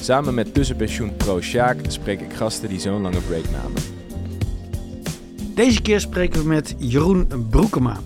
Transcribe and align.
Samen 0.00 0.34
met 0.34 0.54
tussenpensioen 0.54 1.16
pro 1.16 1.40
Sjaak 1.40 1.78
spreek 1.88 2.20
ik 2.20 2.32
gasten 2.32 2.68
die 2.68 2.80
zo'n 2.80 3.00
lange 3.00 3.20
break 3.20 3.50
namen. 3.50 3.82
Deze 5.54 5.82
keer 5.82 6.00
spreken 6.00 6.40
we 6.40 6.48
met 6.48 6.74
Jeroen 6.78 7.48
Broekema. 7.50 8.00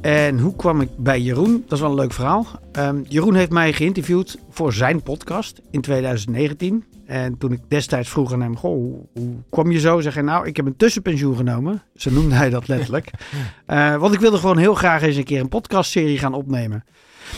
En 0.00 0.38
hoe 0.38 0.56
kwam 0.56 0.80
ik 0.80 0.88
bij 0.96 1.20
Jeroen? 1.20 1.62
Dat 1.62 1.72
is 1.72 1.80
wel 1.80 1.90
een 1.90 1.96
leuk 1.96 2.12
verhaal. 2.12 2.46
Ehm, 2.72 3.02
Jeroen 3.08 3.34
heeft 3.34 3.50
mij 3.50 3.72
geïnterviewd 3.72 4.38
voor 4.50 4.72
zijn 4.72 5.02
podcast 5.02 5.60
in 5.70 5.80
2019. 5.80 6.84
En 7.06 7.38
toen 7.38 7.52
ik 7.52 7.60
destijds 7.68 8.08
vroeg 8.08 8.32
aan 8.32 8.40
hem, 8.40 8.56
goh, 8.56 8.94
hoe, 9.14 9.36
kwam 9.50 9.70
je 9.70 9.78
zo? 9.78 10.00
Zeg 10.00 10.14
hij, 10.14 10.22
nou, 10.22 10.46
ik 10.46 10.56
heb 10.56 10.66
een 10.66 10.76
tussenpensioen 10.76 11.36
genomen. 11.36 11.82
Zo 11.94 12.10
noemde 12.10 12.34
hij 12.34 12.50
dat 12.50 12.68
letterlijk. 12.68 13.10
Eh, 13.66 13.96
want 13.96 14.14
ik 14.14 14.20
wilde 14.20 14.36
gewoon 14.36 14.58
heel 14.58 14.74
graag 14.74 15.02
eens 15.02 15.16
een 15.16 15.24
keer 15.24 15.40
een 15.40 15.48
podcastserie 15.48 16.18
gaan 16.18 16.34
opnemen. 16.34 16.84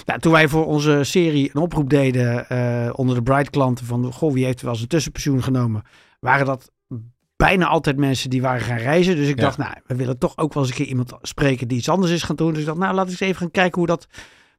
Nou, 0.07 0.21
toen 0.21 0.33
wij 0.33 0.49
voor 0.49 0.67
onze 0.67 1.01
serie 1.03 1.51
een 1.53 1.61
oproep 1.63 1.91
deden 1.91 2.49
eh, 2.49 2.91
onder 2.93 3.15
de 3.17 3.23
Bright 3.23 3.51
klanten 3.51 3.87
van, 3.87 4.13
goh, 4.13 4.33
wie 4.33 4.45
heeft 4.45 4.63
wel 4.63 4.73
eens 4.73 4.81
een 4.81 4.89
tussenpensioen 4.89 5.43
genomen? 5.43 5.83
Waren 6.21 6.47
dat 6.47 6.71
bijna 7.37 7.67
altijd 7.67 7.97
mensen 7.97 8.31
die 8.31 8.43
waren 8.43 8.61
gaan 8.61 8.77
reizen. 8.79 9.17
Dus 9.17 9.29
ik 9.29 9.37
Ja. 9.39 9.43
dacht, 9.45 9.59
nou, 9.59 9.73
we 9.87 9.95
willen 9.95 10.19
toch 10.19 10.37
ook 10.39 10.55
wel 10.55 10.63
eens 10.63 10.73
een 10.73 10.79
keer 10.79 10.87
iemand 10.89 11.13
spreken 11.23 11.69
die 11.69 11.79
iets 11.79 11.89
anders 11.89 12.13
is 12.13 12.23
gaan 12.23 12.37
doen. 12.37 12.51
Dus 12.51 12.61
ik 12.61 12.67
dacht, 12.67 12.79
nou, 12.79 12.95
laat 12.95 13.05
ik 13.05 13.11
eens 13.11 13.21
even 13.21 13.37
gaan 13.37 13.51
kijken 13.51 13.79
hoe 13.79 13.87
dat 13.87 14.07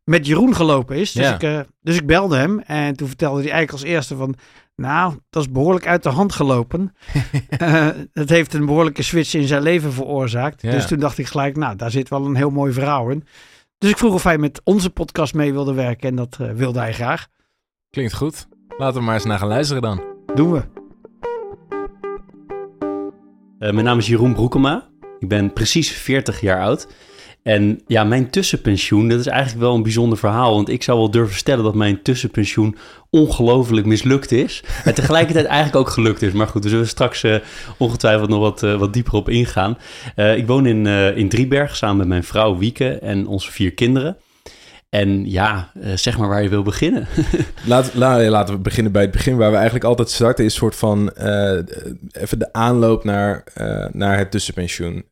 met 0.04 0.26
Jeroen 0.26 0.56
gelopen 0.56 0.96
is. 0.96 1.12
Dus, 1.12 1.28
Ja. 1.28 1.34
ik, 1.36 1.44
eh, 1.44 1.60
dus 1.82 1.96
ik 1.96 2.06
belde 2.06 2.36
hem 2.38 2.60
en 2.60 2.96
toen 2.96 3.08
vertelde 3.08 3.42
hij 3.42 3.52
eigenlijk 3.52 3.82
als 3.84 3.92
eerste 3.92 4.16
van... 4.16 4.36
Nou, 4.76 5.14
dat 5.30 5.42
is 5.44 5.52
behoorlijk 5.52 5.88
uit 5.88 6.04
de 6.04 6.10
hand 6.10 6.34
gelopen. 6.34 6.94
Eh, 7.50 7.88
het 8.14 8.30
heeft 8.30 8.54
een 8.54 8.66
behoorlijke 8.66 9.04
switch 9.04 9.34
in 9.34 9.48
zijn 9.48 9.62
leven 9.62 9.94
veroorzaakt. 9.94 10.62
Ja. 10.62 10.72
Dus 10.72 10.88
toen 10.88 11.00
dacht 11.00 11.18
ik 11.18 11.26
gelijk, 11.28 11.56
nou, 11.58 11.76
daar 11.76 11.92
zit 11.92 12.10
wel 12.10 12.26
een 12.26 12.36
heel 12.36 12.50
mooi 12.50 12.74
verhaal 12.74 13.10
in. 13.10 13.24
Dus 13.80 13.90
ik 13.90 13.98
vroeg 13.98 14.14
of 14.14 14.24
hij 14.24 14.38
met 14.38 14.62
onze 14.64 14.90
podcast 14.90 15.34
mee 15.34 15.54
wilde 15.54 15.74
werken 15.74 16.10
en 16.10 16.16
dat 16.16 16.38
eh, 16.40 16.52
wilde 16.52 16.80
hij 16.80 16.94
graag. 16.94 17.28
Klinkt 17.90 18.14
goed. 18.14 18.48
Laten 18.78 19.00
we 19.00 19.06
maar 19.06 19.16
eens 19.16 19.26
naar 19.26 19.40
gaan 19.40 19.48
luisteren 19.48 19.82
dan. 19.82 20.04
Doen 20.36 20.52
we. 20.52 20.62
Eh, 23.60 23.72
mijn 23.72 23.84
naam 23.84 23.98
is 23.98 24.08
Jeroen 24.08 24.34
Broekema. 24.34 24.90
Ik 25.20 25.28
ben 25.28 25.54
precies 25.54 25.92
40 25.92 26.42
jaar 26.42 26.62
oud. 26.62 26.88
En 27.44 27.82
ja, 27.88 28.04
mijn 28.04 28.30
tussenpensioen, 28.30 29.08
dat 29.08 29.20
is 29.20 29.28
eigenlijk 29.28 29.62
wel 29.62 29.76
een 29.76 29.84
bijzonder 29.84 30.18
verhaal. 30.18 30.54
Want 30.54 30.70
ik 30.70 30.84
zou 30.84 30.98
wel 30.98 31.12
durven 31.12 31.36
stellen 31.36 31.64
dat 31.64 31.76
mijn 31.76 32.02
tussenpensioen 32.02 32.78
ongelooflijk 33.10 33.86
mislukt 33.86 34.32
is. 34.32 34.64
En 34.86 34.94
tegelijkertijd 34.94 35.46
eigenlijk 35.46 35.76
ook 35.76 35.90
gelukt 35.94 36.22
is. 36.22 36.32
Maar 36.32 36.48
goed, 36.48 36.62
daar 36.62 36.70
zullen 36.70 36.86
we 36.86 36.92
straks 36.92 37.24
eh, 37.24 37.36
ongetwijfeld 37.78 38.30
nog 38.30 38.40
wat, 38.40 38.64
eh, 38.64 38.76
wat 38.76 38.94
dieper 38.94 39.14
op 39.14 39.30
ingaan. 39.30 39.78
Eh, 40.16 40.38
ik 40.38 40.48
woon 40.48 40.66
in, 40.66 40.86
in 41.16 41.30
Drieberg 41.30 41.76
samen 41.76 41.98
met 41.98 42.08
mijn 42.08 42.24
vrouw 42.24 42.58
Wieke 42.58 42.90
en 42.90 43.28
onze 43.28 43.52
vier 43.52 43.74
kinderen. 43.74 44.18
En 44.90 45.30
ja, 45.30 45.72
zeg 45.96 46.18
maar 46.18 46.28
waar 46.28 46.44
je 46.44 46.50
wil 46.50 46.64
beginnen. 46.64 47.08
Laat, 47.66 47.94
la- 47.94 48.30
laten 48.30 48.54
we 48.54 48.60
beginnen 48.62 48.92
bij 48.92 49.02
het 49.02 49.12
begin. 49.12 49.38
Waar 49.38 49.50
we 49.50 49.56
eigenlijk 49.56 49.86
altijd 49.86 50.10
starten 50.10 50.46
is 50.46 50.52
een 50.52 50.60
soort 50.60 50.76
van... 50.76 51.10
even 52.12 52.40
de 52.40 52.54
aanloop 52.54 53.04
naar, 53.04 53.44
naar 53.92 54.18
het 54.18 54.32
tussenpensioen. 54.32 55.04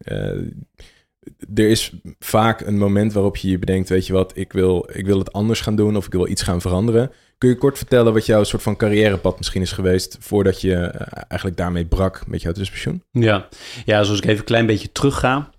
Er 1.55 1.69
is 1.69 1.93
vaak 2.19 2.61
een 2.61 2.77
moment 2.77 3.13
waarop 3.13 3.37
je 3.37 3.49
je 3.49 3.59
bedenkt... 3.59 3.89
weet 3.89 4.07
je 4.07 4.13
wat, 4.13 4.31
ik 4.35 4.53
wil, 4.53 4.89
ik 4.93 5.05
wil 5.05 5.19
het 5.19 5.33
anders 5.33 5.61
gaan 5.61 5.75
doen... 5.75 5.97
of 5.97 6.05
ik 6.05 6.11
wil 6.11 6.27
iets 6.27 6.41
gaan 6.41 6.61
veranderen. 6.61 7.11
Kun 7.37 7.49
je 7.49 7.57
kort 7.57 7.77
vertellen 7.77 8.13
wat 8.13 8.25
jouw 8.25 8.43
soort 8.43 8.61
van 8.61 8.77
carrièrepad 8.77 9.37
misschien 9.37 9.61
is 9.61 9.71
geweest... 9.71 10.17
voordat 10.19 10.61
je 10.61 10.75
eh, 10.75 11.23
eigenlijk 11.27 11.59
daarmee 11.59 11.85
brak 11.85 12.27
met 12.27 12.41
jouw 12.41 12.51
tussenpensioen? 12.51 13.03
Ja. 13.11 13.47
ja, 13.85 14.03
zoals 14.03 14.19
ik 14.19 14.25
even 14.25 14.39
een 14.39 14.45
klein 14.45 14.65
beetje 14.65 14.91
terugga. 14.91 15.49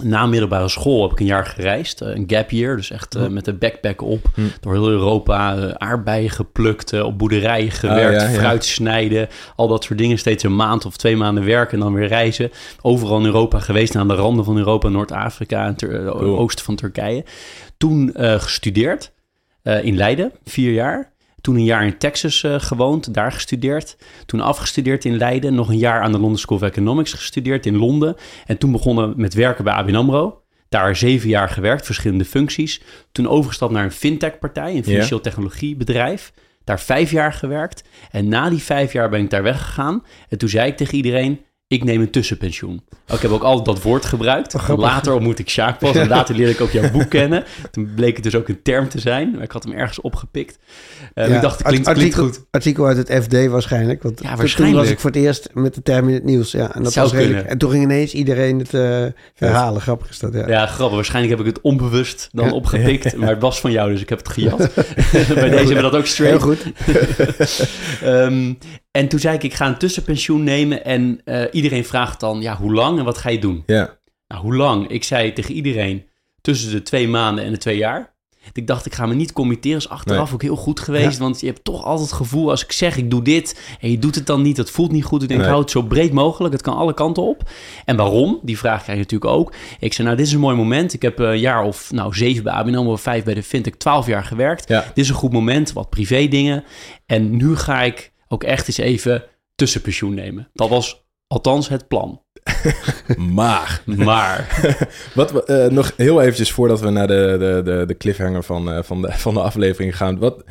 Na 0.00 0.26
middelbare 0.26 0.68
school 0.68 1.02
heb 1.02 1.12
ik 1.12 1.20
een 1.20 1.26
jaar 1.26 1.46
gereisd. 1.46 2.00
eh, 2.00 2.14
Een 2.14 2.24
gap 2.26 2.50
year, 2.50 2.76
dus 2.76 2.90
echt 2.90 3.14
eh, 3.14 3.26
met 3.26 3.44
de 3.44 3.52
backpack 3.52 4.00
op. 4.02 4.26
Hm. 4.34 4.40
Door 4.60 4.72
heel 4.72 4.88
Europa 4.88 5.56
eh, 5.56 5.70
aardbeien 5.70 6.30
geplukt, 6.30 7.02
op 7.02 7.18
boerderijen 7.18 7.70
gewerkt, 7.70 8.22
Ah, 8.22 8.28
ja, 8.28 8.34
ja. 8.34 8.38
fruit 8.38 8.64
snijden. 8.64 9.28
Al 9.56 9.68
dat 9.68 9.84
soort 9.84 9.98
dingen. 9.98 10.18
Steeds 10.18 10.42
een 10.44 10.56
maand 10.56 10.84
of 10.84 10.96
twee 10.96 11.16
maanden 11.16 11.44
werken 11.44 11.74
en 11.78 11.84
dan 11.84 11.94
weer 11.94 12.08
reizen. 12.08 12.50
Overal 12.82 13.18
in 13.18 13.24
Europa 13.24 13.58
geweest, 13.58 13.96
aan 13.96 14.08
de 14.08 14.14
randen 14.14 14.44
van 14.44 14.56
Europa, 14.56 14.88
Noord-Afrika 14.88 15.66
en 15.66 15.76
Cool. 15.76 16.38
oosten 16.38 16.64
van 16.64 16.76
Turkije. 16.76 17.24
Toen 17.76 18.10
gestudeerd 18.14 19.12
in 19.62 19.96
Leiden, 19.96 20.32
vier 20.44 20.72
jaar. 20.72 21.11
Toen 21.42 21.54
een 21.54 21.64
jaar 21.64 21.86
in 21.86 21.98
Texas 21.98 22.42
eh, 22.42 22.60
gewoond, 22.60 23.14
daar 23.14 23.32
gestudeerd. 23.32 23.96
Toen 24.26 24.40
afgestudeerd 24.40 25.04
in 25.04 25.16
Leiden. 25.16 25.54
Nog 25.54 25.68
een 25.68 25.78
jaar 25.78 26.02
aan 26.02 26.12
de 26.12 26.18
London 26.18 26.38
School 26.38 26.56
of 26.56 26.64
Economics 26.64 27.12
gestudeerd 27.12 27.66
in 27.66 27.76
Londen. 27.76 28.16
En 28.46 28.58
toen 28.58 28.72
begonnen 28.72 29.12
met 29.16 29.34
werken 29.34 29.64
bij 29.64 29.72
ABN 29.72 29.94
AMRO. 29.94 30.42
Daar 30.68 30.96
zeven 30.96 31.28
jaar 31.28 31.48
gewerkt, 31.48 31.86
verschillende 31.86 32.24
functies. 32.24 32.82
Toen 33.12 33.28
overgestapt 33.28 33.72
naar 33.72 33.84
een 33.84 33.92
fintech-partij, 33.92 34.76
een 34.76 34.84
financieel 34.84 35.20
technologiebedrijf. 35.20 36.32
Daar 36.64 36.80
vijf 36.80 37.10
jaar 37.10 37.32
gewerkt. 37.32 37.84
En 38.10 38.28
na 38.28 38.48
die 38.48 38.62
vijf 38.62 38.92
jaar 38.92 39.08
ben 39.08 39.20
ik 39.20 39.30
daar 39.30 39.42
weggegaan. 39.42 40.04
En 40.28 40.38
toen 40.38 40.48
zei 40.48 40.70
ik 40.70 40.76
tegen 40.76 40.94
iedereen, 40.94 41.40
ik 41.72 41.84
neem 41.84 42.00
een 42.00 42.10
tussenpensioen. 42.10 42.82
Ik 43.12 43.20
heb 43.20 43.30
ook 43.30 43.42
altijd 43.42 43.64
dat 43.66 43.82
woord 43.82 44.04
gebruikt. 44.04 44.54
Later 44.76 45.12
ontmoette 45.14 45.42
ik 45.42 45.48
Sjaak 45.48 45.78
pas 45.78 45.96
en 45.96 46.08
later 46.08 46.34
leerde 46.34 46.52
ik 46.52 46.60
ook 46.60 46.70
jouw 46.70 46.90
boek 46.90 47.08
kennen. 47.10 47.44
Toen 47.70 47.92
bleek 47.94 48.14
het 48.14 48.24
dus 48.24 48.34
ook 48.34 48.48
een 48.48 48.62
term 48.62 48.88
te 48.88 49.00
zijn. 49.00 49.30
Maar 49.34 49.42
ik 49.42 49.50
had 49.50 49.64
hem 49.64 49.72
ergens 49.72 50.00
opgepikt. 50.00 50.58
Eh, 51.14 51.28
Ja, 51.28 51.34
ik 51.34 51.40
dacht, 51.42 51.58
het 51.58 51.66
klinkt, 51.66 51.86
art- 51.86 51.96
klinkt 51.96 52.16
artikel, 52.16 52.38
goed. 52.40 52.46
Artikel 52.50 52.86
uit 52.86 52.96
het 52.96 53.24
FD 53.24 53.46
waarschijnlijk. 53.46 54.02
Want 54.02 54.20
Ja, 54.22 54.36
waarschijnlijk. 54.36 54.70
Toen 54.76 54.82
was 54.84 54.92
ik 54.92 55.00
voor 55.00 55.10
het 55.10 55.18
eerst 55.18 55.48
met 55.52 55.74
de 55.74 55.82
term 55.82 56.08
in 56.08 56.14
het 56.14 56.24
nieuws. 56.24 56.50
Ja, 56.52 56.74
en, 56.74 56.82
dat 56.82 56.92
Zou 56.92 57.08
was 57.08 57.16
redelijk, 57.18 57.46
en 57.46 57.58
toen 57.58 57.70
ging 57.70 57.82
ineens 57.82 58.12
iedereen 58.14 58.58
het 58.58 58.74
eh, 58.74 59.04
herhalen. 59.34 59.80
Grappig 59.80 60.08
is 60.08 60.18
dat, 60.18 60.32
ja. 60.34 60.48
Ja, 60.48 60.66
grappig. 60.66 60.94
Waarschijnlijk 60.96 61.36
heb 61.38 61.46
ik 61.46 61.52
het 61.54 61.62
onbewust 61.64 62.28
dan 62.32 62.46
Ja. 62.46 62.52
opgepikt. 62.52 63.16
Maar 63.22 63.28
het 63.30 63.40
was 63.42 63.60
van 63.60 63.70
jou, 63.72 63.90
dus 63.92 64.00
ik 64.00 64.08
heb 64.08 64.18
het 64.18 64.28
gejat. 64.28 64.58
Bij 65.34 65.48
deze 65.50 65.56
hebben 65.56 65.66
we 65.66 65.74
dat 65.74 65.94
ook 65.94 66.06
Heel 66.06 66.06
straight. 66.06 66.42
goed. 66.42 66.64
Ehm, 68.02 68.52
en 68.92 69.08
toen 69.08 69.18
zei 69.18 69.34
ik, 69.36 69.42
ik 69.42 69.54
ga 69.54 69.66
een 69.66 69.78
tussenpensioen 69.78 70.42
nemen. 70.42 70.84
En 70.84 71.20
eh, 71.24 71.42
iedereen 71.52 71.84
vraagt 71.84 72.20
dan, 72.20 72.40
ja, 72.40 72.56
hoe 72.56 72.72
lang 72.72 72.98
en 72.98 73.04
wat 73.04 73.18
ga 73.18 73.30
je 73.30 73.38
doen? 73.38 73.62
Ja, 73.66 73.98
Nou, 74.28 74.42
hoe 74.42 74.54
lang? 74.56 74.88
Ik 74.88 75.04
zei 75.04 75.32
tegen 75.32 75.54
iedereen 75.54 76.04
tussen 76.40 76.70
de 76.70 76.82
twee 76.82 77.08
maanden 77.08 77.44
en 77.44 77.52
de 77.52 77.58
twee 77.58 77.76
jaar. 77.76 78.10
Ik 78.52 78.66
dacht, 78.66 78.86
ik 78.86 78.94
ga 78.94 79.06
me 79.06 79.14
niet 79.14 79.32
committeren. 79.32 79.76
is 79.78 79.88
achteraf 79.88 80.24
Nee. 80.24 80.34
ook 80.34 80.42
heel 80.42 80.56
goed 80.56 80.80
geweest. 80.80 81.18
Want 81.18 81.40
je 81.40 81.46
hebt 81.46 81.64
toch 81.64 81.84
altijd 81.84 82.08
het 82.08 82.16
gevoel, 82.18 82.50
als 82.50 82.64
ik 82.64 82.72
zeg, 82.72 82.96
ik 82.96 83.10
doe 83.10 83.22
dit... 83.22 83.60
en 83.80 83.90
je 83.90 83.98
doet 83.98 84.14
het 84.14 84.26
dan 84.26 84.42
niet, 84.42 84.56
dat 84.56 84.70
voelt 84.70 84.92
niet 84.92 85.04
goed. 85.04 85.22
Ik 85.22 85.28
denk, 85.28 85.40
Nee. 85.40 85.48
hou 85.48 85.60
het 85.62 85.70
zo 85.70 85.82
breed 85.82 86.12
mogelijk. 86.12 86.52
Het 86.52 86.62
kan 86.62 86.76
alle 86.76 86.94
kanten 86.94 87.22
op. 87.22 87.50
En 87.84 87.96
waarom? 87.96 88.38
Die 88.42 88.58
vraag 88.58 88.82
krijg 88.82 88.98
je 88.98 89.04
natuurlijk 89.04 89.30
ook. 89.30 89.52
Ik 89.78 89.92
zei, 89.92 90.06
nou, 90.06 90.18
dit 90.18 90.26
is 90.26 90.32
een 90.32 90.40
mooi 90.40 90.56
moment. 90.56 90.92
Ik 90.92 91.02
heb 91.02 91.18
een 91.18 91.38
jaar 91.38 91.62
of 91.64 91.92
nou, 91.92 92.14
zeven 92.14 92.42
bij 92.44 92.52
ABN 92.52 92.74
AMRO, 92.74 92.96
vijf 92.96 93.24
bij 93.24 93.34
de 93.34 93.42
Fintech, 93.42 93.74
twaalf 93.74 94.06
jaar 94.06 94.24
gewerkt. 94.24 94.68
ja. 94.68 94.80
Dit 94.94 95.04
is 95.04 95.08
een 95.08 95.14
goed 95.14 95.32
moment, 95.32 95.72
wat 95.72 95.90
privé 95.90 96.28
dingen. 96.28 96.64
En 97.06 97.36
nu 97.36 97.56
ga 97.56 97.82
ik 97.82 98.11
ook 98.32 98.44
echt 98.44 98.66
eens 98.66 98.78
even 98.78 99.24
tussenpensioen 99.54 100.14
nemen. 100.14 100.50
Dat 100.52 100.68
was 100.68 101.04
althans 101.26 101.68
het 101.68 101.88
plan. 101.88 102.22
maar... 103.16 103.82
Maar... 103.84 104.60
Wat 105.14 105.32
we, 105.32 105.44
eh, 105.44 105.70
nog 105.70 105.92
heel 105.96 106.20
eventjes 106.20 106.52
voordat 106.52 106.80
we 106.80 106.90
naar 106.90 107.06
de, 107.06 107.36
de, 107.38 107.60
de, 107.64 107.84
de 107.86 107.96
cliffhanger 107.96 108.42
van, 108.42 108.72
eh, 108.72 108.82
van, 108.82 109.02
de, 109.02 109.12
van 109.26 109.34
de 109.34 109.40
aflevering 109.40 109.96
gaan. 109.96 110.18
Wat, 110.18 110.44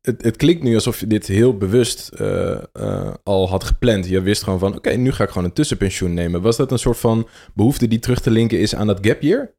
het, 0.00 0.22
het 0.22 0.36
klinkt 0.36 0.62
nu 0.62 0.74
alsof 0.74 1.00
je 1.00 1.06
dit 1.06 1.26
heel 1.26 1.56
bewust 1.56 2.08
eh, 2.08 2.62
eh, 2.72 3.14
al 3.22 3.48
had 3.48 3.64
gepland. 3.64 4.08
Je 4.08 4.20
wist 4.20 4.42
gewoon 4.42 4.58
van, 4.58 4.76
oké, 4.76 4.90
nu 4.90 5.12
ga 5.12 5.24
ik 5.24 5.30
gewoon 5.30 5.44
een 5.44 5.52
tussenpensioen 5.52 6.14
nemen. 6.14 6.42
Was 6.42 6.56
dat 6.56 6.72
een 6.72 6.78
soort 6.78 6.98
van 6.98 7.28
behoefte 7.54 7.88
die 7.88 7.98
terug 7.98 8.20
te 8.20 8.30
linken 8.30 8.60
is 8.60 8.74
aan 8.74 8.86
dat 8.86 9.06
gap 9.06 9.22
year? 9.22 9.54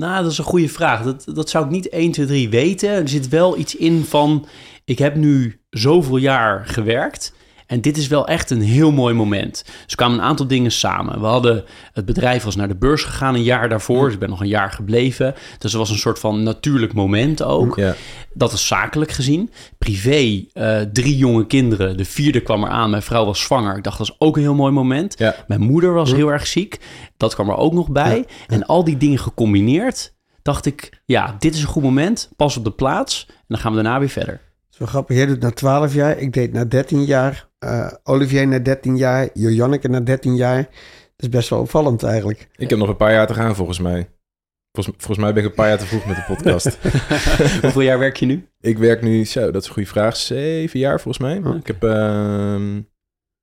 Nou, 0.00 0.22
dat 0.22 0.32
is 0.32 0.38
een 0.38 0.44
goede 0.44 0.68
vraag. 0.68 1.02
Dat, 1.02 1.24
dat 1.34 1.50
zou 1.50 1.64
ik 1.64 1.70
niet 1.70 1.88
1, 1.88 2.12
2, 2.12 2.26
3 2.26 2.48
weten. 2.48 2.90
Er 2.90 3.08
zit 3.08 3.28
wel 3.28 3.58
iets 3.58 3.76
in 3.76 4.04
van... 4.04 4.46
ik 4.84 4.98
heb 4.98 5.14
nu 5.14 5.60
zoveel 5.70 6.16
jaar 6.16 6.66
gewerkt... 6.66 7.32
En 7.70 7.80
dit 7.80 7.96
is 7.96 8.06
wel 8.06 8.26
echt 8.26 8.50
een 8.50 8.60
heel 8.60 8.92
mooi 8.92 9.14
moment. 9.14 9.62
Dus 9.64 9.84
er 9.86 9.96
kwamen 9.96 10.18
een 10.18 10.24
aantal 10.24 10.46
dingen 10.46 10.72
samen. 10.72 11.20
We 11.20 11.26
hadden, 11.26 11.64
het 11.92 12.04
bedrijf 12.04 12.42
was 12.42 12.56
naar 12.56 12.68
de 12.68 12.76
beurs 12.76 13.04
gegaan 13.04 13.34
een 13.34 13.42
jaar 13.42 13.68
daarvoor. 13.68 14.04
Dus 14.04 14.12
ik 14.12 14.18
ben 14.18 14.28
nog 14.28 14.40
een 14.40 14.48
jaar 14.48 14.70
gebleven. 14.70 15.34
Dus 15.58 15.72
er 15.72 15.78
was 15.78 15.90
een 15.90 15.98
soort 15.98 16.18
van 16.18 16.42
natuurlijk 16.42 16.92
moment 16.92 17.42
ook. 17.42 17.76
Ja. 17.76 17.94
Dat 18.34 18.52
is 18.52 18.66
zakelijk 18.66 19.10
gezien. 19.10 19.50
Privé, 19.78 20.44
eh, 20.52 20.80
drie 20.92 21.16
jonge 21.16 21.46
kinderen. 21.46 21.96
De 21.96 22.04
vierde 22.04 22.40
kwam 22.40 22.64
eraan. 22.64 22.90
Mijn 22.90 23.02
vrouw 23.02 23.24
was 23.24 23.40
zwanger. 23.40 23.76
Ik 23.76 23.84
dacht, 23.84 23.98
dat 23.98 24.06
is 24.06 24.16
ook 24.18 24.36
een 24.36 24.42
heel 24.42 24.54
mooi 24.54 24.72
moment. 24.72 25.14
Ja. 25.18 25.34
Mijn 25.46 25.60
moeder 25.60 25.92
was 25.92 26.12
heel 26.12 26.32
erg 26.32 26.46
ziek. 26.46 26.80
Dat 27.16 27.34
kwam 27.34 27.48
er 27.48 27.56
ook 27.56 27.72
nog 27.72 27.90
bij. 27.90 28.26
En 28.46 28.66
al 28.66 28.84
die 28.84 28.96
dingen 28.96 29.18
gecombineerd, 29.18 30.14
dacht 30.42 30.66
ik... 30.66 31.02
ja, 31.04 31.36
dit 31.38 31.54
is 31.54 31.60
een 31.62 31.68
goed 31.68 31.82
moment. 31.82 32.30
Pas 32.36 32.56
op 32.56 32.64
de 32.64 32.72
plaats. 32.72 33.26
En 33.28 33.34
dan 33.48 33.58
gaan 33.58 33.74
we 33.74 33.82
daarna 33.82 33.98
weer 33.98 34.08
verder. 34.08 34.48
Zo 34.80 34.86
grappig. 34.86 35.16
Jij 35.16 35.26
doet 35.26 35.40
na 35.40 35.50
12 35.50 35.94
jaar. 35.94 36.18
Ik 36.18 36.32
deed 36.32 36.52
na 36.52 36.64
13 36.64 37.04
jaar 37.04 37.48
eh, 37.58 37.92
Olivier 38.02 38.46
na 38.48 38.58
13 38.58 38.96
jaar, 38.96 39.28
Janneke 39.34 39.88
na 39.88 40.00
13 40.00 40.36
jaar. 40.36 40.56
Dat 40.62 40.70
is 41.16 41.28
best 41.28 41.48
wel 41.48 41.58
opvallend 41.60 42.02
eigenlijk. 42.02 42.48
Ik 42.56 42.70
heb 42.70 42.78
nog 42.78 42.88
een 42.88 42.96
paar 42.96 43.12
jaar 43.12 43.26
te 43.26 43.34
gaan 43.34 43.54
volgens 43.56 43.78
mij. 43.78 44.10
Volgens, 44.72 44.96
volgens 44.98 45.18
mij 45.18 45.32
ben 45.34 45.42
ik 45.42 45.48
een 45.48 45.54
paar 45.54 45.68
jaar 45.68 45.78
te 45.78 45.86
vroeg 45.86 46.06
met 46.06 46.16
de 46.16 46.24
podcast. 46.34 46.78
Hoeveel 47.62 47.80
jaar 47.80 47.98
werk 47.98 48.16
je 48.16 48.26
nu? 48.26 48.48
ik 48.60 48.78
werk 48.78 49.02
nu, 49.02 49.24
zo, 49.24 49.50
dat 49.50 49.62
is 49.62 49.68
een 49.68 49.74
goede 49.74 49.88
vraag, 49.88 50.16
zeven 50.16 50.78
jaar 50.78 51.00
volgens 51.00 51.24
mij. 51.24 51.40
Oh. 51.50 51.56
Ik 51.56 51.66
heb 51.66 51.84
ehm, 51.84 52.80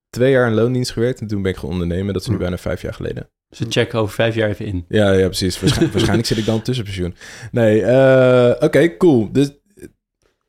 twee 0.10 0.31
jaar 0.31 0.48
in 0.48 0.54
loondienst 0.54 0.92
gewerkt 0.92 1.19
en 1.22 1.28
toen 1.28 1.42
ben 1.42 1.51
ik 1.51 1.57
gaan 1.57 1.69
ondernemen. 1.69 2.13
Dat 2.13 2.22
is 2.22 2.28
nu 2.28 2.34
Hm. 2.36 2.42
bijna 2.42 2.57
vijf 2.57 2.81
jaar 2.81 2.94
geleden. 2.94 3.30
Dus 3.50 3.60
we 3.60 3.66
checken 3.69 4.00
over 4.00 4.13
vijf 4.13 4.36
jaar 4.36 4.50
even 4.50 4.66
in. 4.66 4.86
Ja, 4.88 5.12
ja 5.12 5.25
precies. 5.25 5.60
Waarschijn- 5.60 5.92
waarschijnlijk 5.94 6.28
zit 6.28 6.38
ik 6.38 6.45
dan 6.45 6.56
op 6.56 6.63
tussenpensioen. 6.63 7.16
Nee, 7.51 7.81
eh, 7.81 8.63
oké, 8.63 8.98
cool. 8.98 9.31
Dus 9.31 9.51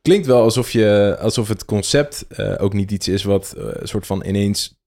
klinkt 0.08 0.26
wel 0.26 0.42
alsof, 0.42 0.70
je, 0.70 1.16
alsof 1.20 1.48
het 1.48 1.64
concept 1.64 2.26
eh, 2.26 2.54
ook 2.58 2.72
niet 2.72 2.90
iets 2.90 3.08
is 3.08 3.24
wat 3.24 3.54
een 3.56 3.88
soort 3.88 4.06
van 4.06 4.24
ineens 4.26 4.80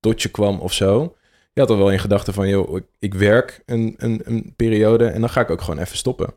tot 0.00 0.22
je 0.22 0.28
kwam 0.28 0.60
of 0.60 0.72
zo. 0.72 1.16
Je 1.52 1.60
had 1.60 1.70
al 1.70 1.76
wel 1.76 1.90
in 1.90 1.98
gedachten 1.98 2.34
van, 2.34 2.48
joh, 2.48 2.76
ik, 2.76 2.84
ik 2.98 3.14
werk 3.14 3.62
een, 3.66 3.94
een, 3.96 4.20
een 4.24 4.52
periode 4.56 5.06
en 5.06 5.20
dan 5.20 5.30
ga 5.30 5.40
ik 5.40 5.50
ook 5.50 5.60
gewoon 5.60 5.78
even 5.78 5.96
stoppen. 5.96 6.34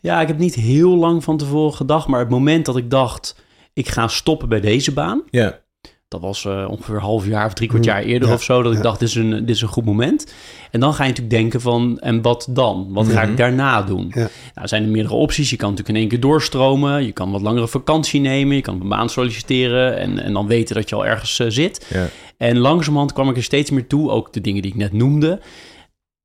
Ja, 0.00 0.20
ik 0.20 0.28
heb 0.28 0.38
niet 0.38 0.54
heel 0.54 0.96
lang 0.96 1.24
van 1.24 1.36
tevoren 1.36 1.74
gedacht, 1.74 2.06
maar 2.06 2.20
het 2.20 2.28
moment 2.28 2.64
dat 2.66 2.76
ik 2.76 2.90
dacht, 2.90 3.36
ik 3.72 3.88
ga 3.88 4.08
stoppen 4.08 4.48
bij 4.48 4.60
deze 4.60 4.92
baan, 4.92 5.22
Ja, 5.30 5.60
dat 6.08 6.20
was 6.20 6.44
eh, 6.44 6.66
ongeveer 6.70 6.94
een 6.94 7.00
half 7.00 7.26
jaar 7.26 7.46
of 7.46 7.52
drie 7.54 7.68
kwart 7.68 7.84
Mm, 7.84 7.90
jaar 7.90 8.02
eerder 8.02 8.28
ja, 8.28 8.34
of 8.34 8.42
zo, 8.42 8.62
dat 8.62 8.70
ik 8.72 8.76
ja. 8.78 8.82
dacht, 8.84 8.98
dit 9.00 9.08
is, 9.08 9.14
een, 9.14 9.30
dit 9.30 9.56
is 9.56 9.62
een 9.62 9.68
goed 9.68 9.84
moment. 9.84 10.32
En 10.70 10.80
dan 10.80 10.94
ga 10.94 11.02
je 11.02 11.08
natuurlijk 11.08 11.36
denken 11.36 11.60
van, 11.60 11.98
en 12.00 12.22
wat 12.22 12.46
dan? 12.50 12.86
Wat 12.92 13.08
ga 13.08 13.22
Mhm. 13.22 13.30
ik 13.30 13.36
daarna 13.36 13.82
doen? 13.82 14.06
Ja. 14.14 14.20
Nou, 14.20 14.30
er 14.54 14.68
zijn 14.68 14.82
er 14.82 14.88
meerdere 14.88 15.14
opties. 15.14 15.50
Je 15.50 15.56
kan 15.56 15.68
natuurlijk 15.70 15.96
in 15.96 16.02
één 16.02 16.10
keer 16.10 16.20
doorstromen. 16.20 17.04
Je 17.04 17.12
kan 17.12 17.30
wat 17.30 17.40
langere 17.42 17.68
vakantie 17.68 18.20
nemen. 18.20 18.56
Je 18.56 18.62
kan 18.62 18.80
een 18.80 18.88
baan 18.88 19.08
solliciteren 19.10 19.98
en, 19.98 20.18
en 20.22 20.32
dan 20.32 20.46
weten 20.46 20.74
dat 20.74 20.88
je 20.88 20.94
al 20.94 21.06
ergens 21.06 21.38
eh, 21.38 21.46
zit. 21.50 21.86
ja. 21.90 22.06
En 22.36 22.58
langzamerhand 22.58 23.12
kwam 23.12 23.28
ik 23.30 23.36
er 23.36 23.42
steeds 23.42 23.70
meer 23.70 23.86
toe, 23.86 24.10
ook 24.10 24.32
de 24.32 24.40
dingen 24.40 24.62
die 24.62 24.70
ik 24.70 24.76
net 24.76 24.92
noemde, 24.92 25.40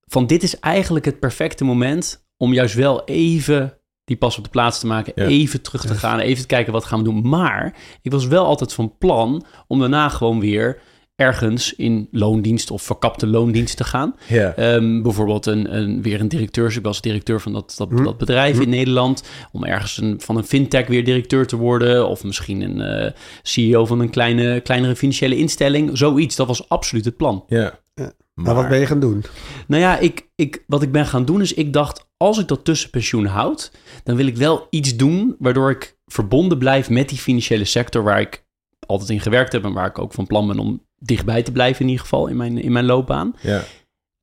van 0.05 0.27
dit 0.27 0.43
is 0.43 0.59
eigenlijk 0.59 1.05
het 1.05 1.19
perfecte 1.19 1.63
moment 1.63 2.27
om 2.37 2.53
juist 2.53 2.75
wel 2.75 3.03
even 3.05 3.78
die 4.09 4.17
pas 4.17 4.37
op 4.37 4.43
de 4.43 4.49
plaats 4.49 4.79
te 4.79 4.87
maken, 4.87 5.13
Ja. 5.15 5.25
even 5.25 5.61
terug 5.61 5.85
te 5.85 5.93
gaan, 5.93 6.19
even 6.19 6.41
te 6.41 6.47
kijken 6.47 6.73
wat 6.73 6.85
gaan 6.85 6.97
we 6.99 7.05
doen. 7.05 7.29
Maar 7.29 7.75
ik 8.01 8.11
was 8.11 8.27
wel 8.27 8.45
altijd 8.45 8.73
van 8.73 8.97
plan 8.97 9.45
om 9.67 9.79
daarna 9.79 10.09
gewoon 10.09 10.39
weer 10.39 10.81
ergens 11.15 11.73
in 11.75 12.07
loondienst 12.11 12.71
of 12.71 12.81
verkapte 12.81 13.27
loondienst 13.27 13.77
te 13.77 13.83
gaan. 13.83 14.15
ja. 14.27 14.53
Ehm, 14.55 15.01
bijvoorbeeld 15.01 15.45
een, 15.45 15.75
een, 15.77 16.01
weer 16.01 16.19
een 16.19 16.27
directeur. 16.27 16.75
Ik 16.77 16.83
was 16.83 17.01
directeur 17.01 17.41
van 17.41 17.53
dat, 17.53 17.73
dat, 17.77 17.89
Hm. 17.89 18.03
dat 18.03 18.17
bedrijf 18.17 18.55
Hm. 18.55 18.61
in 18.61 18.69
Nederland. 18.69 19.23
Om 19.51 19.63
ergens 19.65 19.97
een, 19.97 20.21
van 20.21 20.37
een 20.37 20.43
fintech 20.43 20.87
weer 20.87 21.03
directeur 21.03 21.47
te 21.47 21.55
worden. 21.55 22.07
Of 22.07 22.23
misschien 22.23 22.61
een 22.61 22.81
eh, 22.81 23.11
CEO 23.41 23.85
van 23.85 23.99
een 23.99 24.09
kleine, 24.09 24.59
kleinere 24.59 24.95
financiële 24.95 25.37
instelling. 25.37 25.97
Zoiets, 25.97 26.35
dat 26.35 26.47
was 26.47 26.69
absoluut 26.69 27.05
het 27.05 27.17
plan. 27.17 27.43
ja. 27.47 27.79
Ja. 27.95 28.11
Maar 28.33 28.55
wat 28.55 28.69
ben 28.69 28.79
je 28.79 28.85
gaan 28.85 28.99
doen? 28.99 29.23
Nou 29.67 29.81
ja, 29.81 29.97
ik, 29.97 30.27
ik, 30.35 30.63
wat 30.67 30.81
ik 30.81 30.91
ben 30.91 31.05
gaan 31.05 31.25
doen 31.25 31.41
is, 31.41 31.53
ik 31.53 31.73
dacht, 31.73 32.08
als 32.23 32.37
ik 32.37 32.47
dat 32.47 32.65
tussenpensioen 32.65 33.25
houd, 33.25 33.71
dan 34.03 34.15
wil 34.15 34.27
ik 34.27 34.37
wel 34.37 34.67
iets 34.69 34.95
doen 34.95 35.35
waardoor 35.39 35.69
ik 35.71 35.97
verbonden 36.05 36.57
blijf 36.57 36.89
met 36.89 37.09
die 37.09 37.17
financiële 37.17 37.65
sector 37.65 38.03
waar 38.03 38.19
ik 38.19 38.45
altijd 38.87 39.09
in 39.09 39.19
gewerkt 39.19 39.51
heb 39.51 39.63
en 39.63 39.73
waar 39.73 39.87
ik 39.87 39.99
ook 39.99 40.13
van 40.13 40.27
plan 40.27 40.47
ben 40.47 40.59
om 40.59 40.85
dichtbij 40.95 41.43
te 41.43 41.51
blijven 41.51 41.81
in 41.81 41.87
ieder 41.87 42.03
geval 42.03 42.27
in 42.27 42.37
mijn, 42.37 42.57
in 42.57 42.71
mijn 42.71 42.85
loopbaan. 42.85 43.35
ja. 43.41 43.63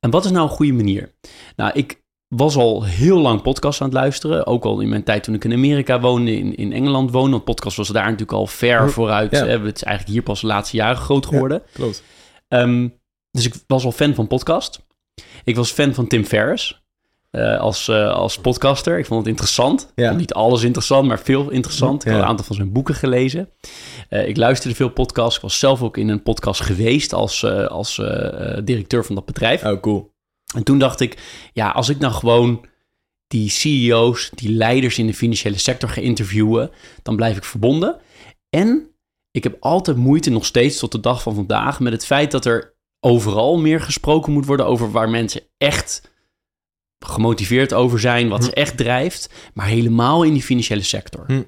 En 0.00 0.10
wat 0.12 0.24
is 0.24 0.30
nou 0.30 0.42
een 0.48 0.54
goede 0.54 0.72
manier? 0.72 1.14
Nou, 1.56 1.70
ik 1.74 2.02
was 2.28 2.56
al 2.56 2.84
heel 2.84 3.18
lang 3.18 3.42
podcast 3.42 3.80
aan 3.80 3.86
het 3.86 3.96
luisteren. 3.96 4.46
Ook 4.46 4.64
al 4.64 4.80
in 4.80 4.88
mijn 4.88 5.02
tijd 5.02 5.22
toen 5.22 5.34
ik 5.34 5.44
in 5.44 5.52
Amerika 5.52 6.00
woonde, 6.00 6.36
in, 6.36 6.54
in 6.56 6.72
Engeland 6.72 7.10
woonde. 7.10 7.30
Want 7.30 7.44
podcast 7.44 7.76
was 7.76 7.88
daar 7.88 8.02
natuurlijk 8.04 8.32
al 8.32 8.46
ver 8.46 8.80
Hm. 8.82 8.88
vooruit. 8.88 9.30
Ja. 9.30 9.46
Hè. 9.46 9.58
Het 9.58 9.76
is 9.76 9.82
eigenlijk 9.82 10.14
hier 10.16 10.22
pas 10.22 10.40
de 10.40 10.46
laatste 10.46 10.76
jaren 10.76 10.96
groot 10.96 11.26
geworden. 11.26 11.62
Klopt. 11.72 12.02
Ehm, 12.48 12.88
dus 13.30 13.44
ik 13.46 13.54
was 13.66 13.84
al 13.84 13.92
fan 13.92 14.14
van 14.14 14.26
podcast. 14.26 14.86
Ik 15.44 15.56
was 15.56 15.70
fan 15.70 15.94
van 15.94 16.06
Tim 16.06 16.24
Ferriss. 16.24 16.84
Eh, 17.30 17.60
als, 17.60 17.88
eh, 17.88 18.12
als 18.12 18.38
podcaster. 18.38 18.98
Ik 18.98 19.06
vond 19.06 19.20
het 19.20 19.28
interessant. 19.28 19.92
Ja. 19.94 20.12
niet 20.12 20.32
alles 20.34 20.62
interessant, 20.62 21.08
maar 21.08 21.18
veel 21.18 21.50
interessant. 21.50 22.04
Ik 22.04 22.08
had 22.10 22.16
Ja. 22.16 22.22
een 22.22 22.28
aantal 22.28 22.44
van 22.44 22.56
zijn 22.56 22.72
boeken 22.72 22.94
gelezen. 22.94 23.48
Eh, 24.08 24.28
ik 24.28 24.36
luisterde 24.36 24.76
veel 24.76 24.88
podcasts. 24.90 25.36
Ik 25.36 25.42
was 25.42 25.58
zelf 25.58 25.82
ook 25.82 25.96
in 25.96 26.08
een 26.08 26.22
podcast 26.22 26.60
geweest 26.60 27.12
als, 27.12 27.44
als 27.68 27.94
directeur 28.64 29.04
van 29.04 29.14
dat 29.14 29.24
bedrijf. 29.24 29.64
Oh, 29.64 29.80
cool. 29.80 30.14
En 30.54 30.62
toen 30.62 30.78
dacht 30.78 31.00
ik, 31.00 31.16
ja, 31.52 31.70
als 31.70 31.88
ik 31.88 31.98
nou 31.98 32.12
gewoon 32.12 32.64
die 33.26 33.50
CEO's, 33.50 34.30
die 34.34 34.50
leiders 34.52 34.98
in 34.98 35.06
de 35.06 35.14
financiële 35.14 35.58
sector 35.58 35.88
ga 35.88 36.00
interviewen, 36.00 36.70
dan 37.02 37.16
blijf 37.16 37.36
ik 37.36 37.44
verbonden. 37.44 37.96
En 38.50 38.90
ik 39.30 39.42
heb 39.44 39.56
altijd 39.60 39.96
moeite, 39.96 40.30
nog 40.30 40.44
steeds 40.44 40.78
tot 40.78 40.92
de 40.92 41.00
dag 41.00 41.22
van 41.22 41.34
vandaag, 41.34 41.80
met 41.80 41.92
het 41.92 42.06
feit 42.06 42.30
dat 42.30 42.44
er 42.44 42.74
overal 43.00 43.58
meer 43.58 43.80
gesproken 43.80 44.32
moet 44.32 44.46
worden 44.46 44.66
over 44.66 44.90
waar 44.90 45.10
mensen 45.10 45.40
echt 45.58 46.14
gemotiveerd 46.98 47.72
over 47.72 48.00
zijn, 48.00 48.28
wat 48.28 48.44
ze 48.44 48.52
echt 48.52 48.76
drijft, 48.76 49.30
maar 49.54 49.66
helemaal 49.66 50.22
in 50.22 50.32
die 50.32 50.42
financiële 50.42 50.82
sector. 50.82 51.24
Hm. 51.26 51.42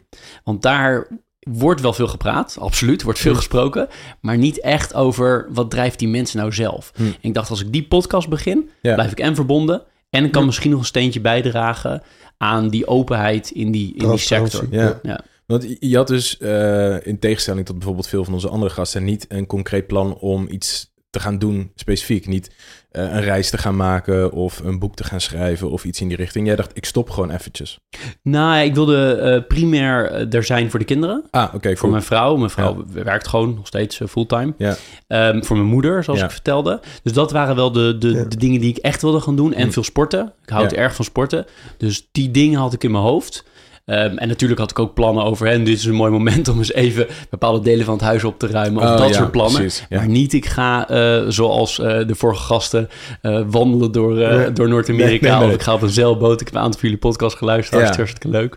Want 0.45 0.63
daar 0.63 1.09
wordt 1.41 1.81
wel 1.81 1.93
veel 1.93 2.07
gepraat, 2.09 2.57
absoluut, 2.61 3.03
wordt 3.03 3.19
veel 3.19 3.31
Hm. 3.33 3.37
gesproken, 3.37 3.89
maar 4.21 4.39
niet 4.39 4.61
echt 4.61 4.95
over 4.95 5.47
wat 5.51 5.71
drijft 5.71 5.99
die 5.99 6.09
mensen 6.09 6.39
nou 6.39 6.53
zelf. 6.53 6.93
Hm. 6.97 7.03
En 7.03 7.15
ik 7.21 7.35
dacht, 7.35 7.51
als 7.51 7.61
ik 7.61 7.73
die 7.73 7.85
podcast 7.87 8.29
begin, 8.29 8.71
Ja. 8.83 8.95
blijf 8.95 9.11
ik 9.11 9.21
en 9.21 9.35
verbonden 9.35 9.83
en 10.11 10.25
ik 10.25 10.31
kan 10.33 10.41
Hm. 10.41 10.47
misschien 10.47 10.71
nog 10.71 10.81
een 10.81 10.87
steentje 10.87 11.21
bijdragen 11.21 12.03
aan 12.37 12.69
die 12.69 12.87
openheid 12.87 13.51
in 13.51 13.71
die, 13.71 13.95
in 13.95 14.09
die 14.11 14.19
sector. 14.19 14.67
Ja. 14.71 15.01
Ja. 15.03 15.21
Want 15.47 15.77
je- 15.81 15.97
had 15.97 16.07
dus, 16.07 16.39
eh, 16.39 17.07
in 17.07 17.19
tegenstelling 17.19 17.67
tot 17.67 17.75
bijvoorbeeld 17.77 18.09
veel 18.09 18.25
van 18.25 18.35
onze 18.35 18.49
andere 18.49 18.71
gasten, 18.73 19.05
niet 19.05 19.25
een 19.29 19.47
concreet 19.47 19.87
plan 19.87 20.15
om 20.19 20.47
iets 20.51 20.93
te 21.11 21.21
gaan 21.21 21.39
doen 21.39 21.71
specifiek. 21.75 22.27
Niet 22.27 22.51
een 22.91 23.21
reis 23.21 23.51
te 23.51 23.59
gaan 23.59 23.77
maken 23.77 24.33
of 24.33 24.59
een 24.65 24.79
boek 24.79 24.95
te 24.95 25.05
gaan 25.05 25.21
schrijven 25.21 25.71
of 25.71 25.85
iets 25.85 26.01
in 26.01 26.09
die 26.09 26.17
richting. 26.17 26.47
Jij 26.47 26.57
dacht, 26.57 26.71
ik 26.77 26.85
stop 26.85 27.11
gewoon 27.11 27.31
eventjes. 27.31 27.79
Nou, 28.23 28.59
ik 28.65 28.75
wilde 28.75 29.13
eh, 29.13 29.47
primair 29.49 30.11
eh, 30.11 30.35
er 30.35 30.45
zijn 30.45 30.71
voor 30.71 30.79
de 30.79 30.85
kinderen. 30.85 31.25
Ah, 31.31 31.55
oké, 31.55 31.69
Voor 31.69 31.77
cool. 31.79 31.91
mijn 31.93 32.03
vrouw. 32.03 32.37
Mijn 32.37 32.51
vrouw 32.51 32.85
werkt 32.93 33.29
gewoon 33.29 33.55
nog 33.55 33.67
steeds 33.67 34.01
eh, 34.01 34.09
fulltime. 34.09 34.55
Ja. 34.59 34.77
Ehm, 35.07 35.43
voor 35.43 35.57
mijn 35.57 35.69
moeder, 35.69 36.05
zoals 36.05 36.19
Ja. 36.19 36.25
ik 36.25 36.31
vertelde. 36.33 36.81
Dus 37.03 37.13
dat 37.13 37.33
waren 37.33 37.57
wel 37.57 37.73
de, 37.73 37.99
de, 37.99 38.09
Ja. 38.13 38.25
de 38.25 38.37
dingen 38.37 38.61
die 38.61 38.71
ik 38.71 38.77
echt 38.79 39.03
wilde 39.03 39.21
gaan 39.21 39.37
doen. 39.37 39.53
En 39.55 39.67
Hm. 39.67 39.71
veel 39.73 39.85
sporten. 39.85 40.33
Ik 40.43 40.49
houd 40.49 40.71
Ja. 40.71 40.77
erg 40.77 40.95
van 40.95 41.05
sporten. 41.05 41.47
Dus 41.77 42.09
die 42.13 42.31
dingen 42.31 42.59
had 42.61 42.73
ik 42.73 42.85
in 42.85 42.91
mijn 42.91 43.05
hoofd. 43.05 43.45
Ehm, 43.89 44.17
en 44.17 44.29
natuurlijk 44.29 44.61
had 44.61 44.71
ik 44.71 44.79
ook 44.79 44.95
plannen 44.95 45.25
over... 45.25 45.47
En 45.47 45.65
dit 45.65 45.79
is 45.79 45.85
een 45.85 45.95
mooi 45.95 46.11
moment 46.11 46.49
om 46.49 46.59
eens 46.59 46.73
even 46.73 47.07
bepaalde 47.31 47.61
delen 47.61 47.85
van 47.85 47.95
het 47.95 48.03
huis 48.03 48.25
op 48.25 48.39
te 48.39 48.47
ruimen. 48.47 48.83
Of 48.83 48.89
Oh, 48.91 48.97
dat 48.99 49.09
ja, 49.09 49.15
soort 49.15 49.31
plannen. 49.31 49.61
precies, 49.61 49.87
ja. 49.89 49.97
Maar 49.99 50.09
niet, 50.09 50.33
ik 50.33 50.47
ga 50.47 50.89
eh, 50.89 51.23
zoals 51.29 51.79
eh, 51.79 52.07
de 52.07 52.15
vorige 52.15 52.43
gasten 52.43 52.89
eh, 53.23 53.43
wandelen 53.51 53.93
door, 53.93 54.19
eh, 54.21 54.37
Nee. 54.37 54.53
door 54.53 54.69
Noord-Amerika. 54.69 55.25
Nee, 55.27 55.31
nee, 55.31 55.39
nee. 55.41 55.49
Of 55.49 55.55
ik 55.55 55.63
ga 55.63 55.75
op 55.75 55.83
een 55.83 55.89
zeilboot. 55.89 56.41
Ik 56.41 56.47
heb 56.47 56.55
een 56.57 56.61
aantal 56.63 56.81
van 56.81 56.89
jullie 56.89 57.05
podcast 57.05 57.37
geluisterd. 57.37 57.89
Ja. 57.89 57.95
Hartstikke 57.97 58.29
leuk. 58.29 58.57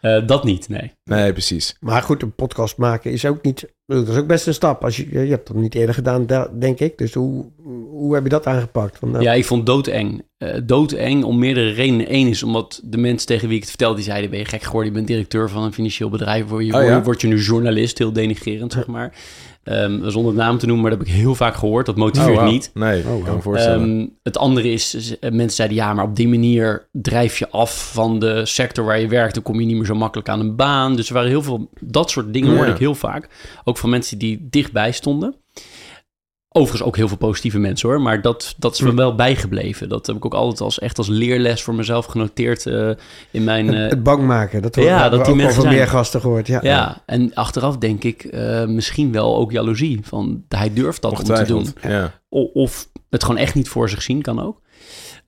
Eh, 0.00 0.26
dat 0.26 0.44
niet, 0.44 0.68
nee. 0.68 0.92
Nee, 1.04 1.32
precies. 1.32 1.76
Maar 1.80 2.02
goed, 2.02 2.22
een 2.22 2.34
podcast 2.34 2.76
maken 2.76 3.10
is 3.12 3.24
ook 3.26 3.42
niet... 3.42 3.72
Dat 3.86 4.08
is 4.08 4.16
ook 4.16 4.26
best 4.26 4.46
een 4.46 4.54
stap. 4.54 4.84
Als 4.84 4.96
je, 4.96 5.06
je 5.10 5.18
hebt 5.18 5.46
dat 5.46 5.56
niet 5.56 5.74
eerder 5.74 5.94
gedaan, 5.94 6.26
da- 6.26 6.50
denk 6.58 6.80
ik. 6.80 6.98
Dus 6.98 7.14
hoe, 7.14 7.44
hoe 7.90 8.14
heb 8.14 8.22
je 8.22 8.28
dat 8.28 8.46
aangepakt? 8.46 8.98
Van, 8.98 9.10
nou, 9.10 9.22
Ja, 9.24 9.32
ik 9.32 9.44
vond 9.44 9.66
doodeng. 9.66 10.22
Eh 10.38 10.60
doodeng 10.64 11.24
om 11.24 11.38
meerdere 11.38 11.70
redenen. 11.70 12.14
Eén 12.14 12.26
is 12.28 12.42
omdat 12.42 12.80
de 12.84 12.96
mensen 12.98 13.26
tegen 13.26 13.46
wie 13.46 13.54
ik 13.56 13.60
het 13.62 13.70
vertelde, 13.70 13.94
die 13.96 14.04
zeiden, 14.04 14.30
ben 14.30 14.38
je 14.38 14.44
gek 14.44 14.62
geworden? 14.62 14.90
Je 14.90 14.96
bent 14.96 15.06
directeur 15.08 15.48
van 15.50 15.62
een 15.62 15.72
financieel 15.72 16.08
bedrijf. 16.08 16.46
Word 16.46 16.64
je, 16.66 16.72
Oh, 16.72 16.76
word, 16.78 16.88
ja? 16.90 16.96
je- 16.96 17.02
word 17.02 17.20
je 17.20 17.26
nu 17.26 17.38
journalist? 17.40 17.98
Heel 17.98 18.12
denigrerend, 18.12 18.72
zeg 18.72 18.86
maar. 18.86 19.14
Ehm, 19.64 20.08
zonder 20.10 20.34
naam 20.34 20.58
te 20.58 20.66
noemen, 20.66 20.82
maar 20.82 20.90
dat 20.98 21.00
heb 21.06 21.08
ik 21.08 21.14
heel 21.22 21.34
vaak 21.34 21.54
gehoord. 21.54 21.86
Dat 21.86 21.96
motiveert 21.96 22.38
Oh, 22.38 22.46
niet. 22.46 22.70
Nee, 22.74 22.98
ik 23.00 23.06
Oh, 23.06 23.24
kan 23.24 23.34
me 23.34 23.42
voorstellen. 23.42 23.98
Ehm, 23.98 24.06
het 24.22 24.38
andere 24.38 24.72
is, 24.72 24.94
is, 24.94 25.18
eh, 25.18 25.30
mensen 25.30 25.50
zeiden 25.56 25.76
ja, 25.76 25.92
maar 25.94 26.04
op 26.04 26.16
die 26.16 26.28
manier 26.28 26.88
drijf 26.92 27.38
je 27.38 27.48
af 27.50 27.92
van 27.92 28.18
de 28.18 28.46
sector 28.46 28.84
waar 28.84 29.00
je 29.00 29.08
werkt. 29.08 29.34
Dan 29.34 29.42
kom 29.42 29.60
je 29.60 29.66
niet 29.66 29.76
meer 29.76 29.86
zo 29.86 29.94
makkelijk 29.94 30.28
aan 30.28 30.40
een 30.40 30.56
baan. 30.56 30.96
Dus 30.96 31.08
er 31.08 31.14
waren 31.14 31.28
heel 31.28 31.42
veel, 31.42 31.68
dat 31.80 32.10
soort 32.10 32.32
dingen 32.32 32.50
Ja. 32.50 32.56
hoorde 32.56 32.72
ik 32.72 32.78
heel 32.78 32.94
vaak. 32.94 33.28
Ook 33.64 33.78
van 33.78 33.90
mensen 33.90 34.18
die 34.18 34.46
dichtbij 34.50 34.92
stonden. 34.92 35.34
Overigens 36.56 36.88
ook 36.88 36.96
heel 36.96 37.08
veel 37.08 37.16
positieve 37.16 37.58
mensen 37.58 37.88
hoor, 37.88 38.00
maar 38.00 38.22
dat, 38.22 38.54
dat 38.58 38.74
is 38.74 38.80
me 38.80 38.90
Hm. 38.90 38.96
wel 38.96 39.14
bijgebleven. 39.14 39.88
Dat 39.88 40.06
heb 40.06 40.16
ik 40.16 40.24
ook 40.24 40.34
altijd 40.34 40.60
als, 40.60 40.78
echt 40.78 40.98
als 40.98 41.08
leerles 41.08 41.62
voor 41.62 41.74
mezelf 41.74 42.06
genoteerd 42.06 42.66
eh, 42.66 42.90
in 43.30 43.44
mijn... 43.44 43.66
het, 43.66 43.76
eh, 43.76 43.88
het 43.88 44.02
bang 44.02 44.26
maken. 44.26 44.62
Dat 44.62 44.74
wordt 44.76 44.90
ja, 44.90 45.08
dat 45.08 45.24
die 45.24 45.34
mensen 45.34 45.54
van 45.54 45.62
zijn. 45.64 45.74
meer 45.76 45.88
gasten 45.88 46.20
gehoord. 46.20 46.46
Ja, 46.46 46.58
ja, 46.62 47.02
en 47.06 47.34
achteraf 47.34 47.76
denk 47.78 48.04
ik 48.04 48.24
eh, 48.24 48.64
misschien 48.64 49.12
wel 49.12 49.36
ook 49.36 49.52
jaloezie. 49.52 50.00
Van 50.02 50.44
hij 50.48 50.72
durft 50.72 51.02
dat 51.02 51.18
om 51.18 51.24
te 51.34 51.44
doen. 51.44 51.66
Ja. 51.82 52.12
O- 52.28 52.50
of 52.52 52.88
het 53.10 53.22
gewoon 53.24 53.38
echt 53.40 53.54
niet 53.54 53.68
voor 53.68 53.88
zich 53.88 54.02
zien 54.02 54.22
kan 54.22 54.40
ook. 54.42 54.60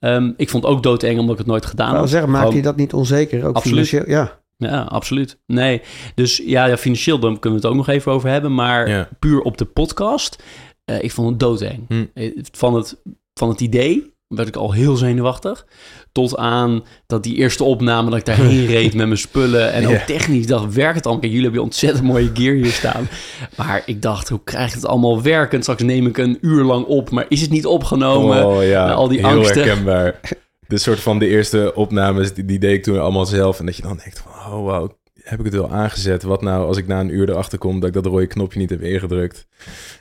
Ehm, 0.00 0.30
ik 0.36 0.50
vond 0.50 0.62
het 0.64 0.72
ook 0.72 0.82
doodeng 0.82 1.18
omdat 1.18 1.32
ik 1.32 1.38
het 1.38 1.46
nooit 1.46 1.66
gedaan 1.66 1.94
had. 1.96 2.10
zeggen, 2.10 2.30
maak 2.30 2.40
Gewoon- 2.40 2.56
je 2.56 2.62
dat 2.62 2.76
niet 2.76 2.92
onzeker? 2.92 3.44
Ook 3.44 3.56
Absoluut. 3.56 3.88
financieel? 3.88 4.16
Ja. 4.18 4.38
Ja, 4.58 4.80
absoluut. 4.82 5.38
Nee, 5.46 5.82
dus 6.14 6.42
ja, 6.46 6.64
ja, 6.66 6.76
financieel 6.76 7.18
dan 7.18 7.38
kunnen 7.38 7.60
we 7.60 7.66
het 7.66 7.74
ook 7.76 7.86
nog 7.86 7.94
even 7.96 8.12
over 8.12 8.28
hebben. 8.28 8.54
Maar 8.54 8.88
Ja. 8.88 9.08
puur 9.18 9.40
op 9.40 9.58
de 9.58 9.64
podcast, 9.64 10.42
eh, 10.86 11.02
ik 11.02 11.12
vond 11.12 11.28
het 11.30 11.40
doodeng. 11.40 11.84
Hm. 11.88 12.04
Eh, 12.14 12.36
Van, 12.52 12.74
het, 12.74 12.96
van 13.34 13.48
het 13.48 13.60
idee 13.60 14.14
werd 14.28 14.48
ik 14.48 14.56
al 14.56 14.72
heel 14.72 14.96
zenuwachtig. 14.96 15.66
Tot 16.12 16.36
aan 16.36 16.84
dat 17.06 17.22
die 17.22 17.36
eerste 17.36 17.64
opname, 17.64 18.10
dat 18.10 18.18
ik 18.18 18.24
daarheen 18.24 18.66
reed 18.76 18.94
met 18.94 19.06
mijn 19.06 19.18
spullen. 19.18 19.72
En 19.72 19.86
ook 19.86 19.96
technisch 20.06 20.46
dacht, 20.46 20.74
werkt 20.74 20.96
het 20.96 21.06
al? 21.06 21.12
Kijk, 21.12 21.24
jullie 21.24 21.42
hebben 21.42 21.62
ontzettend 21.62 22.04
mooie 22.04 22.30
gear 22.34 22.54
hier 22.54 22.72
staan. 22.72 23.08
Maar 23.56 23.82
ik 23.86 24.02
dacht, 24.02 24.28
hoe 24.28 24.40
krijg 24.44 24.68
ik 24.68 24.74
het 24.74 24.86
allemaal 24.86 25.22
werkend? 25.22 25.62
Straks 25.62 25.82
neem 25.82 26.06
ik 26.06 26.18
een 26.18 26.38
uur 26.40 26.64
lang 26.64 26.84
op, 26.86 27.10
maar 27.10 27.26
is 27.28 27.40
het 27.40 27.50
niet 27.50 27.66
opgenomen? 27.66 28.46
Oh 28.46 28.64
ja, 28.64 28.92
al 28.92 29.08
die 29.08 29.18
heel 29.18 29.28
angsten. 29.28 29.62
herkenbaar. 29.64 30.20
De 30.68 30.78
soort 30.78 31.00
van 31.00 31.18
de 31.18 31.26
eerste 31.28 31.72
opnames, 31.74 32.34
die, 32.34 32.44
die 32.44 32.58
deed 32.58 32.74
ik 32.74 32.82
toen 32.82 33.00
allemaal 33.00 33.26
zelf. 33.26 33.58
En 33.58 33.66
dat 33.66 33.76
je 33.76 33.82
dan 33.82 34.00
denkt 34.04 34.18
van, 34.18 34.32
oh 34.32 34.64
wow, 34.64 34.90
heb 35.22 35.38
ik 35.38 35.44
het 35.44 35.54
wel 35.54 35.70
aangezet? 35.70 36.22
Wat 36.22 36.42
nou 36.42 36.66
als 36.66 36.76
ik 36.76 36.86
na 36.86 37.00
een 37.00 37.14
uur 37.14 37.28
erachter 37.30 37.58
kom 37.58 37.80
dat 37.80 37.88
ik 37.88 37.94
dat 37.94 38.06
rode 38.06 38.26
knopje 38.26 38.58
niet 38.58 38.70
heb 38.70 38.82
ingedrukt? 38.82 39.46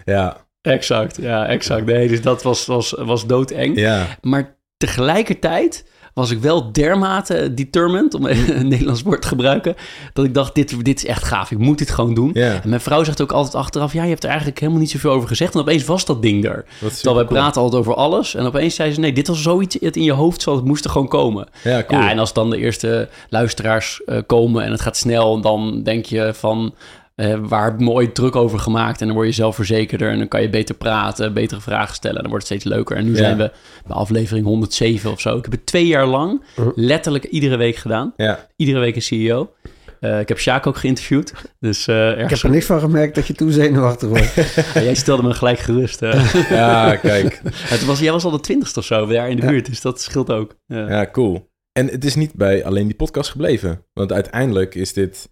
Ja, 0.05 0.44
Exact, 0.65 1.17
ja, 1.21 1.47
exact. 1.47 1.85
Nee, 1.85 2.07
dus 2.07 2.21
dat 2.21 2.43
was, 2.43 2.65
was, 2.65 2.91
was 2.97 3.25
doodeng. 3.25 3.79
ja, 3.79 4.07
Maar 4.21 4.57
tegelijkertijd 4.77 5.85
was 6.15 6.31
ik 6.31 6.39
wel 6.39 6.71
dermate 6.71 7.53
determined, 7.53 8.13
om 8.13 8.25
een 8.27 8.67
Nederlands 8.67 9.01
woord 9.01 9.21
te 9.21 9.27
gebruiken, 9.27 9.75
dat 10.13 10.25
ik 10.25 10.33
dacht, 10.33 10.55
dit, 10.55 10.85
dit 10.85 10.97
is 10.97 11.05
echt 11.05 11.23
gaaf, 11.23 11.51
ik 11.51 11.57
moet 11.57 11.77
dit 11.77 11.89
gewoon 11.89 12.13
doen. 12.13 12.33
En 12.33 12.69
mijn 12.69 12.81
vrouw 12.81 13.03
zegt 13.03 13.21
ook 13.21 13.31
altijd 13.31 13.55
achteraf, 13.55 13.93
ja, 13.93 14.03
je 14.03 14.09
hebt 14.09 14.23
er 14.23 14.29
eigenlijk 14.29 14.59
helemaal 14.59 14.81
niet 14.81 14.89
zoveel 14.89 15.11
over 15.11 15.27
gezegd. 15.27 15.53
En 15.53 15.59
opeens 15.59 15.85
was 15.85 16.05
dat 16.05 16.21
ding 16.21 16.45
er. 16.45 16.65
Terwijl 16.79 17.15
wij 17.15 17.25
praten 17.25 17.61
altijd 17.61 17.81
over 17.81 17.95
alles. 17.95 18.35
En 18.35 18.45
opeens 18.45 18.75
zei 18.75 18.93
ze, 18.93 18.99
nee, 18.99 19.13
dit 19.13 19.27
was 19.27 19.41
zoiets 19.41 19.77
het 19.79 19.95
in 19.95 20.03
je 20.03 20.11
hoofd, 20.11 20.41
zo, 20.41 20.55
het 20.55 20.65
moest 20.65 20.85
er 20.85 20.89
gewoon 20.89 21.07
komen. 21.07 21.47
Ja, 21.63 21.83
cool. 21.83 22.01
Ja, 22.01 22.09
en 22.09 22.19
als 22.19 22.33
dan 22.33 22.49
de 22.49 22.57
eerste 22.57 23.09
luisteraars 23.29 24.03
eh, 24.03 24.17
komen 24.25 24.63
en 24.63 24.71
het 24.71 24.81
gaat 24.81 24.97
snel, 24.97 25.41
dan 25.41 25.83
denk 25.83 26.05
je 26.05 26.31
van... 26.33 26.73
eh, 27.15 27.35
waar 27.41 27.63
heb 27.63 27.73
ik 27.73 27.79
me 27.79 27.89
ooit 27.89 28.15
druk 28.15 28.35
over 28.35 28.59
gemaakt? 28.59 29.01
En 29.01 29.07
dan 29.07 29.15
word 29.15 29.27
je 29.27 29.33
zelfverzekerder 29.33 30.09
en 30.11 30.17
dan 30.17 30.27
kan 30.27 30.41
je 30.41 30.49
beter 30.49 30.75
praten, 30.75 31.33
betere 31.33 31.61
vragen 31.61 31.95
stellen. 31.95 32.15
En 32.17 32.21
dan 32.21 32.31
wordt 32.31 32.49
het 32.49 32.59
steeds 32.59 32.75
leuker. 32.75 32.95
En 32.97 33.03
nu 33.05 33.11
Ja. 33.11 33.17
zijn 33.17 33.37
we 33.37 33.51
bij 33.87 33.95
aflevering 33.95 34.45
107 34.45 35.11
of 35.11 35.21
zo. 35.21 35.37
Ik 35.37 35.43
heb 35.43 35.51
het 35.51 35.65
twee 35.65 35.87
jaar 35.87 36.05
lang 36.05 36.43
letterlijk 36.75 37.23
iedere 37.23 37.55
week 37.57 37.75
gedaan. 37.75 38.13
Ja, 38.15 38.47
Iedere 38.55 38.79
week 38.79 38.95
een 38.95 39.01
CEO. 39.01 39.53
Eh, 39.99 40.19
ik 40.19 40.27
heb 40.27 40.39
Sjaak 40.39 40.67
ook 40.67 40.77
geïnterviewd. 40.77 41.33
Dus 41.59 41.87
eh, 41.87 42.11
Ik 42.19 42.29
heb 42.29 42.39
er 42.39 42.49
niks 42.49 42.65
van 42.65 42.79
gemerkt 42.79 43.15
dat 43.15 43.27
je 43.27 43.33
toen 43.33 43.51
zenuwachtig 43.51 44.09
was. 44.09 44.33
Ja, 44.73 44.81
jij 44.81 44.95
stelde 44.95 45.23
me 45.23 45.33
gelijk 45.33 45.59
gerust. 45.59 45.99
ja 46.49 46.95
kijk. 46.95 47.41
het 47.73 47.85
was, 47.85 47.99
jij 47.99 48.11
was 48.11 48.23
al 48.23 48.31
de 48.31 48.39
twintigste 48.39 48.79
of 48.79 48.85
zo 48.85 49.05
daar 49.05 49.29
in 49.29 49.35
de 49.35 49.41
Ja. 49.41 49.49
buurt. 49.49 49.65
Dus 49.65 49.81
dat 49.81 50.01
scheelt 50.01 50.31
ook. 50.31 50.55
Ja. 50.67 50.89
Ja, 50.89 51.09
cool. 51.11 51.49
En 51.71 51.87
het 51.87 52.05
is 52.05 52.15
niet 52.15 52.33
bij 52.33 52.65
alleen 52.65 52.85
die 52.87 52.95
podcast 52.95 53.29
gebleven. 53.29 53.85
Want 53.93 54.11
uiteindelijk 54.11 54.75
is 54.75 54.93
dit 54.93 55.29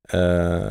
eh, 0.00 0.70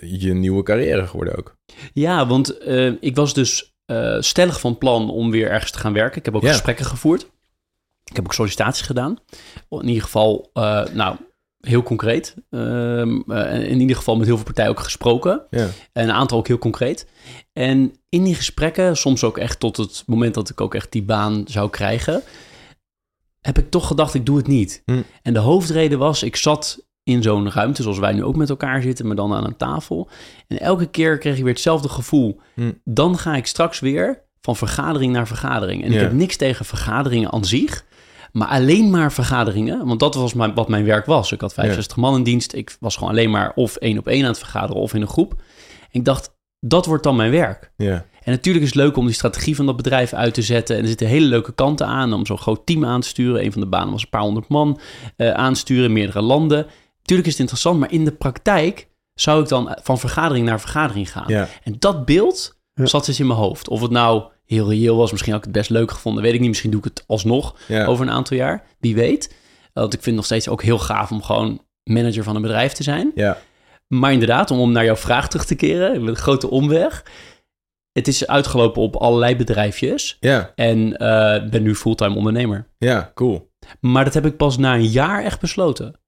je 0.00 0.34
nieuwe 0.34 0.62
carrière 0.62 1.06
geworden 1.06 1.36
ook. 1.38 1.56
Ja, 1.92 2.26
want 2.26 2.58
eh, 2.58 2.92
ik 3.00 3.16
was 3.16 3.34
dus 3.34 3.74
eh, 3.86 4.16
stellig 4.20 4.60
van 4.60 4.78
plan 4.78 5.10
om 5.10 5.30
weer 5.30 5.50
ergens 5.50 5.70
te 5.70 5.78
gaan 5.78 5.92
werken. 5.92 6.18
Ik 6.18 6.24
heb 6.24 6.34
ook 6.36 6.42
Ja. 6.42 6.50
gesprekken 6.52 6.84
gevoerd. 6.84 7.30
Ik 8.04 8.16
heb 8.16 8.24
ook 8.24 8.34
sollicitaties 8.34 8.86
gedaan. 8.86 9.18
In 9.68 9.88
ieder 9.88 10.02
geval, 10.02 10.50
eh, 10.52 10.84
nou, 10.86 11.16
heel 11.60 11.82
concreet. 11.82 12.34
Ehm, 12.50 13.20
eh, 13.30 13.68
in 13.70 13.80
ieder 13.80 13.96
geval 13.96 14.16
met 14.16 14.26
heel 14.26 14.36
veel 14.36 14.44
partijen 14.44 14.70
ook 14.70 14.80
gesproken. 14.80 15.42
Ja, 15.50 15.68
En 15.92 16.04
een 16.08 16.14
aantal 16.14 16.38
ook 16.38 16.46
heel 16.48 16.58
concreet. 16.58 17.06
En 17.52 17.94
in 18.08 18.24
die 18.24 18.34
gesprekken, 18.34 18.96
soms 18.96 19.24
ook 19.24 19.38
echt 19.38 19.60
tot 19.60 19.76
het 19.76 20.02
moment 20.06 20.34
dat 20.34 20.50
ik 20.50 20.60
ook 20.60 20.74
echt 20.74 20.92
die 20.92 21.02
baan 21.02 21.42
zou 21.46 21.70
krijgen, 21.70 22.22
heb 23.40 23.58
ik 23.58 23.70
toch 23.70 23.86
gedacht, 23.86 24.14
ik 24.14 24.26
doe 24.26 24.36
het 24.36 24.46
niet. 24.46 24.82
Hm. 24.84 25.02
En 25.22 25.32
de 25.32 25.38
hoofdreden 25.38 25.98
was, 25.98 26.22
ik 26.22 26.36
zat 26.36 26.86
in 27.02 27.22
zo'n 27.22 27.50
ruimte 27.50 27.82
zoals 27.82 27.98
wij 27.98 28.12
nu 28.12 28.24
ook 28.24 28.36
met 28.36 28.50
elkaar 28.50 28.82
zitten, 28.82 29.06
maar 29.06 29.16
dan 29.16 29.34
aan 29.34 29.44
een 29.44 29.56
tafel. 29.56 30.08
En 30.48 30.60
elke 30.60 30.86
keer 30.86 31.18
kreeg 31.18 31.36
ik 31.36 31.42
weer 31.42 31.52
hetzelfde 31.52 31.88
gevoel. 31.88 32.40
Hm. 32.54 32.72
Dan 32.84 33.18
ga 33.18 33.36
ik 33.36 33.46
straks 33.46 33.80
weer 33.80 34.22
van 34.40 34.56
vergadering 34.56 35.12
naar 35.12 35.26
vergadering. 35.26 35.84
En 35.84 35.92
ik 35.92 36.00
heb 36.00 36.12
niks 36.12 36.36
tegen 36.36 36.64
vergaderingen 36.64 37.32
aan 37.32 37.44
zich. 37.44 37.84
Maar 38.32 38.48
alleen 38.48 38.90
maar 38.90 39.12
vergaderingen, 39.12 39.86
want 39.86 40.00
dat 40.00 40.14
was 40.14 40.34
mijn, 40.34 40.54
wat 40.54 40.68
mijn 40.68 40.84
werk 40.84 41.06
was. 41.06 41.32
Ik 41.32 41.40
had 41.40 41.54
65 41.54 41.96
man 41.96 42.16
in 42.16 42.22
dienst. 42.22 42.54
Ik 42.54 42.76
was 42.80 42.96
gewoon 42.96 43.10
alleen 43.10 43.30
maar 43.30 43.52
of 43.54 43.76
één 43.76 43.98
op 43.98 44.06
één 44.06 44.22
aan 44.22 44.30
het 44.30 44.38
vergaderen 44.38 44.82
of 44.82 44.94
in 44.94 45.00
een 45.00 45.08
groep. 45.08 45.32
En 45.80 46.00
ik 46.00 46.04
dacht, 46.04 46.38
dat 46.60 46.86
wordt 46.86 47.02
dan 47.02 47.16
mijn 47.16 47.30
werk. 47.30 47.72
ja, 47.76 48.06
En 48.22 48.32
natuurlijk 48.32 48.64
is 48.64 48.70
het 48.70 48.82
leuk 48.82 48.96
om 48.96 49.06
die 49.06 49.14
strategie 49.14 49.56
van 49.56 49.66
dat 49.66 49.76
bedrijf 49.76 50.12
uit 50.12 50.34
te 50.34 50.42
zetten. 50.42 50.76
En 50.76 50.82
er 50.82 50.88
zitten 50.88 51.06
hele 51.06 51.26
leuke 51.26 51.52
kanten 51.52 51.86
aan 51.86 52.12
om 52.12 52.26
zo'n 52.26 52.38
groot 52.38 52.66
team 52.66 52.84
aan 52.84 53.00
te 53.00 53.08
sturen. 53.08 53.44
Een 53.44 53.52
van 53.52 53.60
de 53.60 53.66
banen 53.66 53.92
was 53.92 54.02
een 54.02 54.08
paar 54.08 54.20
honderd 54.20 54.48
man 54.48 54.80
eh, 55.16 55.30
aansturen 55.30 55.84
in 55.84 55.92
meerdere 55.92 56.22
landen. 56.22 56.66
Natuurlijk 57.10 57.38
is 57.38 57.38
het 57.38 57.50
interessant, 57.50 57.80
maar 57.80 57.92
in 57.92 58.04
de 58.04 58.12
praktijk 58.12 58.88
zou 59.14 59.42
ik 59.42 59.48
dan 59.48 59.76
van 59.82 59.98
vergadering 59.98 60.46
naar 60.46 60.60
vergadering 60.60 61.12
gaan. 61.12 61.24
ja. 61.26 61.48
En 61.62 61.76
dat 61.78 62.04
beeld 62.04 62.58
zat 62.74 63.06
dus 63.06 63.20
in 63.20 63.26
mijn 63.26 63.38
hoofd. 63.38 63.68
Of 63.68 63.80
het 63.80 63.90
nou 63.90 64.24
heel 64.44 64.68
reëel 64.68 64.96
was, 64.96 65.10
misschien 65.10 65.32
had 65.32 65.40
ik 65.40 65.46
het 65.48 65.56
best 65.56 65.70
leuk 65.70 65.90
gevonden, 65.90 66.22
weet 66.22 66.32
ik 66.34 66.40
niet. 66.40 66.48
Misschien 66.48 66.70
doe 66.70 66.80
ik 66.80 66.84
het 66.84 67.04
alsnog 67.06 67.56
ja. 67.68 67.84
over 67.84 68.06
een 68.06 68.12
aantal 68.12 68.36
jaar, 68.36 68.66
wie 68.78 68.94
weet. 68.94 69.34
Want 69.72 69.92
ik 69.92 70.02
vind 70.02 70.04
het 70.04 70.14
nog 70.14 70.24
steeds 70.24 70.48
ook 70.48 70.62
heel 70.62 70.78
gaaf 70.78 71.10
om 71.10 71.22
gewoon 71.22 71.64
manager 71.84 72.22
van 72.22 72.36
een 72.36 72.42
bedrijf 72.42 72.72
te 72.72 72.82
zijn. 72.82 73.12
ja. 73.14 73.38
Maar 73.86 74.12
inderdaad, 74.12 74.50
om, 74.50 74.58
om 74.58 74.72
naar 74.72 74.84
jouw 74.84 74.96
vraag 74.96 75.28
terug 75.28 75.46
te 75.46 75.54
keren, 75.54 76.00
met 76.00 76.08
een 76.08 76.22
grote 76.22 76.50
omweg. 76.50 77.04
Het 77.92 78.08
is 78.08 78.26
uitgelopen 78.26 78.82
op 78.82 78.96
allerlei 78.96 79.36
bedrijfjes. 79.36 80.16
Ja, 80.20 80.52
En 80.54 80.96
eh, 80.96 81.48
ben 81.48 81.62
nu 81.62 81.74
fulltime 81.74 82.16
ondernemer. 82.16 82.68
ja, 82.78 83.10
cool. 83.14 83.50
Maar 83.80 84.04
dat 84.04 84.14
heb 84.14 84.26
ik 84.26 84.36
pas 84.36 84.58
na 84.58 84.74
een 84.74 84.86
jaar 84.86 85.24
echt 85.24 85.40
besloten. 85.40 85.99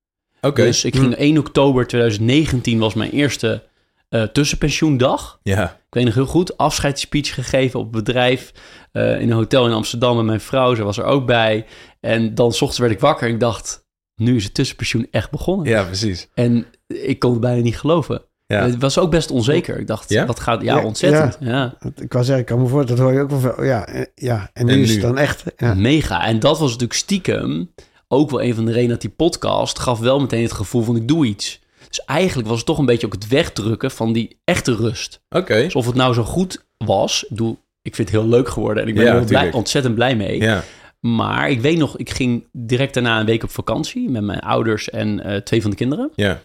Oké. 0.47 0.63
Dus 0.63 0.85
ik 0.85 0.97
ging 0.97 1.15
1 1.15 1.39
oktober 1.39 1.87
2019 1.87 2.79
was 2.79 2.95
mijn 2.95 3.11
eerste 3.11 3.63
eh, 4.09 4.23
tussenpensioendag. 4.23 5.39
Ja, 5.43 5.65
Ik 5.65 5.95
weet 5.95 6.05
nog 6.05 6.15
heel 6.15 6.27
goed, 6.27 6.57
afscheidsspeech 6.57 7.35
gegeven 7.35 7.81
op 7.81 7.95
het 7.95 8.05
bedrijf. 8.05 8.53
eh, 8.93 9.21
in 9.21 9.31
een 9.31 9.37
hotel 9.37 9.67
in 9.67 9.73
Amsterdam 9.73 10.17
met 10.17 10.25
mijn 10.25 10.41
vrouw. 10.41 10.75
Ze 10.75 10.83
was 10.83 10.99
er 10.99 11.05
ook 11.05 11.27
bij. 11.27 11.67
En 12.01 12.35
dan 12.35 12.51
's 12.53 12.55
ochtends 12.55 12.79
werd 12.79 12.93
ik 12.93 13.01
wakker 13.01 13.27
en 13.29 13.35
ik 13.35 13.41
dacht... 13.41 13.85
nu 14.17 14.37
is 14.37 14.45
het 14.45 14.55
tussenpensioen 14.55 15.07
echt 15.11 15.31
begonnen. 15.31 15.67
ja, 15.69 15.83
precies. 15.85 16.29
En 16.35 16.67
ik 16.87 17.19
kon 17.19 17.31
het 17.31 17.41
bijna 17.41 17.63
niet 17.63 17.79
geloven. 17.79 18.23
Ja, 18.47 18.63
Het 18.65 18.81
was 18.81 18.99
ook 18.99 19.11
best 19.11 19.31
onzeker. 19.31 19.79
Ik 19.79 19.87
dacht, 19.87 20.09
Ja? 20.09 20.25
dat 20.25 20.41
gaat... 20.41 20.63
Ja, 20.63 20.77
Ja, 20.77 20.85
ontzettend. 20.85 21.37
Ja. 21.41 21.75
Ik 22.01 22.13
wou 22.13 22.25
zeggen, 22.25 22.39
ik 22.45 22.47
kan 22.51 22.63
me 22.63 22.69
voor, 22.69 22.87
dat 22.87 22.99
hoor 22.99 23.13
je 23.13 23.21
ook 23.21 23.31
wel 23.31 23.39
veel. 23.41 23.65
Ja, 23.65 23.87
eh, 23.87 24.05
ja. 24.15 24.51
en 24.53 24.67
nu 24.67 24.73
En 24.73 24.79
is 24.79 24.89
nu? 24.89 24.93
het 24.95 25.03
dan 25.03 25.19
echt. 25.19 25.45
Ja. 25.57 25.75
Mega. 25.75 26.27
En 26.27 26.39
dat 26.39 26.59
was 26.59 26.67
natuurlijk 26.71 26.99
stiekem 26.99 27.71
ook 28.13 28.31
wel 28.31 28.43
een 28.43 28.55
van 28.55 28.65
de 28.65 28.71
redenen 28.71 28.91
dat 28.93 29.01
die 29.01 29.11
podcast 29.11 29.79
gaf 29.79 29.99
wel 29.99 30.21
meteen 30.21 30.43
het 30.43 30.53
gevoel 30.53 30.83
van 30.83 30.97
ik 30.97 31.09
doe 31.09 31.27
iets. 31.27 31.61
Dus 31.89 32.05
eigenlijk 32.05 32.49
was 32.49 32.57
het 32.57 32.67
toch 32.67 32.79
een 32.79 32.87
beetje 32.87 33.07
ook 33.07 33.13
het 33.13 33.29
wegdrukken 33.29 33.91
van 33.91 34.13
die 34.13 34.37
echte 34.45 34.75
rust. 34.77 35.21
oké. 35.31 35.55
Dus 35.63 35.75
of 35.75 35.87
het 35.87 35.95
nou 35.95 36.15
zo 36.15 36.23
goed 36.23 36.65
was, 36.77 37.23
ik, 37.23 37.29
bedoel, 37.29 37.59
ik 37.83 37.95
vind 37.95 38.11
het 38.11 38.21
heel 38.21 38.29
leuk 38.29 38.49
geworden 38.49 38.83
en 38.83 38.89
ik 38.89 38.95
ben 38.95 39.05
Ja, 39.05 39.15
er 39.15 39.25
blij, 39.25 39.53
ontzettend 39.53 39.95
blij 39.95 40.17
mee. 40.17 40.41
Ja, 40.41 40.65
Maar 41.01 41.51
ik 41.51 41.61
weet 41.61 41.79
nog, 41.79 41.97
ik 41.97 42.11
ging 42.11 42.47
direct 42.53 42.95
daarna 42.95 43.21
een 43.21 43.27
week 43.27 43.43
op 43.43 43.51
vakantie 43.51 44.09
met 44.11 44.23
mijn 44.23 44.41
ouders 44.41 44.91
en 44.91 45.25
eh, 45.25 45.37
twee 45.37 45.61
van 45.63 45.71
de 45.71 45.77
kinderen. 45.77 46.11
ja, 46.15 46.43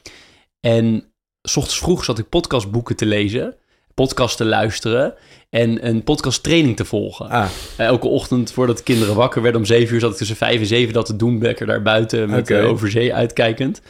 En 0.59 1.03
s 1.41 1.57
ochtends 1.57 1.79
vroeg 1.79 2.03
zat 2.03 2.19
ik 2.19 2.29
podcastboeken 2.29 2.95
te 2.95 3.05
lezen, 3.05 3.55
podcast 3.93 4.37
te 4.37 4.45
luisteren 4.45 5.13
en 5.49 5.87
een 5.87 6.03
podcasttraining 6.03 6.75
te 6.75 6.85
volgen. 6.85 7.29
ah, 7.29 7.45
Eh, 7.77 7.85
Elke 7.85 8.07
ochtend 8.07 8.51
voordat 8.51 8.77
de 8.77 8.83
kinderen 8.83 9.15
wakker 9.15 9.41
werden 9.41 9.61
om 9.61 9.67
zeven 9.67 9.93
uur 9.93 9.99
zat 10.01 10.11
ik 10.11 10.17
tussen 10.17 10.35
vijf 10.35 10.59
en 10.59 10.65
zeven 10.65 10.93
dat 10.93 11.05
te 11.05 11.15
doen. 11.15 11.41
Lekker 11.41 11.65
daar 11.65 11.81
buiten 11.81 12.29
met 12.29 12.39
Oké. 12.39 12.59
eh, 12.59 12.69
over 12.69 12.89
zee 12.91 13.13
uitkijkend. 13.13 13.81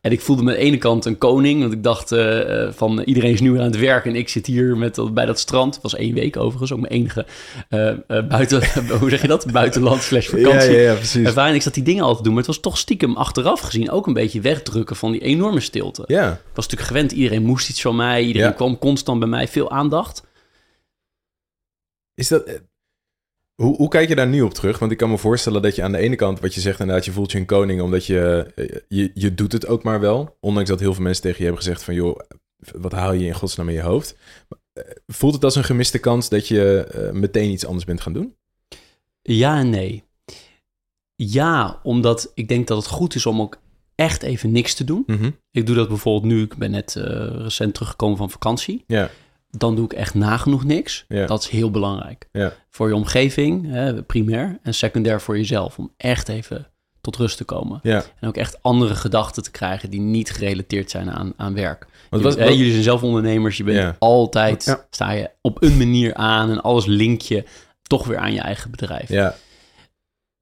En 0.00 0.12
ik 0.12 0.20
voelde 0.20 0.42
me 0.42 0.50
aan 0.50 0.56
de 0.56 0.62
ene 0.62 0.76
kant 0.78 1.04
een 1.04 1.18
koning. 1.18 1.60
Want 1.60 1.72
ik 1.72 1.82
dacht 1.82 2.12
eh, 2.12 2.68
van 2.74 3.00
iedereen 3.00 3.32
is 3.32 3.40
nu 3.40 3.50
weer 3.50 3.60
aan 3.60 3.66
het 3.66 3.78
werk. 3.78 4.04
En 4.04 4.14
ik 4.16 4.28
zit 4.28 4.46
hier 4.46 4.76
met, 4.76 5.14
bij 5.14 5.26
dat 5.26 5.38
strand. 5.38 5.74
Het 5.74 5.82
was 5.82 5.94
één 5.94 6.14
week 6.14 6.36
overigens. 6.36 6.72
Ook 6.72 6.80
mijn 6.80 6.92
enige 6.92 7.26
buiten... 8.28 8.62
hoe 9.00 9.10
zeg 9.10 9.20
je 9.22 9.28
dat? 9.28 9.52
Buitenland 9.52 10.02
slash 10.02 10.30
ja, 10.30 10.38
vakantie. 10.42 10.72
ja, 10.72 10.78
ja, 10.80 10.94
precies. 10.94 11.26
Ervaring. 11.26 11.56
Ik 11.56 11.62
zat 11.62 11.74
die 11.74 11.82
dingen 11.82 12.00
altijd 12.00 12.18
te 12.18 12.24
doen. 12.24 12.32
Maar 12.34 12.42
het 12.42 12.52
was 12.54 12.60
toch 12.60 12.78
stiekem 12.78 13.16
achteraf 13.16 13.60
gezien 13.60 13.90
ook 13.90 14.06
een 14.06 14.12
beetje 14.12 14.40
wegdrukken 14.40 14.96
van 14.96 15.12
die 15.12 15.20
enorme 15.20 15.60
stilte. 15.60 16.02
Ja, 16.06 16.30
Ik 16.30 16.38
was 16.54 16.64
natuurlijk 16.68 16.90
gewend. 16.92 17.12
Iedereen 17.12 17.42
moest 17.44 17.68
iets 17.68 17.80
van 17.80 17.96
mij. 17.96 18.22
Iedereen 18.22 18.48
Ja. 18.48 18.54
kwam 18.54 18.78
constant 18.78 19.18
bij 19.18 19.28
mij. 19.28 19.48
Veel 19.48 19.70
aandacht. 19.70 20.22
Is 22.14 22.28
dat... 22.28 22.44
eh, 22.44 22.54
Hoe, 23.54 23.76
hoe 23.76 23.88
kijk 23.88 24.08
je 24.08 24.14
daar 24.14 24.26
nu 24.26 24.40
op 24.42 24.54
terug? 24.54 24.78
Want 24.78 24.92
ik 24.92 24.98
kan 24.98 25.10
me 25.10 25.18
voorstellen 25.18 25.62
dat 25.62 25.74
je 25.76 25.82
aan 25.82 25.92
de 25.92 25.98
ene 25.98 26.16
kant, 26.16 26.40
wat 26.40 26.54
je 26.54 26.60
zegt 26.60 26.80
inderdaad, 26.80 27.04
je 27.04 27.12
voelt 27.12 27.32
je 27.32 27.38
een 27.38 27.46
koning, 27.46 27.80
omdat 27.80 28.06
je, 28.06 28.52
eh, 28.54 28.78
je, 28.88 29.10
je 29.14 29.34
doet 29.34 29.52
het 29.52 29.66
ook 29.66 29.82
maar 29.82 30.00
wel. 30.00 30.36
Ondanks 30.40 30.68
dat 30.70 30.80
heel 30.80 30.94
veel 30.94 31.02
mensen 31.02 31.22
tegen 31.22 31.38
je 31.38 31.44
hebben 31.44 31.62
gezegd 31.62 31.82
van, 31.82 31.94
joh, 31.94 32.18
wat 32.74 32.92
haal 32.92 33.12
je 33.12 33.26
in 33.26 33.34
godsnaam 33.34 33.68
in 33.68 33.74
je 33.74 33.80
hoofd? 33.82 34.16
Eh, 34.72 34.84
Voelt 35.06 35.34
het 35.34 35.44
als 35.44 35.54
een 35.56 35.64
gemiste 35.64 35.98
kans 35.98 36.28
dat 36.28 36.48
je 36.48 36.86
meteen 37.12 37.50
iets 37.50 37.66
anders 37.66 37.84
bent 37.84 38.00
gaan 38.00 38.12
doen? 38.12 38.36
Ja 39.22 39.58
en 39.58 39.70
nee. 39.70 40.02
Ja, 41.14 41.80
omdat 41.82 42.30
ik 42.34 42.48
denk 42.48 42.66
dat 42.66 42.76
het 42.76 42.86
goed 42.86 43.14
is 43.14 43.26
om 43.26 43.40
ook 43.40 43.58
echt 43.94 44.22
even 44.22 44.52
niks 44.52 44.74
te 44.74 44.84
doen. 44.84 45.02
Mhm. 45.06 45.30
Ik 45.50 45.66
doe 45.66 45.76
dat 45.76 45.88
bijvoorbeeld 45.88 46.32
nu. 46.32 46.42
Ik 46.42 46.56
ben 46.56 46.70
net 46.70 46.94
recent 46.94 47.74
teruggekomen 47.74 48.16
van 48.16 48.30
vakantie. 48.30 48.84
Ja, 48.86 49.10
Dan 49.56 49.74
doe 49.76 49.84
ik 49.84 49.92
echt 49.92 50.14
nagenoeg 50.14 50.64
niks. 50.64 51.04
Ja. 51.08 51.26
Dat 51.26 51.42
is 51.42 51.48
heel 51.48 51.70
belangrijk. 51.70 52.28
Ja. 52.32 52.52
Voor 52.70 52.88
je 52.88 52.94
omgeving, 52.94 53.66
hè, 53.70 54.02
primair. 54.02 54.58
En 54.62 54.74
secundair 54.74 55.20
voor 55.20 55.36
jezelf. 55.36 55.78
Om 55.78 55.92
echt 55.96 56.28
even 56.28 56.68
tot 57.00 57.16
rust 57.16 57.36
te 57.36 57.44
komen. 57.44 57.80
ja. 57.82 58.04
En 58.20 58.28
ook 58.28 58.36
echt 58.36 58.62
andere 58.62 58.94
gedachten 58.94 59.42
te 59.42 59.50
krijgen 59.50 59.90
die 59.90 60.00
niet 60.00 60.30
gerelateerd 60.30 60.90
zijn 60.90 61.10
aan, 61.10 61.32
aan 61.36 61.54
werk. 61.54 61.80
Want 62.10 62.22
jullie, 62.22 62.26
wat- 62.28 62.38
hè, 62.38 62.44
wat- 62.44 62.56
jullie 62.56 62.72
zijn 62.72 62.82
zelf 62.84 63.02
ondernemers. 63.02 63.56
Je 63.56 63.64
bent 63.64 63.76
Ja. 63.78 63.96
altijd, 63.98 64.64
Ja. 64.64 64.86
sta 64.90 65.10
je 65.10 65.30
op 65.40 65.62
een 65.62 65.76
manier 65.76 66.14
aan. 66.14 66.50
En 66.50 66.62
alles 66.62 66.86
link 66.86 67.20
je 67.20 67.44
toch 67.82 68.06
weer 68.06 68.18
aan 68.18 68.32
je 68.32 68.40
eigen 68.40 68.70
bedrijf. 68.70 69.08
ja. 69.08 69.34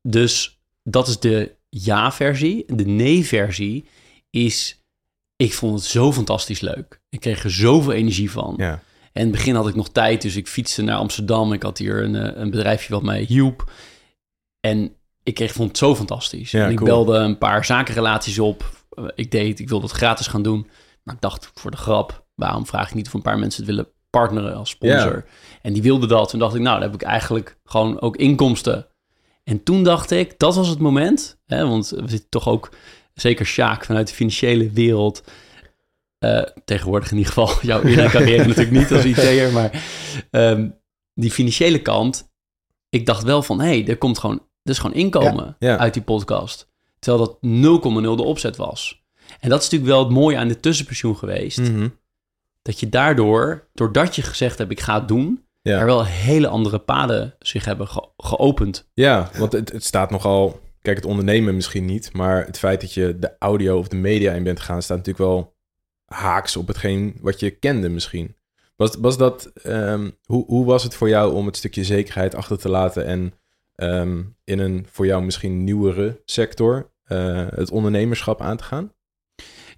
dus 0.08 0.60
dat 0.82 1.08
is 1.08 1.18
de 1.18 1.52
ja-versie. 1.68 2.64
De 2.74 2.86
nee-versie 2.86 3.88
is, 4.30 4.78
ik 5.36 5.52
vond 5.54 5.74
het 5.74 5.84
zo 5.84 6.12
fantastisch 6.12 6.60
leuk. 6.60 7.00
Ik 7.08 7.20
kreeg 7.20 7.44
er 7.44 7.50
zoveel 7.50 7.92
energie 7.92 8.30
van. 8.30 8.54
Ja. 8.56 8.82
En 9.12 9.20
in 9.20 9.26
het 9.28 9.36
begin 9.36 9.54
had 9.54 9.68
ik 9.68 9.74
nog 9.74 9.88
tijd, 9.88 10.22
dus 10.22 10.36
ik 10.36 10.48
fietste 10.48 10.82
naar 10.82 10.96
Amsterdam. 10.96 11.52
Ik 11.52 11.62
had 11.62 11.78
hier 11.78 12.02
een, 12.02 12.14
eh, 12.14 12.40
een 12.40 12.50
bedrijfje 12.50 12.92
wat 12.92 13.02
mij 13.02 13.22
hielp. 13.22 13.70
En 14.60 14.94
ik 15.22 15.34
kreeg, 15.34 15.52
vond 15.52 15.68
het 15.68 15.78
zo 15.78 15.94
fantastisch. 15.94 16.50
Ja, 16.50 16.64
en 16.64 16.70
ik 16.70 16.76
cool. 16.76 16.88
belde 16.88 17.16
een 17.18 17.38
paar 17.38 17.64
zakenrelaties 17.64 18.38
op. 18.38 18.84
Eh, 18.90 19.04
Ik 19.14 19.30
deed, 19.30 19.60
ik 19.60 19.68
wilde 19.68 19.86
het 19.86 19.94
gratis 19.94 20.26
gaan 20.26 20.42
doen. 20.42 20.66
Maar 21.02 21.14
ik 21.14 21.20
dacht, 21.20 21.50
voor 21.54 21.70
de 21.70 21.76
grap, 21.76 22.24
waarom 22.34 22.66
vraag 22.66 22.88
ik 22.88 22.94
niet 22.94 23.06
of 23.06 23.12
een 23.14 23.22
paar 23.22 23.38
mensen 23.38 23.64
het 23.64 23.74
willen 23.74 23.88
partneren 24.10 24.54
als 24.56 24.70
sponsor? 24.70 25.24
En 25.62 25.72
die 25.72 25.82
wilden 25.82 26.08
dat. 26.08 26.28
Toen 26.28 26.38
dacht 26.38 26.54
ik, 26.54 26.60
nou, 26.60 26.80
dan 26.80 26.90
heb 26.90 27.00
ik 27.00 27.06
eigenlijk 27.06 27.56
gewoon 27.64 28.00
ook 28.00 28.16
inkomsten. 28.16 28.86
En 29.44 29.62
toen 29.62 29.82
dacht 29.82 30.10
ik, 30.10 30.38
dat 30.38 30.54
was 30.54 30.68
het 30.68 30.78
moment. 30.78 31.38
Hè, 31.46 31.68
want 31.68 31.88
we 31.88 32.08
zitten 32.08 32.28
toch 32.28 32.48
ook, 32.48 32.70
zeker 33.14 33.46
Sjaak 33.46 33.84
vanuit 33.84 34.08
de 34.08 34.14
financiële 34.14 34.70
wereld. 34.70 35.22
Eh, 36.22 36.42
tegenwoordig 36.64 37.10
in 37.10 37.16
ieder 37.16 37.32
geval, 37.32 37.54
jouw 37.70 37.82
eerdere 37.82 38.08
carrière 38.08 38.46
natuurlijk 38.46 38.76
niet 38.76 38.92
als 38.92 39.04
IT'er. 39.04 39.52
Maar 39.52 39.84
ehm, 40.30 40.68
die 41.14 41.30
financiële 41.30 41.82
kant. 41.82 42.30
Ik 42.88 43.06
dacht 43.06 43.22
wel 43.22 43.42
van, 43.42 43.60
hé, 43.60 43.66
hey, 43.80 43.88
er 43.88 43.96
komt 43.98 44.18
gewoon, 44.18 44.36
er 44.62 44.70
is 44.70 44.78
gewoon 44.78 44.96
inkomen 44.96 45.56
Ja. 45.58 45.78
uit 45.78 45.94
die 45.94 46.02
podcast. 46.02 46.70
Terwijl 46.98 47.24
dat 47.24 47.36
0,0 47.40 48.16
de 48.16 48.22
opzet 48.22 48.56
was. 48.56 49.04
En 49.40 49.48
dat 49.48 49.58
is 49.58 49.64
natuurlijk 49.64 49.90
wel 49.92 50.02
het 50.04 50.12
mooie 50.12 50.36
aan 50.36 50.48
de 50.48 50.60
tussenpensioen 50.60 51.16
geweest. 51.16 51.58
Mhm. 51.58 51.88
Dat 52.62 52.80
je 52.80 52.88
daardoor, 52.88 53.68
doordat 53.74 54.16
je 54.16 54.22
gezegd 54.22 54.58
hebt, 54.58 54.70
ik 54.70 54.80
ga 54.80 54.98
het 54.98 55.08
doen, 55.08 55.44
Ja. 55.62 55.78
er 55.78 55.86
wel 55.86 56.04
hele 56.04 56.48
andere 56.48 56.78
paden 56.78 57.34
zich 57.38 57.64
hebben 57.64 57.88
ge- 57.88 58.08
geopend. 58.16 58.88
Ja, 58.94 59.30
want 59.38 59.52
het, 59.52 59.72
het 59.72 59.84
staat 59.84 60.10
nogal... 60.10 60.60
Kijk, 60.82 60.96
het 60.96 61.06
ondernemen 61.06 61.54
misschien 61.54 61.84
niet, 61.84 62.12
maar 62.12 62.46
het 62.46 62.58
feit 62.58 62.80
dat 62.80 62.92
je 62.94 63.16
de 63.18 63.32
audio 63.38 63.78
of 63.78 63.88
de 63.88 63.96
media 63.96 64.32
in 64.32 64.42
bent 64.42 64.58
gegaan... 64.60 64.82
staat 64.82 64.96
natuurlijk 64.96 65.24
wel 65.30 65.51
haaks 66.12 66.56
op 66.56 66.66
hetgeen 66.66 67.16
wat 67.20 67.40
je 67.40 67.50
kende 67.50 67.88
misschien. 67.88 68.34
Was, 68.76 68.96
was 68.98 69.18
dat... 69.18 69.50
ehm, 69.62 70.10
hoe, 70.24 70.44
hoe 70.46 70.64
was 70.64 70.82
het 70.82 70.94
voor 70.94 71.08
jou 71.08 71.34
om 71.34 71.46
het 71.46 71.56
stukje 71.56 71.84
zekerheid 71.84 72.34
achter 72.34 72.58
te 72.58 72.68
laten... 72.68 73.06
en 73.06 73.32
ehm, 73.74 74.22
in 74.44 74.58
een 74.58 74.86
voor 74.90 75.06
jou 75.06 75.22
misschien 75.24 75.64
nieuwere 75.64 76.20
sector 76.24 76.90
eh, 77.04 77.46
het 77.54 77.70
ondernemerschap 77.70 78.40
aan 78.40 78.56
te 78.56 78.64
gaan? 78.64 78.92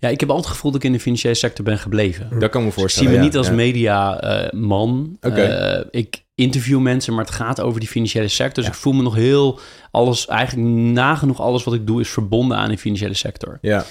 Ja, 0.00 0.08
ik 0.10 0.20
heb 0.20 0.28
altijd 0.28 0.46
het 0.46 0.54
gevoel 0.56 0.70
dat 0.72 0.80
ik 0.80 0.86
in 0.86 0.92
de 0.92 1.00
financiële 1.00 1.34
sector 1.34 1.64
ben 1.64 1.78
gebleven. 1.78 2.38
Dat 2.38 2.50
kan 2.50 2.60
me 2.60 2.66
Ik 2.66 2.72
zie 2.72 2.80
voorstellen. 2.82 3.10
me 3.10 3.16
ja, 3.16 3.22
niet 3.22 3.36
als 3.36 3.46
ja. 3.46 3.52
mediaman. 3.52 5.16
Oké. 5.20 5.86
ik 5.90 6.24
interview 6.34 6.80
mensen, 6.80 7.14
maar 7.14 7.24
het 7.24 7.34
gaat 7.34 7.60
over 7.60 7.80
die 7.80 7.88
financiële 7.88 8.28
sector. 8.28 8.54
Dus 8.54 8.64
Ja. 8.64 8.70
ik 8.70 8.76
voel 8.78 8.92
me 8.92 9.02
nog 9.02 9.14
heel 9.14 9.60
alles, 9.90 10.26
eigenlijk 10.26 10.68
nagenoeg 10.68 11.40
alles 11.40 11.64
wat 11.64 11.74
ik 11.74 11.86
doe 11.86 12.00
is 12.00 12.08
verbonden 12.08 12.56
aan 12.56 12.68
de 12.68 12.78
financiële 12.78 13.14
sector. 13.14 13.58
Ja, 13.60 13.84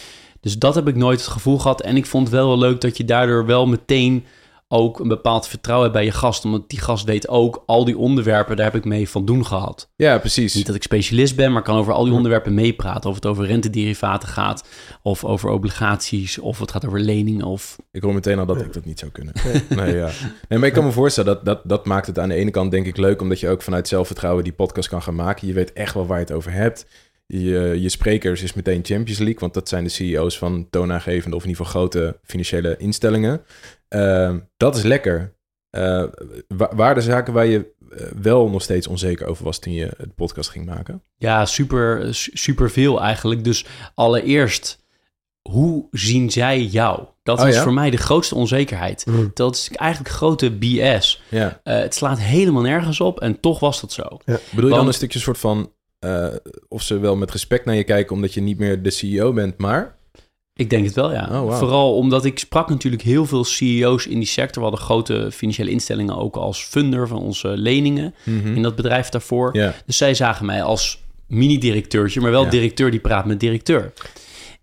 Dus 0.43 0.59
dat 0.59 0.75
heb 0.75 0.87
ik 0.87 0.95
nooit 0.95 1.19
het 1.19 1.29
gevoel 1.29 1.59
gehad. 1.59 1.81
En 1.81 1.95
ik 1.95 2.05
vond 2.05 2.27
het 2.27 2.35
wel 2.35 2.47
wel 2.47 2.57
leuk 2.57 2.81
dat 2.81 2.97
je 2.97 3.05
daardoor 3.05 3.45
wel 3.45 3.65
meteen 3.65 4.25
ook 4.67 4.99
een 4.99 5.07
bepaald 5.07 5.47
vertrouwen 5.47 5.89
hebt 5.89 5.99
bij 5.99 6.07
je 6.07 6.17
gast. 6.17 6.45
Omdat 6.45 6.69
die 6.69 6.79
gast 6.79 7.05
weet 7.05 7.27
ook, 7.27 7.63
al 7.65 7.85
die 7.85 7.97
onderwerpen, 7.97 8.55
daar 8.55 8.65
heb 8.65 8.75
ik 8.75 8.85
mee 8.85 9.09
van 9.09 9.25
doen 9.25 9.45
gehad. 9.45 9.89
ja 9.95 10.17
precies. 10.17 10.55
Niet 10.55 10.65
dat 10.65 10.75
ik 10.75 10.83
specialist 10.83 11.35
ben, 11.35 11.51
maar 11.51 11.61
kan 11.61 11.77
over 11.77 11.93
al 11.93 12.03
die 12.03 12.13
onderwerpen 12.13 12.53
meepraten. 12.53 13.09
Of 13.09 13.15
het 13.15 13.25
over 13.25 13.45
rentederivaten 13.45 14.27
gaat, 14.27 14.67
of 15.01 15.23
over 15.23 15.49
obligaties, 15.49 16.39
of 16.39 16.59
het 16.59 16.71
gaat 16.71 16.85
over 16.85 16.99
leningen. 16.99 17.45
Of... 17.45 17.77
Ik 17.91 18.01
hoor 18.01 18.13
meteen 18.13 18.39
al 18.39 18.45
dat 18.45 18.61
ik 18.61 18.73
dat 18.73 18.85
niet 18.85 18.99
zou 18.99 19.11
kunnen. 19.11 19.33
Nee, 19.69 19.95
ja. 19.95 20.09
nee, 20.49 20.59
maar 20.59 20.67
ik 20.67 20.73
kan 20.73 20.83
me 20.83 20.91
voorstellen 20.91 21.33
dat, 21.33 21.45
dat 21.45 21.61
dat 21.63 21.85
maakt 21.85 22.07
het 22.07 22.19
aan 22.19 22.29
de 22.29 22.35
ene 22.35 22.51
kant 22.51 22.71
denk 22.71 22.85
ik 22.85 22.97
leuk... 22.97 23.21
omdat 23.21 23.39
je 23.39 23.49
ook 23.49 23.61
vanuit 23.61 23.87
zelfvertrouwen 23.87 24.43
die 24.43 24.53
podcast 24.53 24.89
kan 24.89 25.01
gaan 25.01 25.15
maken. 25.15 25.47
Je 25.47 25.53
weet 25.53 25.73
echt 25.73 25.93
wel 25.93 26.05
waar 26.05 26.17
je 26.17 26.23
het 26.23 26.33
over 26.33 26.51
hebt. 26.51 26.85
Je, 27.25 27.77
je 27.81 27.89
sprekers 27.89 28.41
is 28.43 28.53
meteen 28.53 28.85
Champions 28.85 29.19
League... 29.19 29.39
want 29.39 29.53
dat 29.53 29.69
zijn 29.69 29.83
de 29.83 29.89
CEO's 29.89 30.37
van 30.37 30.67
toonaangevende... 30.69 31.35
of 31.35 31.43
in 31.43 31.49
ieder 31.49 31.65
geval 31.65 31.81
grote 31.81 32.19
financiële 32.23 32.77
instellingen. 32.77 33.41
Ehm, 33.87 34.39
dat 34.57 34.75
is 34.75 34.83
lekker. 34.83 35.33
Eh, 35.69 36.03
wa- 36.47 36.75
waren 36.75 36.95
er 36.95 37.01
zaken 37.01 37.33
waar 37.33 37.45
je 37.45 37.71
eh, 37.89 38.05
wel 38.21 38.49
nog 38.49 38.61
steeds 38.61 38.87
onzeker 38.87 39.27
over 39.27 39.43
was... 39.43 39.59
toen 39.59 39.73
je 39.73 39.91
het 39.97 40.15
podcast 40.15 40.49
ging 40.49 40.65
maken? 40.65 41.03
Ja, 41.17 41.45
super, 41.45 42.15
su- 42.15 42.31
super 42.33 42.71
veel 42.71 43.01
eigenlijk. 43.01 43.43
Dus 43.43 43.65
allereerst, 43.93 44.79
hoe 45.49 45.87
zien 45.91 46.31
zij 46.31 46.61
jou? 46.61 47.03
Dat 47.23 47.39
Oh 47.39 47.47
is 47.47 47.55
ja? 47.55 47.63
voor 47.63 47.73
mij 47.73 47.89
de 47.89 47.97
grootste 47.97 48.35
onzekerheid. 48.35 49.05
Mm. 49.05 49.31
Dat 49.33 49.55
is 49.55 49.69
eigenlijk 49.75 50.13
grote 50.15 50.51
BS. 50.51 51.21
Ja. 51.29 51.59
Eh, 51.63 51.77
het 51.79 51.95
slaat 51.95 52.19
helemaal 52.19 52.61
nergens 52.61 52.99
op 52.99 53.19
en 53.19 53.39
toch 53.39 53.59
was 53.59 53.81
dat 53.81 53.91
zo. 53.91 54.03
Bedoel 54.51 54.69
je 54.69 54.75
dan 54.75 54.87
een 54.87 54.93
stukje 54.93 55.19
soort 55.19 55.37
van... 55.37 55.71
eh, 56.03 56.27
of 56.67 56.81
ze 56.81 56.99
wel 56.99 57.15
met 57.15 57.31
respect 57.31 57.65
naar 57.65 57.75
je 57.75 57.83
kijken... 57.83 58.15
omdat 58.15 58.33
je 58.33 58.41
niet 58.41 58.57
meer 58.59 58.81
de 58.81 58.89
CEO 58.91 59.33
bent, 59.33 59.57
maar... 59.57 59.95
Ik 60.55 60.69
denk 60.69 60.85
het 60.85 60.93
wel, 60.95 61.11
ja. 61.11 61.41
Oh. 61.43 61.57
Vooral 61.57 61.95
omdat 61.95 62.25
ik 62.25 62.39
sprak 62.39 62.69
natuurlijk 62.69 63.01
heel 63.03 63.25
veel 63.25 63.43
CEO's 63.43 64.05
in 64.05 64.17
die 64.19 64.27
sector. 64.27 64.63
We 64.63 64.69
hadden 64.69 64.85
grote 64.85 65.29
financiële 65.31 65.69
instellingen 65.69 66.17
ook 66.17 66.35
als 66.35 66.63
funder 66.63 67.07
van 67.07 67.17
onze 67.17 67.47
leningen 67.47 68.13
Mhm. 68.23 68.55
in 68.55 68.61
dat 68.61 68.75
bedrijf 68.75 69.09
daarvoor. 69.09 69.51
Dus 69.85 69.97
zij 69.97 70.13
zagen 70.13 70.45
mij 70.45 70.63
als 70.63 71.01
mini-directeurtje, 71.27 72.21
maar 72.21 72.31
wel 72.31 72.43
Ja. 72.43 72.49
directeur 72.49 72.91
die 72.91 72.99
praat 72.99 73.25
met 73.25 73.39
directeur. 73.39 73.93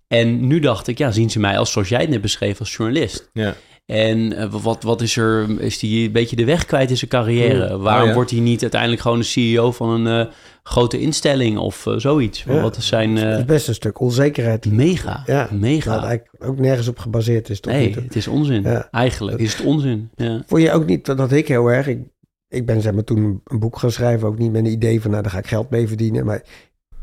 En 0.09 0.47
nu 0.47 0.61
dacht 0.61 0.87
ik, 0.89 0.99
ja, 0.99 1.11
zien 1.11 1.31
ze 1.31 1.39
mij 1.41 1.59
als, 1.59 1.73
zoals 1.73 1.89
jij 1.89 2.01
het 2.01 2.09
net 2.11 2.21
beschreef, 2.21 2.59
als 2.59 2.75
journalist. 2.77 3.31
Ja. 3.33 3.57
En 3.91 4.33
eh, 4.33 4.53
wat, 4.63 4.83
wat 4.83 5.01
is 5.01 5.17
er, 5.17 5.61
is 5.61 5.81
hij 5.81 5.91
een 5.91 6.13
beetje 6.13 6.37
de 6.37 6.45
weg 6.45 6.65
kwijt 6.65 6.91
in 6.91 6.97
zijn 6.97 7.11
carrière? 7.11 7.79
Waarom 7.79 8.03
Oh, 8.03 8.09
ja. 8.09 8.15
wordt 8.15 8.31
hij 8.31 8.41
niet 8.41 8.63
uiteindelijk 8.63 9.03
gewoon 9.03 9.19
de 9.19 9.25
CEO 9.25 9.73
van 9.73 9.91
een 9.91 10.27
eh, 10.27 10.33
grote 10.63 11.01
instelling 11.01 11.59
of 11.59 11.87
eh, 11.87 11.95
zoiets? 11.97 12.43
Ja. 12.43 12.61
Wat 12.61 12.77
is 12.77 12.87
zijn 12.87 13.19
eh, 13.19 13.39
is 13.39 13.45
best 13.45 13.69
een 13.69 13.75
stuk 13.75 14.01
onzekerheid. 14.01 14.67
mega, 14.67 15.23
Ja, 15.27 15.49
mega. 15.53 15.95
Dat 15.95 16.05
eigenlijk 16.05 16.45
ook 16.45 16.59
nergens 16.59 16.89
op 16.89 16.99
gebaseerd 16.99 17.49
is. 17.49 17.61
Nu 17.61 17.73
Nee, 17.73 17.95
het 17.95 18.17
is 18.17 18.29
onzin. 18.29 18.63
Ja. 18.63 18.89
Eigenlijk 18.91 19.39
is 19.39 19.57
het 19.57 19.67
onzin. 19.67 20.11
Ja. 20.17 20.43
Vond 20.47 20.63
je 20.63 20.73
ook 20.73 20.87
niet 20.87 21.05
dat, 21.07 21.33
ik 21.33 21.49
heel 21.49 21.69
erg... 21.69 21.87
Ik, 21.87 22.01
ik 22.49 22.67
ben 22.67 22.81
zeg 22.81 22.93
maar 22.93 23.05
toen 23.05 23.41
een 23.45 23.59
boek 23.59 23.79
gaan 23.79 23.93
schrijven, 23.93 24.29
ook 24.29 24.39
niet 24.39 24.53
met 24.53 24.65
een 24.65 24.73
idee 24.73 25.01
van... 25.01 25.11
nou, 25.11 25.23
daar 25.23 25.33
ga 25.33 25.39
ik 25.39 25.47
geld 25.47 25.71
mee 25.71 25.89
verdienen. 25.89 26.25
Maar 26.25 26.43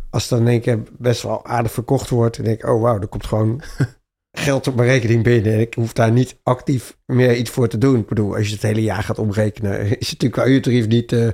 als 0.10 0.21
het 0.21 0.32
dan 0.32 0.41
in 0.41 0.47
één 0.47 0.62
keer 0.62 0.84
best 0.97 1.21
wel 1.21 1.45
aardig 1.45 1.71
verkocht 1.71 2.10
wordt... 2.10 2.36
dan 2.36 2.45
denk 2.45 2.60
ik, 2.60 2.69
oh 2.69 2.82
wauw, 2.82 3.00
er 3.00 3.08
komt 3.08 3.26
gewoon 3.26 3.62
geld 4.38 4.67
op 4.67 4.76
mijn 4.76 4.88
rekening 4.89 5.23
binnen. 5.23 5.54
En 5.54 5.60
ik 5.60 5.73
hoef 5.73 5.93
daar 5.93 6.12
niet 6.12 6.39
actief 6.43 6.97
meer 7.06 7.36
iets 7.36 7.50
voor 7.50 7.67
te 7.67 7.78
doen. 7.78 8.00
Ik 8.00 8.08
bedoel, 8.08 8.36
als 8.36 8.47
je 8.47 8.54
het 8.54 8.62
hele 8.62 8.82
jaar 8.82 9.04
gaat 9.04 9.19
omrekenen... 9.19 9.80
is 9.84 9.89
het 9.89 10.00
natuurlijk 10.00 10.34
qua 10.34 10.45
uurtarief 10.45 10.88
niet, 10.88 11.12
eh, 11.12 11.28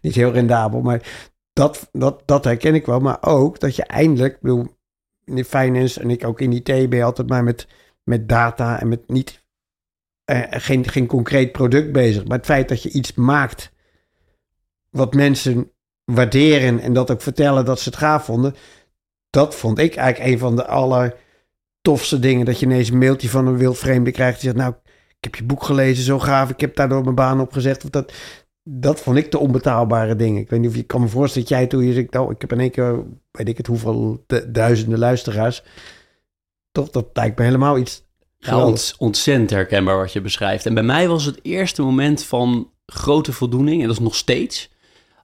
niet 0.00 0.14
heel 0.14 0.32
rendabel. 0.32 0.80
Maar 0.80 1.30
dat, 1.52 1.88
dat, 1.92 2.22
dat 2.24 2.44
herken 2.44 2.74
ik 2.74 2.86
wel. 2.86 3.00
Maar 3.00 3.18
ook 3.20 3.60
dat 3.60 3.76
je 3.76 3.84
eindelijk... 3.84 4.34
Ik 4.34 4.40
bedoel, 4.40 4.66
in 5.24 5.34
de 5.34 5.44
finance 5.44 6.00
en 6.00 6.10
ik 6.10 6.24
ook 6.24 6.40
in 6.40 6.52
IT 6.52 6.64
ben 6.64 6.96
je 6.96 7.04
altijd 7.04 7.28
maar 7.28 7.44
met, 7.44 7.66
met 8.04 8.28
data... 8.28 8.80
en 8.80 8.88
met 8.88 9.08
niet 9.08 9.44
eh, 10.24 10.42
geen, 10.50 10.88
geen 10.88 11.06
concreet 11.06 11.52
product 11.52 11.92
bezig. 11.92 12.24
Maar 12.24 12.36
het 12.36 12.46
feit 12.46 12.68
dat 12.68 12.82
je 12.82 12.90
iets 12.90 13.14
maakt 13.14 13.72
wat 14.90 15.14
mensen 15.14 15.72
waarderen 16.04 16.80
en 16.80 16.92
dat 16.92 17.10
ook 17.10 17.22
vertellen 17.22 17.64
dat 17.64 17.80
ze 17.80 17.88
het 17.88 17.98
gaaf 17.98 18.24
vonden, 18.24 18.54
dat 19.30 19.54
vond 19.54 19.78
ik 19.78 19.96
eigenlijk 19.96 20.32
een 20.32 20.38
van 20.38 20.56
de 20.56 20.66
allertofste 21.82 22.18
dingen. 22.18 22.44
Dat 22.46 22.58
je 22.60 22.66
ineens 22.66 22.88
een 22.90 22.98
mailtje 22.98 23.28
van 23.28 23.46
een 23.46 23.56
wildvreemde 23.56 24.10
krijgt 24.10 24.40
die 24.40 24.50
zegt, 24.50 24.62
nou, 24.62 24.74
ik 25.08 25.24
heb 25.24 25.34
je 25.34 25.44
boek 25.44 25.62
gelezen, 25.64 26.04
zo 26.04 26.18
gaaf, 26.18 26.50
ik 26.50 26.60
heb 26.60 26.76
daardoor 26.76 27.02
mijn 27.02 27.14
baan 27.14 27.40
opgezegd. 27.40 27.84
Of 27.84 27.90
dat, 27.90 28.12
dat 28.62 29.00
vond 29.00 29.16
ik 29.16 29.30
de 29.30 29.38
onbetaalbare 29.38 30.16
dingen. 30.16 30.40
Ik 30.40 30.50
weet 30.50 30.60
niet 30.60 30.68
of 30.70 30.76
je 30.76 30.82
kan 30.82 31.00
me 31.00 31.08
voorstellen 31.08 31.48
dat 31.48 31.58
jij 31.58 31.66
toen 31.66 31.84
je 31.84 31.92
zegt, 31.92 32.16
oh, 32.16 32.30
ik 32.30 32.40
heb 32.40 32.52
in 32.52 32.60
één 32.60 32.70
keer, 32.70 33.04
weet 33.30 33.48
ik 33.48 33.56
het, 33.56 33.66
hoeveel 33.66 34.22
du- 34.26 34.50
duizenden 34.50 34.98
luisteraars. 34.98 35.62
Toch, 36.72 36.90
dat 36.90 37.06
lijkt 37.12 37.38
me 37.38 37.44
helemaal 37.44 37.78
iets 37.78 38.04
Ja, 38.38 38.64
ont- 38.66 38.94
ontzettend 38.98 39.50
herkenbaar 39.50 39.96
wat 39.96 40.12
je 40.12 40.20
beschrijft. 40.20 40.66
En 40.66 40.74
bij 40.74 40.82
mij 40.82 41.08
was 41.08 41.24
het 41.24 41.38
eerste 41.42 41.82
moment 41.82 42.24
van 42.24 42.70
grote 42.86 43.32
voldoening, 43.32 43.80
en 43.80 43.86
dat 43.86 43.96
is 43.96 44.02
nog 44.02 44.14
steeds, 44.14 44.70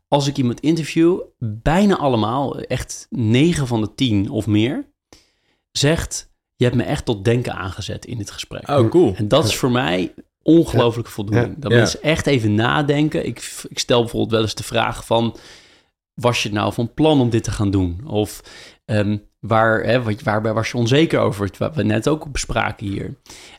als 0.09 0.27
ik 0.27 0.37
iemand 0.37 0.61
interview, 0.61 1.21
bijna 1.39 1.97
allemaal, 1.97 2.61
echt 2.61 3.07
9 3.11 3.67
van 3.67 3.81
de 3.81 3.95
10 3.95 4.31
of 4.31 4.47
meer, 4.47 4.87
zegt, 5.71 6.28
je 6.59 6.65
hebt 6.65 6.77
me 6.77 6.83
echt 6.83 7.05
tot 7.05 7.25
denken 7.25 7.55
aangezet 7.55 8.05
in 8.07 8.19
dit 8.19 8.31
gesprek. 8.31 8.69
Oh, 8.71 8.91
cool. 8.91 9.15
En 9.17 9.29
dat 9.29 9.45
is 9.45 9.57
voor 9.57 9.71
mij 9.71 10.15
ongelooflijke 10.43 11.11
voldoening. 11.11 11.55
Dat 11.59 11.71
mensen 11.79 12.03
echt 12.03 12.27
even 12.27 12.55
nadenken. 12.55 13.27
Ik, 13.27 13.53
ik 13.69 13.79
stel 13.79 14.01
bijvoorbeeld 14.01 14.31
wel 14.33 14.41
eens 14.43 14.55
de 14.55 14.63
vraag 14.63 15.07
van... 15.07 15.37
was 16.15 16.43
je 16.43 16.53
nou 16.53 16.73
van 16.73 16.95
plan 16.95 17.21
om 17.21 17.31
dit 17.31 17.45
te 17.45 17.51
gaan 17.51 17.71
doen? 17.71 18.01
Of 18.07 18.41
ehm, 18.85 19.17
waar, 19.41 19.83
hè, 19.83 20.03
wat- 20.03 20.23
waar 20.23 20.55
was 20.55 20.71
je 20.71 20.77
onzeker 20.77 21.19
over? 21.21 21.51
Wat 21.59 21.75
we 21.75 21.83
net 21.83 22.09
ook 22.09 22.33
bespraken 22.33 22.87
hier. 22.87 23.15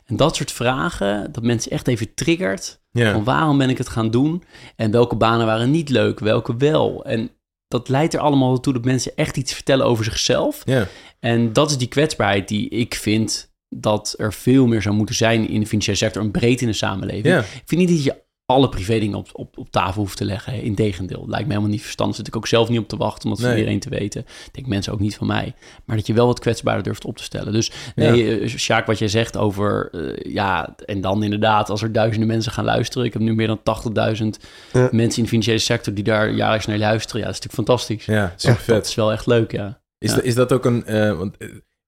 En 0.06 0.16
dat 0.16 0.36
soort 0.36 0.52
vragen, 0.52 1.32
dat 1.32 1.42
mensen 1.42 1.70
echt 1.70 1.88
even 1.88 2.14
triggert... 2.14 2.78
Ja. 2.92 3.12
van 3.12 3.24
waarom 3.24 3.58
ben 3.58 3.70
ik 3.70 3.78
het 3.78 3.88
gaan 3.88 4.10
doen? 4.10 4.42
En 4.76 4.90
welke 4.90 5.16
banen 5.16 5.46
waren 5.46 5.70
niet 5.70 5.88
leuk, 5.88 6.18
welke 6.18 6.56
wel? 6.56 7.04
En 7.04 7.30
dat 7.70 7.88
leidt 7.88 8.14
er 8.14 8.20
allemaal 8.20 8.60
toe 8.60 8.72
dat 8.72 8.84
mensen 8.84 9.12
echt 9.14 9.36
iets 9.36 9.52
vertellen 9.52 9.86
over 9.86 10.04
zichzelf... 10.04 10.62
Ja. 10.64 10.88
En 11.20 11.52
dat 11.52 11.70
is 11.70 11.78
die 11.78 11.88
kwetsbaarheid 11.88 12.48
die 12.48 12.68
ik 12.68 12.94
vind 12.94 13.52
dat 13.68 14.14
er 14.18 14.32
veel 14.32 14.66
meer 14.66 14.82
zou 14.82 14.94
moeten 14.94 15.14
zijn 15.14 15.48
in 15.48 15.60
de 15.60 15.66
financiële 15.66 15.96
sector 15.96 16.22
en 16.22 16.30
breed 16.30 16.60
in 16.60 16.66
de 16.66 16.72
samenleving. 16.72 17.34
Ja. 17.34 17.38
Ik 17.40 17.62
vind 17.64 17.80
niet 17.80 17.88
dat 17.88 18.04
je 18.04 18.22
alle 18.50 18.68
privé 18.68 18.98
dingen 18.98 19.18
op, 19.18 19.28
op, 19.32 19.58
op 19.58 19.70
tafel 19.70 20.00
hoeft 20.00 20.16
te 20.16 20.24
leggen. 20.24 20.62
Integendeel, 20.62 21.24
lijkt 21.28 21.46
me 21.46 21.52
helemaal 21.52 21.72
niet 21.72 21.82
verstandig. 21.82 22.16
Zit 22.16 22.26
ik 22.26 22.36
ook 22.36 22.46
zelf 22.46 22.68
niet 22.68 22.78
op 22.78 22.88
te 22.88 22.96
wachten 22.96 23.24
om 23.24 23.30
dat 23.30 23.38
van 23.40 23.48
Nee. 23.48 23.58
iedereen 23.58 23.80
te 23.80 23.88
weten. 23.88 24.24
Denk 24.52 24.66
mensen 24.66 24.92
ook 24.92 25.00
niet 25.00 25.16
van 25.16 25.26
mij. 25.26 25.54
Maar 25.84 25.96
dat 25.96 26.06
je 26.06 26.12
wel 26.12 26.26
wat 26.26 26.38
kwetsbaarder 26.40 26.82
durft 26.82 27.04
op 27.04 27.16
te 27.16 27.22
stellen. 27.22 27.52
Dus 27.52 27.70
nee, 27.94 28.38
eh, 28.40 28.48
Sjaak, 28.48 28.86
wat 28.86 28.98
jij 28.98 29.08
zegt 29.08 29.36
over... 29.36 29.88
eh, 29.92 30.32
ja, 30.32 30.74
en 30.86 31.00
dan 31.00 31.22
inderdaad, 31.22 31.70
als 31.70 31.82
er 31.82 31.92
duizenden 31.92 32.28
mensen 32.28 32.52
gaan 32.52 32.64
luisteren. 32.64 33.06
Ik 33.06 33.12
heb 33.12 33.22
nu 33.22 33.34
meer 33.34 33.46
dan 33.46 33.62
80.000 33.62 34.38
Ja. 34.72 34.88
mensen 34.90 35.16
in 35.18 35.22
de 35.22 35.28
financiële 35.28 35.58
sector... 35.58 35.94
die 35.94 36.04
daar 36.04 36.30
jaarlijks 36.30 36.66
naar 36.66 36.78
luisteren. 36.78 37.20
Ja, 37.20 37.26
dat 37.26 37.34
is 37.36 37.40
natuurlijk 37.46 37.68
fantastisch. 37.68 38.04
Ja, 38.04 38.32
super 38.36 38.56
Dat 38.56 38.64
vet. 38.76 38.86
is 38.86 38.94
wel 38.94 39.12
echt 39.12 39.26
leuk, 39.26 39.52
ja. 39.52 39.80
Is, 39.98 40.10
Ja. 40.10 40.16
dat, 40.16 40.24
is 40.24 40.34
dat 40.34 40.52
ook 40.52 40.64
een... 40.64 40.84
eh, 40.86 41.16
want 41.18 41.36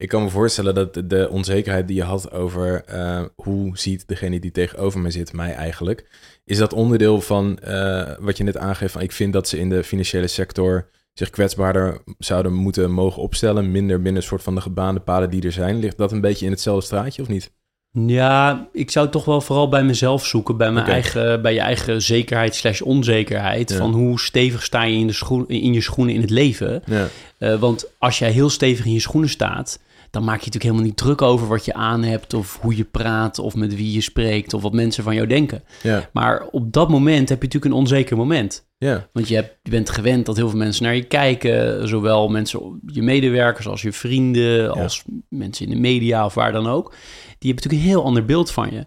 ik 0.03 0.09
kan 0.09 0.23
me 0.23 0.29
voorstellen 0.29 0.75
dat 0.75 1.03
de- 1.05 1.29
onzekerheid 1.31 1.87
die 1.87 1.97
je 1.97 2.03
had 2.03 2.33
over... 2.33 2.85
eh, 2.85 3.23
hoe 3.35 3.79
ziet 3.79 4.09
degene 4.09 4.41
die 4.41 4.51
tegenover 4.51 5.01
me 5.01 5.11
zit 5.11 5.33
mij 5.33 5.55
eigenlijk... 5.55 6.11
Is 6.45 6.59
dat 6.59 6.73
onderdeel 6.73 7.21
van 7.21 7.59
eh, 7.59 8.11
wat 8.21 8.37
je 8.37 8.45
net 8.45 8.57
aangeeft 8.57 8.93
van... 8.93 9.03
ik 9.03 9.13
vind 9.13 9.33
dat 9.33 9.49
ze 9.49 9.59
in 9.59 9.69
de 9.69 9.85
financiële 9.85 10.27
sector 10.27 10.89
zich 11.13 11.31
kwetsbaarder 11.31 12.03
zouden 12.19 12.53
moeten 12.53 12.91
mogen 12.93 13.23
opstellen... 13.23 13.71
minder 13.71 13.97
binnen 14.03 14.23
een 14.23 14.29
soort 14.29 14.43
van 14.43 14.55
de 14.55 14.61
gebaande 14.61 15.01
paden 15.01 15.31
die 15.31 15.43
er 15.43 15.53
zijn. 15.53 15.79
Ligt 15.79 15.97
dat 15.99 16.13
een 16.13 16.21
beetje 16.21 16.45
in 16.45 16.51
hetzelfde 16.53 16.85
straatje 16.85 17.23
of 17.23 17.29
niet? 17.29 17.53
Ja, 17.91 18.69
ik 18.73 18.91
zou 18.91 19.09
toch 19.09 19.25
wel 19.25 19.41
vooral 19.41 19.69
bij 19.69 19.85
mezelf 19.85 20.27
zoeken, 20.27 20.57
bij, 20.57 20.73
mijn 20.73 20.87
eigen, 20.87 21.43
bij 21.43 21.55
je 21.55 21.61
eigen 21.61 22.03
zekerheid 22.03 22.55
slash 22.55 22.81
onzekerheid. 22.81 23.71
Ja. 23.71 23.77
Van 23.77 23.93
hoe 23.93 24.21
stevig 24.21 24.63
sta 24.65 24.83
je 24.83 24.99
in, 24.99 25.07
de 25.07 25.13
schoen, 25.13 25.49
in 25.49 25.73
je 25.73 25.81
schoenen 25.81 26.15
in 26.15 26.21
het 26.21 26.31
leven. 26.31 26.83
Ja, 26.87 27.09
Eh, 27.39 27.59
want 27.61 27.87
als 27.99 28.19
jij 28.19 28.31
heel 28.31 28.51
stevig 28.51 28.85
in 28.85 28.93
je 28.93 29.01
schoenen 29.01 29.31
staat, 29.31 29.79
dan 30.13 30.23
maak 30.25 30.41
je 30.41 30.45
natuurlijk 30.47 30.65
helemaal 30.65 30.85
niet 30.87 30.97
druk 30.97 31.23
over 31.23 31.47
wat 31.49 31.65
je 31.65 31.75
aan 31.75 32.03
hebt, 32.03 32.35
of 32.35 32.59
hoe 32.61 32.77
je 32.77 32.85
praat, 32.85 33.39
of 33.39 33.55
met 33.55 33.75
wie 33.77 33.93
je 33.93 34.01
spreekt, 34.01 34.55
of 34.55 34.63
wat 34.63 34.73
mensen 34.73 35.05
van 35.05 35.15
jou 35.15 35.27
denken. 35.27 35.63
ja, 35.83 36.09
Maar 36.13 36.47
op 36.51 36.73
dat 36.73 36.89
moment 36.89 37.29
heb 37.29 37.39
je 37.39 37.45
natuurlijk 37.45 37.73
een 37.75 37.81
onzeker 37.81 38.17
moment. 38.17 38.67
ja. 38.79 39.09
Want 39.13 39.29
je, 39.29 39.35
hebt, 39.35 39.57
je 39.63 39.71
bent 39.71 39.91
gewend 39.91 40.27
dat 40.27 40.37
heel 40.37 40.49
veel 40.49 40.59
mensen 40.59 40.85
naar 40.85 40.95
je 40.95 41.03
kijken. 41.05 41.89
Zowel 41.89 42.29
mensen, 42.29 42.81
je 42.87 43.03
medewerkers 43.03 43.67
als 43.69 43.83
je 43.83 43.93
vrienden, 43.93 44.73
als 44.73 45.03
mensen 45.29 45.67
in 45.67 45.73
de 45.73 45.81
media 45.81 46.25
of 46.25 46.35
waar 46.35 46.53
dan 46.53 46.67
ook. 46.69 46.91
Die 47.39 47.53
hebben 47.53 47.55
natuurlijk 47.65 47.83
een 47.83 47.89
heel 47.89 48.05
ander 48.05 48.25
beeld 48.25 48.51
van 48.51 48.69
je. 48.73 48.87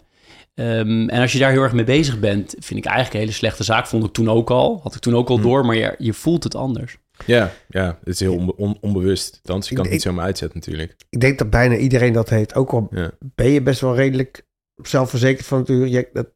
Ehm, 0.54 1.08
en 1.08 1.20
als 1.20 1.32
je 1.32 1.38
daar 1.38 1.50
heel 1.50 1.62
erg 1.62 1.72
mee 1.72 1.84
bezig 1.84 2.18
bent, 2.20 2.54
vind 2.58 2.78
ik 2.80 2.84
eigenlijk 2.84 3.14
een 3.14 3.20
hele 3.20 3.32
slechte 3.32 3.64
zaak. 3.64 3.86
Vond 3.86 4.04
ik 4.04 4.12
toen 4.12 4.30
ook 4.30 4.50
al. 4.50 4.80
Had 4.82 4.94
ik 4.94 5.00
toen 5.00 5.14
ook 5.16 5.28
al 5.28 5.36
Hm. 5.36 5.42
door, 5.42 5.66
maar 5.66 5.76
je, 5.76 5.94
je 5.98 6.12
voelt 6.12 6.44
het 6.44 6.54
anders. 6.54 6.96
Ja, 7.24 7.52
ja, 7.68 7.86
het 7.98 8.08
is 8.14 8.20
heel 8.20 8.34
onbe- 8.34 8.56
on- 8.56 8.78
onbewust. 8.80 9.34
Althans, 9.42 9.68
je 9.68 9.74
kan 9.74 9.84
het 9.84 9.92
niet 9.92 10.02
zomaar 10.02 10.24
uitzetten 10.24 10.58
natuurlijk. 10.58 10.96
Ik 11.10 11.20
denk 11.20 11.38
dat 11.38 11.50
bijna 11.50 11.76
iedereen 11.76 12.12
dat 12.12 12.28
heeft. 12.28 12.54
Ook 12.54 12.70
al 12.70 12.88
Ja. 12.90 13.10
ben 13.34 13.50
je 13.50 13.62
best 13.62 13.80
wel 13.80 13.94
redelijk 13.94 14.46
zelfverzekerd 14.82 15.46
van 15.46 15.58
natuurlijk. 15.58 16.10
Dat, 16.12 16.28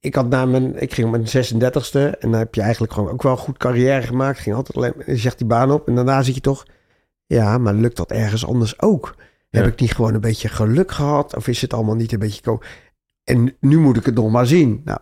ik 0.00 0.14
had 0.14 0.28
na 0.28 0.44
mijn, 0.46 0.80
ik 0.82 0.94
ging 0.94 1.06
op 1.06 1.12
mijn 1.12 1.26
36e 1.26 2.18
en 2.18 2.30
dan 2.30 2.32
heb 2.32 2.54
je 2.54 2.60
eigenlijk 2.60 2.92
gewoon 2.92 3.10
ook 3.10 3.22
wel 3.22 3.32
een 3.32 3.38
goed 3.38 3.58
carrière 3.58 4.02
gemaakt. 4.06 4.38
Ging 4.38 4.56
altijd 4.56 4.76
alleen, 4.76 4.92
je 5.06 5.16
zegt 5.16 5.38
die 5.38 5.46
baan 5.46 5.70
op 5.70 5.88
en 5.88 5.94
daarna 5.94 6.22
zit 6.22 6.34
je 6.34 6.40
toch, 6.40 6.66
ja, 7.26 7.58
maar 7.58 7.74
lukt 7.74 7.96
dat 7.96 8.10
ergens 8.10 8.46
anders 8.46 8.80
ook? 8.80 9.14
Heb 9.50 9.66
ik 9.66 9.80
niet 9.80 9.92
gewoon 9.94 10.14
een 10.14 10.20
beetje 10.20 10.48
geluk 10.48 10.90
gehad 10.92 11.36
of 11.36 11.48
is 11.48 11.60
het 11.60 11.72
allemaal 11.72 11.94
niet 11.94 12.12
een 12.12 12.18
beetje 12.18 12.42
ko? 12.42 12.58
En 13.24 13.56
nu 13.60 13.78
moet 13.78 13.96
ik 13.96 14.04
het 14.04 14.14
nog 14.14 14.30
maar 14.30 14.46
zien. 14.46 14.80
Nou, 14.84 14.98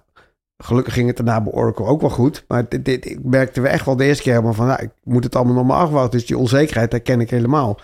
gelukkig 0.58 0.94
ging 0.94 1.06
het 1.06 1.16
daarna 1.16 1.40
bij 1.40 1.52
Oracle 1.52 1.84
ook 1.86 2.00
wel 2.00 2.10
goed, 2.10 2.44
maar 2.48 2.68
dit, 2.68 2.84
dit, 2.84 3.06
ik 3.06 3.18
merkte 3.22 3.60
we 3.60 3.68
echt 3.68 3.84
wel 3.84 3.96
de 3.96 4.04
eerste 4.04 4.22
keer 4.22 4.32
helemaal 4.32 4.54
van, 4.54 4.66
nou, 4.66 4.82
ik 4.82 4.90
moet 5.02 5.24
het 5.24 5.36
allemaal 5.36 5.54
nog 5.54 5.66
maar 5.66 5.76
afwachten. 5.78 6.18
Dus 6.18 6.26
die 6.26 6.38
onzekerheid, 6.38 6.90
dat 6.90 7.02
ken 7.02 7.20
ik 7.20 7.30
helemaal. 7.30 7.78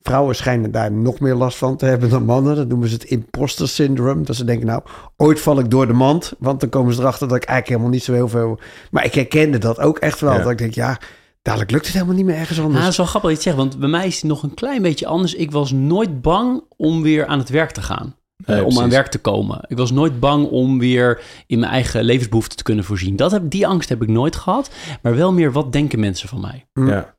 Vrouwen 0.00 0.34
schijnen 0.36 0.70
daar 0.70 0.92
nog 0.92 1.20
meer 1.20 1.34
last 1.34 1.58
van 1.58 1.76
te 1.76 1.86
hebben 1.86 2.10
dan 2.10 2.24
mannen. 2.24 2.56
Dat 2.56 2.68
noemen 2.68 2.88
ze 2.88 2.94
het 2.94 3.04
imposter 3.04 3.68
syndrome. 3.68 4.22
Dat 4.22 4.36
ze 4.36 4.44
denken, 4.44 4.66
nou, 4.66 4.82
ooit 5.16 5.40
val 5.40 5.58
ik 5.58 5.70
door 5.70 5.86
de 5.86 5.92
mand. 5.92 6.32
Want 6.38 6.60
dan 6.60 6.68
komen 6.68 6.94
ze 6.94 7.00
erachter 7.00 7.28
dat 7.28 7.36
ik 7.36 7.42
eigenlijk 7.42 7.68
helemaal 7.68 7.90
niet 7.90 8.04
zo 8.04 8.12
heel 8.12 8.28
veel... 8.28 8.58
Maar 8.90 9.04
ik 9.04 9.14
herkende 9.14 9.58
dat 9.58 9.78
ook 9.78 9.98
echt 9.98 10.20
wel. 10.20 10.32
Ja. 10.32 10.42
Dat 10.42 10.50
ik 10.50 10.58
denk, 10.58 10.74
ja, 10.74 10.98
dadelijk 11.42 11.70
lukt 11.70 11.84
het 11.84 11.94
helemaal 11.94 12.14
niet 12.14 12.24
meer 12.24 12.36
ergens 12.36 12.56
Nou, 12.56 12.64
anders. 12.68 12.82
dat 12.82 12.92
is 12.92 12.98
wel 12.98 13.06
grappig 13.06 13.30
dat 13.30 13.42
je 13.42 13.48
het 13.50 13.58
zegt, 13.58 13.70
want 13.70 13.80
bij 13.80 13.98
mij 13.98 14.06
is 14.06 14.14
het 14.14 14.24
nog 14.24 14.42
een 14.42 14.54
klein 14.54 14.82
beetje 14.82 15.06
anders. 15.06 15.34
Ik 15.34 15.50
was 15.50 15.72
nooit 15.72 16.22
bang 16.22 16.62
om 16.76 17.02
weer 17.02 17.26
aan 17.26 17.38
het 17.38 17.48
werk 17.48 17.70
te 17.70 17.82
gaan. 17.82 18.14
Eh, 18.48 18.54
Nee, 18.54 18.64
om 18.64 18.78
aan 18.78 18.90
werk 18.90 19.06
te 19.08 19.18
komen. 19.18 19.60
Ik 19.66 19.76
was 19.76 19.90
nooit 19.90 20.20
bang 20.20 20.46
om 20.48 20.78
weer 20.78 21.22
in 21.46 21.58
mijn 21.58 21.72
eigen 21.72 22.04
levensbehoeften 22.04 22.56
te 22.56 22.62
kunnen 22.62 22.84
voorzien. 22.84 23.16
Dat 23.16 23.30
heb, 23.30 23.42
die 23.50 23.66
angst 23.66 23.88
heb 23.88 24.02
ik 24.02 24.08
nooit 24.08 24.36
gehad. 24.36 24.70
Maar 25.02 25.16
wel 25.16 25.32
meer, 25.32 25.52
wat 25.52 25.72
denken 25.72 26.00
mensen 26.00 26.28
van 26.28 26.40
mij? 26.40 26.66
Hm. 26.72 26.88
Ja, 26.88 27.16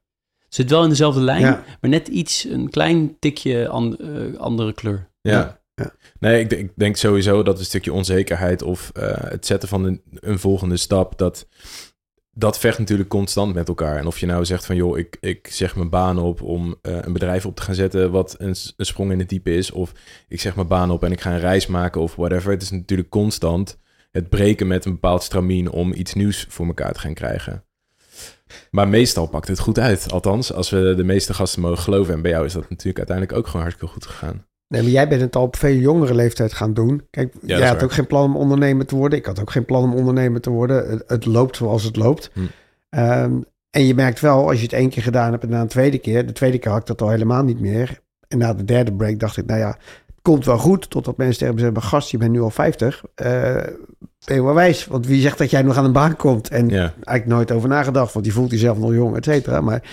zit 0.49 0.69
wel 0.69 0.83
in 0.83 0.89
dezelfde 0.89 1.21
lijn, 1.21 1.41
Ja. 1.41 1.63
maar 1.81 1.89
net 1.89 2.07
iets, 2.07 2.43
een 2.43 2.69
klein 2.69 3.19
tikje 3.19 3.67
an- 3.67 3.97
eh, 3.97 4.39
andere 4.39 4.73
kleur. 4.73 5.09
ja. 5.21 5.57
Ja. 5.75 5.91
Nee, 6.19 6.39
ik, 6.39 6.49
denk- 6.49 6.61
ik 6.61 6.71
denk 6.75 6.95
sowieso 6.95 7.43
dat 7.43 7.59
een 7.59 7.65
stukje 7.65 7.93
onzekerheid 7.93 8.61
of 8.61 8.89
eh, 8.93 9.11
het 9.17 9.45
zetten 9.45 9.69
van 9.69 9.83
een, 9.83 10.01
een 10.13 10.39
volgende 10.39 10.77
stap, 10.77 11.17
dat, 11.17 11.47
dat 12.39 12.59
vecht 12.59 12.79
natuurlijk 12.79 13.09
constant 13.09 13.53
met 13.53 13.67
elkaar. 13.67 13.97
En 13.97 14.07
of 14.07 14.19
je 14.19 14.25
nou 14.25 14.45
zegt 14.45 14.65
van, 14.65 14.75
joh, 14.75 14.97
ik, 14.97 15.17
ik 15.19 15.47
zeg 15.47 15.75
mijn 15.75 15.89
baan 15.89 16.19
op 16.19 16.41
om 16.41 16.75
eh, 16.81 16.97
een 17.01 17.13
bedrijf 17.13 17.45
op 17.45 17.55
te 17.55 17.61
gaan 17.61 17.75
zetten 17.75 18.11
wat 18.11 18.35
een, 18.37 18.55
een 18.77 18.85
sprong 18.85 19.11
in 19.11 19.19
het 19.19 19.29
diepe 19.29 19.55
is. 19.55 19.71
Of 19.71 19.91
ik 20.27 20.41
zeg 20.41 20.55
mijn 20.55 20.67
baan 20.67 20.91
op 20.91 21.03
en 21.03 21.11
ik 21.11 21.21
ga 21.21 21.31
een 21.31 21.39
reis 21.39 21.67
maken 21.67 22.01
of 22.01 22.15
whatever. 22.15 22.51
Het 22.51 22.61
is 22.61 22.71
natuurlijk 22.71 23.09
constant 23.09 23.79
het 24.11 24.29
breken 24.29 24.67
met 24.67 24.85
een 24.85 24.91
bepaald 24.91 25.23
stramien 25.23 25.69
om 25.69 25.93
iets 25.93 26.13
nieuws 26.13 26.45
voor 26.49 26.65
elkaar 26.65 26.93
te 26.93 26.99
gaan 26.99 27.13
krijgen. 27.13 27.63
Maar 28.71 28.87
meestal 28.87 29.27
pakt 29.27 29.47
het 29.47 29.59
goed 29.59 29.79
uit. 29.79 30.11
Althans, 30.11 30.53
als 30.53 30.69
we 30.69 30.93
de 30.95 31.03
meeste 31.03 31.33
gasten 31.33 31.61
mogen 31.61 31.83
geloven. 31.83 32.13
En 32.13 32.21
bij 32.21 32.31
jou 32.31 32.45
is 32.45 32.53
dat 32.53 32.69
natuurlijk 32.69 32.97
uiteindelijk 32.97 33.37
ook 33.37 33.45
gewoon 33.45 33.61
hartstikke 33.61 33.93
goed 33.93 34.05
gegaan. 34.05 34.48
Nee, 34.69 34.81
maar 34.81 34.91
jij 34.91 35.07
bent 35.07 35.21
het 35.21 35.35
al 35.35 35.43
op 35.43 35.55
veel 35.55 35.75
jongere 35.75 36.13
leeftijd 36.13 36.53
gaan 36.53 36.73
doen. 36.73 37.01
Kijk, 37.09 37.33
dat 37.33 37.49
jij 37.49 37.67
had 37.67 37.75
waar. 37.75 37.83
ook 37.83 37.91
geen 37.91 38.07
plan 38.07 38.23
om 38.23 38.35
ondernemer 38.35 38.85
te 38.85 38.95
worden. 38.95 39.19
Ik 39.19 39.25
had 39.25 39.39
ook 39.39 39.51
geen 39.51 39.65
plan 39.65 39.83
om 39.83 39.93
ondernemer 39.93 40.41
te 40.41 40.49
worden. 40.49 40.89
Het, 40.89 41.03
het 41.07 41.25
loopt 41.25 41.55
zoals 41.55 41.83
het 41.83 41.95
loopt. 41.95 42.31
Hm. 42.33 42.39
Ehm, 42.89 43.33
en 43.69 43.85
je 43.85 43.95
merkt 43.95 44.19
wel, 44.19 44.47
als 44.47 44.57
je 44.57 44.63
het 44.63 44.73
één 44.73 44.89
keer 44.89 45.03
gedaan 45.03 45.31
hebt 45.31 45.43
en 45.43 45.49
na 45.49 45.61
een 45.61 45.67
tweede 45.67 45.97
keer... 45.97 46.25
De 46.25 46.31
tweede 46.31 46.57
keer 46.57 46.71
had 46.71 46.79
ik 46.81 46.87
dat 46.87 47.01
al 47.01 47.09
helemaal 47.09 47.43
niet 47.43 47.59
meer. 47.59 47.99
En 48.27 48.37
na 48.37 48.53
de 48.53 48.65
derde 48.65 48.93
break 48.93 49.19
dacht 49.19 49.37
ik, 49.37 49.45
nou 49.45 49.59
ja, 49.59 49.77
het 50.05 50.21
komt 50.21 50.45
wel 50.45 50.57
goed. 50.57 50.89
Totdat 50.89 51.17
mensen 51.17 51.37
tegen 51.39 51.55
me 51.55 51.61
zeggen, 51.61 51.81
gast, 51.81 52.11
je 52.11 52.17
bent 52.17 52.31
nu 52.31 52.41
al 52.41 52.49
50. 52.49 53.03
Eh, 53.15 53.55
ben 54.25 54.35
je 54.35 54.43
wel 54.43 54.53
wijs? 54.53 54.85
Want 54.85 55.05
wie 55.05 55.21
zegt 55.21 55.37
dat 55.37 55.49
jij 55.49 55.61
nog 55.61 55.77
aan 55.77 55.85
een 55.85 55.91
baan 55.91 56.15
komt? 56.15 56.49
En 56.49 56.69
Ja, 56.69 56.79
eigenlijk 56.81 57.25
nooit 57.25 57.51
over 57.51 57.69
nagedacht, 57.69 58.13
want 58.13 58.25
die 58.25 58.33
voelt 58.33 58.51
jezelf 58.51 58.77
nog 58.77 58.93
jong, 58.93 59.15
et 59.15 59.23
cetera. 59.25 59.61
Maar 59.61 59.83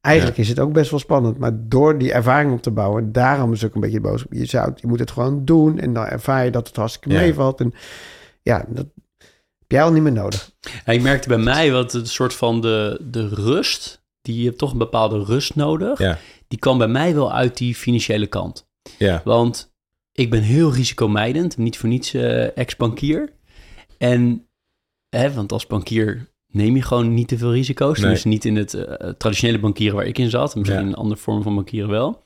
eigenlijk 0.00 0.38
is 0.38 0.48
het 0.48 0.60
ook 0.60 0.72
best 0.72 0.90
wel 0.90 1.00
spannend. 1.00 1.38
Maar 1.38 1.52
door 1.54 1.98
die 1.98 2.12
ervaring 2.12 2.52
op 2.52 2.62
te 2.62 2.70
bouwen, 2.70 3.12
daarom 3.12 3.52
is 3.52 3.60
het 3.60 3.68
ook 3.68 3.74
een 3.74 3.80
beetje 3.80 4.00
boos. 4.00 4.24
Je, 4.30 4.44
zou, 4.44 4.72
je 4.76 4.86
moet 4.86 4.98
het 4.98 5.10
gewoon 5.10 5.44
doen 5.44 5.78
en 5.78 5.92
dan 5.92 6.06
ervaar 6.06 6.44
je 6.44 6.50
dat 6.50 6.66
het 6.66 6.76
hartstikke 6.76 7.10
Ja. 7.16 7.20
meevalt. 7.20 7.60
En 7.60 7.74
ja, 8.42 8.64
dat 8.68 8.86
heb 9.58 9.70
jij 9.70 9.82
al 9.82 9.92
niet 9.92 10.02
meer 10.02 10.12
nodig. 10.12 10.50
Ja, 10.84 10.92
ik 10.92 11.02
merkte 11.02 11.28
bij 11.28 11.38
mij 11.38 11.72
wat 11.72 11.92
het 11.92 12.08
soort 12.08 12.34
van 12.34 12.60
de, 12.60 13.00
de 13.10 13.28
rust, 13.28 14.02
die 14.22 14.38
je 14.38 14.44
hebt 14.46 14.58
toch 14.58 14.72
een 14.72 14.78
bepaalde 14.78 15.24
rust 15.24 15.54
nodig. 15.54 15.98
Ja. 15.98 16.18
Die 16.48 16.58
kwam 16.58 16.78
bij 16.78 16.88
mij 16.88 17.14
wel 17.14 17.32
uit 17.32 17.56
die 17.56 17.74
financiële 17.74 18.26
kant. 18.26 18.66
ja, 18.98 19.20
Want 19.24 19.72
ik 20.12 20.30
ben 20.30 20.42
heel 20.42 20.72
risicomijdend, 20.72 21.56
niet 21.56 21.78
voor 21.78 21.88
niets 21.88 22.14
eh, 22.14 22.56
ex-bankier. 22.56 23.32
En, 24.10 24.48
hè, 25.08 25.32
want 25.32 25.52
als 25.52 25.66
bankier 25.66 26.32
neem 26.46 26.76
je 26.76 26.82
gewoon 26.82 27.14
niet 27.14 27.28
te 27.28 27.38
veel 27.38 27.52
risico's. 27.52 27.98
Nee. 27.98 28.10
Dus 28.10 28.24
niet 28.24 28.44
in 28.44 28.56
het 28.56 28.74
eh, 28.74 29.08
traditionele 29.10 29.58
bankieren 29.58 29.96
waar 29.96 30.06
ik 30.06 30.18
in 30.18 30.30
zat. 30.30 30.54
Misschien 30.54 30.80
Ja. 30.80 30.86
een 30.86 30.94
andere 30.94 31.20
vorm 31.20 31.42
van 31.42 31.54
bankieren 31.54 31.90
wel. 31.90 32.22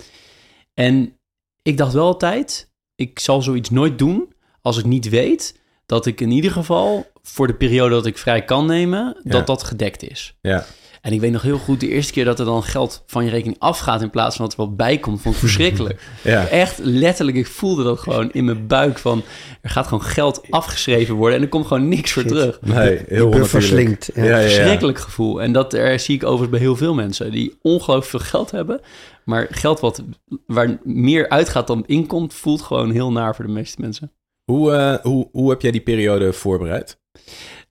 En 0.74 1.18
ik 1.62 1.76
dacht 1.76 1.92
wel 1.92 2.06
altijd, 2.06 2.72
ik 2.94 3.18
zal 3.18 3.42
zoiets 3.42 3.70
nooit 3.70 3.98
doen 3.98 4.32
als 4.62 4.78
ik 4.78 4.84
niet 4.84 5.08
weet 5.08 5.60
dat 5.86 6.06
ik 6.06 6.20
in 6.20 6.30
ieder 6.30 6.50
geval 6.50 7.06
voor 7.22 7.46
de 7.46 7.54
periode 7.54 7.94
dat 7.94 8.06
ik 8.06 8.18
vrij 8.18 8.44
kan 8.44 8.66
nemen, 8.66 9.20
Ja. 9.22 9.30
dat 9.30 9.46
dat 9.46 9.62
gedekt 9.62 10.02
is. 10.02 10.36
ja. 10.40 10.64
En 11.00 11.12
ik 11.12 11.20
weet 11.20 11.32
nog 11.32 11.42
heel 11.42 11.58
goed, 11.58 11.80
de 11.80 11.88
eerste 11.88 12.12
keer 12.12 12.24
dat 12.24 12.38
er 12.38 12.44
dan 12.44 12.62
geld 12.62 13.02
van 13.06 13.24
je 13.24 13.30
rekening 13.30 13.58
afgaat 13.58 14.02
in 14.02 14.11
plaats 14.11 14.37
van 14.37 14.44
dat 14.44 14.54
er 14.54 14.61
wat 14.64 14.76
bij 14.76 14.98
komt, 14.98 15.20
vond 15.20 15.34
ik 15.34 15.40
verschrikkelijk. 15.40 16.00
ja. 16.22 16.46
Echt 16.46 16.78
letterlijk, 16.82 17.37
ik 17.37 17.46
voelde 17.46 17.82
dat 17.84 17.98
gewoon 17.98 18.32
in 18.32 18.44
mijn 18.44 18.66
buik 18.66 18.98
van, 18.98 19.22
er 19.62 19.70
gaat 19.70 19.87
gewoon 19.87 20.04
geld 20.04 20.40
afgeschreven 20.50 21.14
worden 21.14 21.37
en 21.37 21.42
er 21.42 21.48
komt 21.48 21.66
gewoon 21.66 21.88
niks 21.88 22.12
voor 22.12 22.22
Shit. 22.22 22.32
terug. 22.32 22.58
Nee, 22.61 22.74
Die 22.96 23.04
heel 23.08 23.28
buffer 23.28 23.58
onnatuurlijk. 23.58 23.64
slinkt. 23.64 24.11
Ja. 24.14 24.24
Ja, 24.24 24.30
ja, 24.30 24.38
ja. 24.38 24.48
Verschrikkelijk 24.48 24.98
gevoel. 24.98 25.42
En 25.42 25.52
dat 25.52 25.72
er 25.72 25.98
zie 26.00 26.14
ik 26.14 26.22
overigens 26.22 26.50
bij 26.50 26.61
heel 26.61 26.76
veel 26.76 26.94
mensen 26.94 27.30
die 27.32 27.58
ongelooflijk 27.62 28.11
veel 28.11 28.30
geld 28.30 28.50
hebben. 28.50 28.80
Maar 29.24 29.46
geld 29.50 29.80
wat, 29.80 30.02
waar 30.46 30.78
meer 30.84 31.28
uitgaat 31.28 31.66
dan 31.66 31.84
inkomt, 31.87 32.34
voelt 32.34 32.62
gewoon 32.62 32.90
heel 32.90 33.12
naar 33.12 33.34
voor 33.34 33.46
de 33.46 33.52
meeste 33.52 33.80
mensen. 33.80 34.12
Hoe, 34.44 34.72
eh, 34.72 34.94
hoe, 35.02 35.28
hoe 35.32 35.50
heb 35.50 35.62
jij 35.62 35.70
die 35.70 35.80
periode 35.80 36.32
voorbereid? 36.32 36.98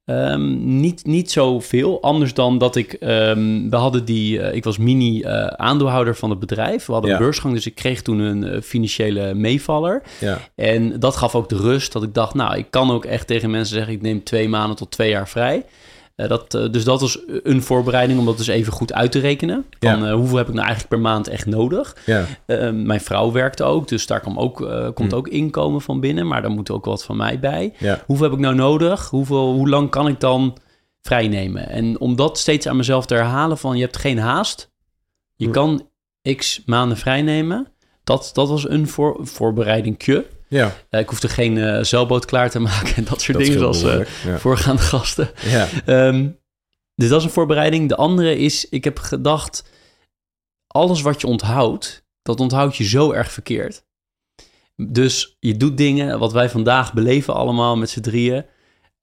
Ehm, 0.08 0.80
niet, 0.80 1.06
niet 1.06 1.32
zoveel, 1.32 2.02
anders 2.02 2.34
dan 2.34 2.58
dat 2.58 2.76
ik... 2.76 2.94
ehm, 2.94 3.70
we 3.70 3.76
hadden 3.76 4.06
die... 4.06 4.42
eh, 4.42 4.56
ik 4.56 4.64
was 4.64 4.78
mini-aandeelhouder 4.78 6.16
van 6.16 6.30
het 6.30 6.40
bedrijf. 6.40 6.86
We 6.86 6.92
hadden 6.92 7.12
Ja. 7.12 7.18
een 7.18 7.24
beursgang, 7.24 7.54
dus 7.54 7.66
ik 7.66 7.76
kreeg 7.76 8.02
toen 8.02 8.20
een 8.20 8.44
eh, 8.44 8.62
financiële 8.62 9.34
meevaller. 9.34 10.02
Ja, 10.20 10.40
En 10.56 11.00
dat 11.00 11.16
gaf 11.16 11.36
ook 11.36 11.50
de 11.50 11.56
rust 11.58 11.92
dat 11.92 12.04
ik 12.04 12.14
dacht... 12.14 12.34
nou, 12.34 12.58
ik 12.58 12.66
kan 12.70 12.92
ook 12.92 13.06
echt 13.06 13.28
tegen 13.28 13.50
mensen 13.50 13.76
zeggen... 13.76 13.94
ik 13.94 14.02
neem 14.02 14.24
twee 14.24 14.50
maanden 14.50 14.78
tot 14.78 14.92
twee 14.92 15.10
jaar 15.10 15.28
vrij. 15.28 15.64
Eh, 16.18 16.28
dat, 16.30 16.54
eh, 16.54 16.72
dus 16.72 16.84
dat 16.84 17.02
was 17.02 17.20
een 17.44 17.62
voorbereiding 17.62 18.20
om 18.20 18.26
dat 18.26 18.38
dus 18.38 18.48
even 18.48 18.74
goed 18.74 18.94
uit 18.94 19.12
te 19.12 19.20
rekenen. 19.20 19.66
Van 19.80 20.00
Ja. 20.00 20.08
eh, 20.08 20.14
hoeveel 20.14 20.38
heb 20.38 20.48
ik 20.48 20.54
nou 20.54 20.66
eigenlijk 20.66 20.96
per 20.96 21.04
maand 21.12 21.28
echt 21.28 21.46
nodig? 21.46 21.96
Ja, 22.06 22.26
mijn 22.72 23.02
vrouw 23.02 23.32
werkte 23.32 23.64
ook, 23.64 23.88
dus 23.88 24.08
daar 24.08 24.20
kwam 24.20 24.40
ook, 24.40 24.56
komt 24.94 25.12
Hm. 25.12 25.18
ook 25.18 25.28
inkomen 25.28 25.82
van 25.82 26.00
binnen. 26.00 26.28
Maar 26.28 26.42
daar 26.42 26.52
moet 26.52 26.72
ook 26.72 26.86
wat 26.86 27.04
van 27.04 27.18
mij 27.18 27.40
bij. 27.40 27.74
ja, 27.80 28.02
Hoeveel 28.06 28.26
heb 28.26 28.36
ik 28.36 28.42
nou 28.42 28.56
nodig? 28.56 29.10
Hoeveel, 29.10 29.54
hoe 29.54 29.70
lang 29.70 29.90
kan 29.90 30.08
ik 30.08 30.20
dan 30.20 30.58
vrijnemen? 31.02 31.70
En 31.70 32.00
om 32.00 32.16
dat 32.16 32.38
steeds 32.40 32.68
aan 32.68 32.78
mezelf 32.78 33.06
te 33.06 33.14
herhalen 33.14 33.58
van 33.58 33.76
je 33.78 33.84
hebt 33.84 33.98
geen 33.98 34.20
haast. 34.20 34.72
Je 35.36 35.46
Hm. 35.46 35.52
kan 35.52 35.90
x 36.36 36.62
maanden 36.66 36.98
vrijnemen. 36.98 37.68
Dat, 38.04 38.30
dat 38.34 38.48
was 38.50 38.70
een 38.70 38.88
voor, 38.88 39.18
voorbereidingje. 39.22 40.26
Ja. 40.50 40.76
Eh, 40.90 41.00
ik 41.00 41.10
hoefde 41.10 41.30
geen 41.30 41.58
eh, 41.58 41.84
zeilboot 41.84 42.26
klaar 42.26 42.50
te 42.50 42.60
maken 42.70 42.96
en 42.96 43.04
dat 43.04 43.22
soort 43.22 43.38
Dat 43.38 43.48
dingen 43.48 43.60
zoals 43.60 43.84
eh, 43.84 44.06
ja. 44.26 44.38
voorgaande 44.38 44.82
gasten. 44.94 45.30
ja, 45.46 45.68
dus 46.96 47.10
dat 47.10 47.20
is 47.20 47.26
een 47.26 47.34
voorbereiding. 47.34 47.90
De 47.90 47.96
andere 47.96 48.38
is, 48.38 48.70
ik 48.70 48.84
heb 48.84 49.00
gedacht, 49.00 49.70
alles 50.68 51.02
wat 51.02 51.22
je 51.22 51.28
onthoudt, 51.28 52.06
dat 52.22 52.40
onthoud 52.40 52.76
je 52.76 52.84
zo 52.84 53.12
erg 53.12 53.32
verkeerd. 53.32 53.86
Dus 54.76 55.38
je 55.40 55.58
doet 55.58 55.78
dingen, 55.78 56.20
wat 56.20 56.32
wij 56.34 56.50
vandaag 56.50 56.94
beleven 56.94 57.34
allemaal 57.34 57.78
met 57.78 57.90
z'n 57.90 58.02
drieën. 58.02 58.46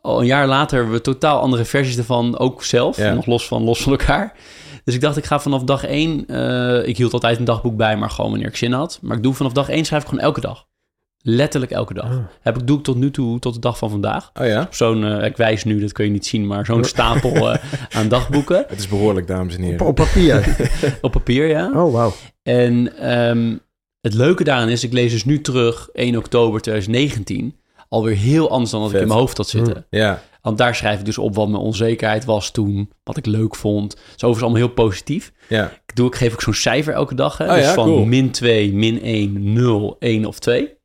Al 0.00 0.20
een 0.20 0.26
jaar 0.26 0.46
later 0.46 0.76
hebben 0.76 0.94
we 0.94 1.00
totaal 1.00 1.40
andere 1.40 1.64
versies 1.64 1.96
ervan, 1.96 2.38
ook 2.38 2.64
zelf, 2.64 2.96
Ja. 2.96 3.14
nog 3.14 3.26
los 3.26 3.46
van, 3.46 3.62
los 3.64 3.83
van 3.83 3.92
elkaar. 3.92 4.37
Dus 4.85 4.94
ik 4.94 5.00
dacht, 5.00 5.16
ik 5.16 5.24
ga 5.24 5.40
vanaf 5.40 5.62
dag 5.62 5.85
één, 5.85 6.26
ik 6.87 6.96
hield 6.96 7.12
altijd 7.12 7.38
een 7.38 7.44
dagboek 7.44 7.76
bij, 7.76 7.96
maar 7.96 8.11
gewoon 8.11 8.30
wanneer 8.30 8.48
ik 8.48 8.57
zin 8.57 8.72
had. 8.72 8.98
Maar 9.02 9.16
ik 9.16 9.22
doe 9.22 9.35
vanaf 9.35 9.52
dag 9.52 9.68
één 9.68 9.85
schrijf 9.85 10.02
ik 10.02 10.09
gewoon 10.09 10.24
elke 10.24 10.40
dag. 10.40 10.66
Letterlijk 11.26 11.72
elke 11.72 11.94
dag. 11.94 12.04
Ah. 12.10 12.16
Heb 12.40 12.56
ik, 12.58 12.66
doe 12.66 12.78
ik 12.78 12.84
tot 12.84 12.96
nu 12.96 13.10
toe, 13.10 13.38
tot 13.38 13.54
de 13.54 13.60
dag 13.60 13.78
van 13.78 13.90
vandaag 13.90 14.30
Oh 14.40 14.46
ja, 14.46 14.68
zo'n, 14.70 15.04
eh, 15.04 15.26
ik 15.26 15.37
wijs 15.37 15.64
nu, 15.64 15.80
dat 15.80 15.92
kun 15.92 16.04
je 16.04 16.10
niet 16.10 16.26
zien, 16.26 16.46
maar 16.46 16.66
zo'n 16.66 16.84
stapel 16.84 17.34
eh, 17.52 17.58
aan 17.90 18.08
dagboeken 18.08 18.64
het 18.68 18.78
is 18.78 18.88
behoorlijk, 18.88 19.26
dames 19.26 19.56
en 19.56 19.62
heren. 19.62 19.87
op 19.87 19.94
papier. 19.94 20.56
op 21.00 21.12
papier, 21.12 21.48
ja. 21.48 21.70
Oh, 21.74 21.92
wauw. 21.92 22.12
En 22.42 22.98
ehm, 22.98 23.56
het 24.00 24.14
leuke 24.14 24.44
daaraan 24.44 24.68
is, 24.68 24.84
ik 24.84 24.92
lees 24.92 25.12
dus 25.12 25.24
nu 25.24 25.40
terug 25.40 25.88
1 25.92 26.16
oktober 26.16 26.60
2019, 26.60 27.56
alweer 27.88 28.16
heel 28.16 28.50
anders 28.50 28.70
dan 28.70 28.80
wat 28.80 28.92
ik 28.92 29.00
in 29.00 29.08
mijn 29.08 29.18
hoofd 29.18 29.37
had 29.37 29.48
zitten. 29.48 29.87
Ja, 29.90 30.22
Want 30.42 30.58
daar 30.58 30.74
schrijf 30.74 30.98
ik 30.98 31.04
dus 31.04 31.18
op 31.18 31.34
wat 31.34 31.48
mijn 31.48 31.62
onzekerheid 31.62 32.24
was 32.24 32.50
toen, 32.50 32.90
wat 33.04 33.16
ik 33.16 33.26
leuk 33.26 33.56
vond. 33.56 33.92
Het 33.92 34.00
is 34.00 34.10
overigens 34.24 34.42
allemaal 34.42 34.62
heel 34.66 34.74
positief. 34.74 35.32
ja, 35.48 35.72
Ik, 35.87 35.96
doe, 35.96 36.06
ik 36.06 36.14
geef 36.14 36.32
ook 36.32 36.42
zo'n 36.42 36.54
cijfer 36.54 36.94
elke 36.94 37.14
dag. 37.14 37.38
Hè? 37.38 37.44
Oh 37.44 37.54
dus 37.54 37.64
ja, 37.64 37.74
van 37.74 37.87
cool. 37.87 38.04
min 38.04 38.30
2, 38.30 38.72
min 38.72 39.02
1, 39.02 39.52
0, 39.52 39.96
1 39.98 40.24
of 40.24 40.38
2. 40.38 40.82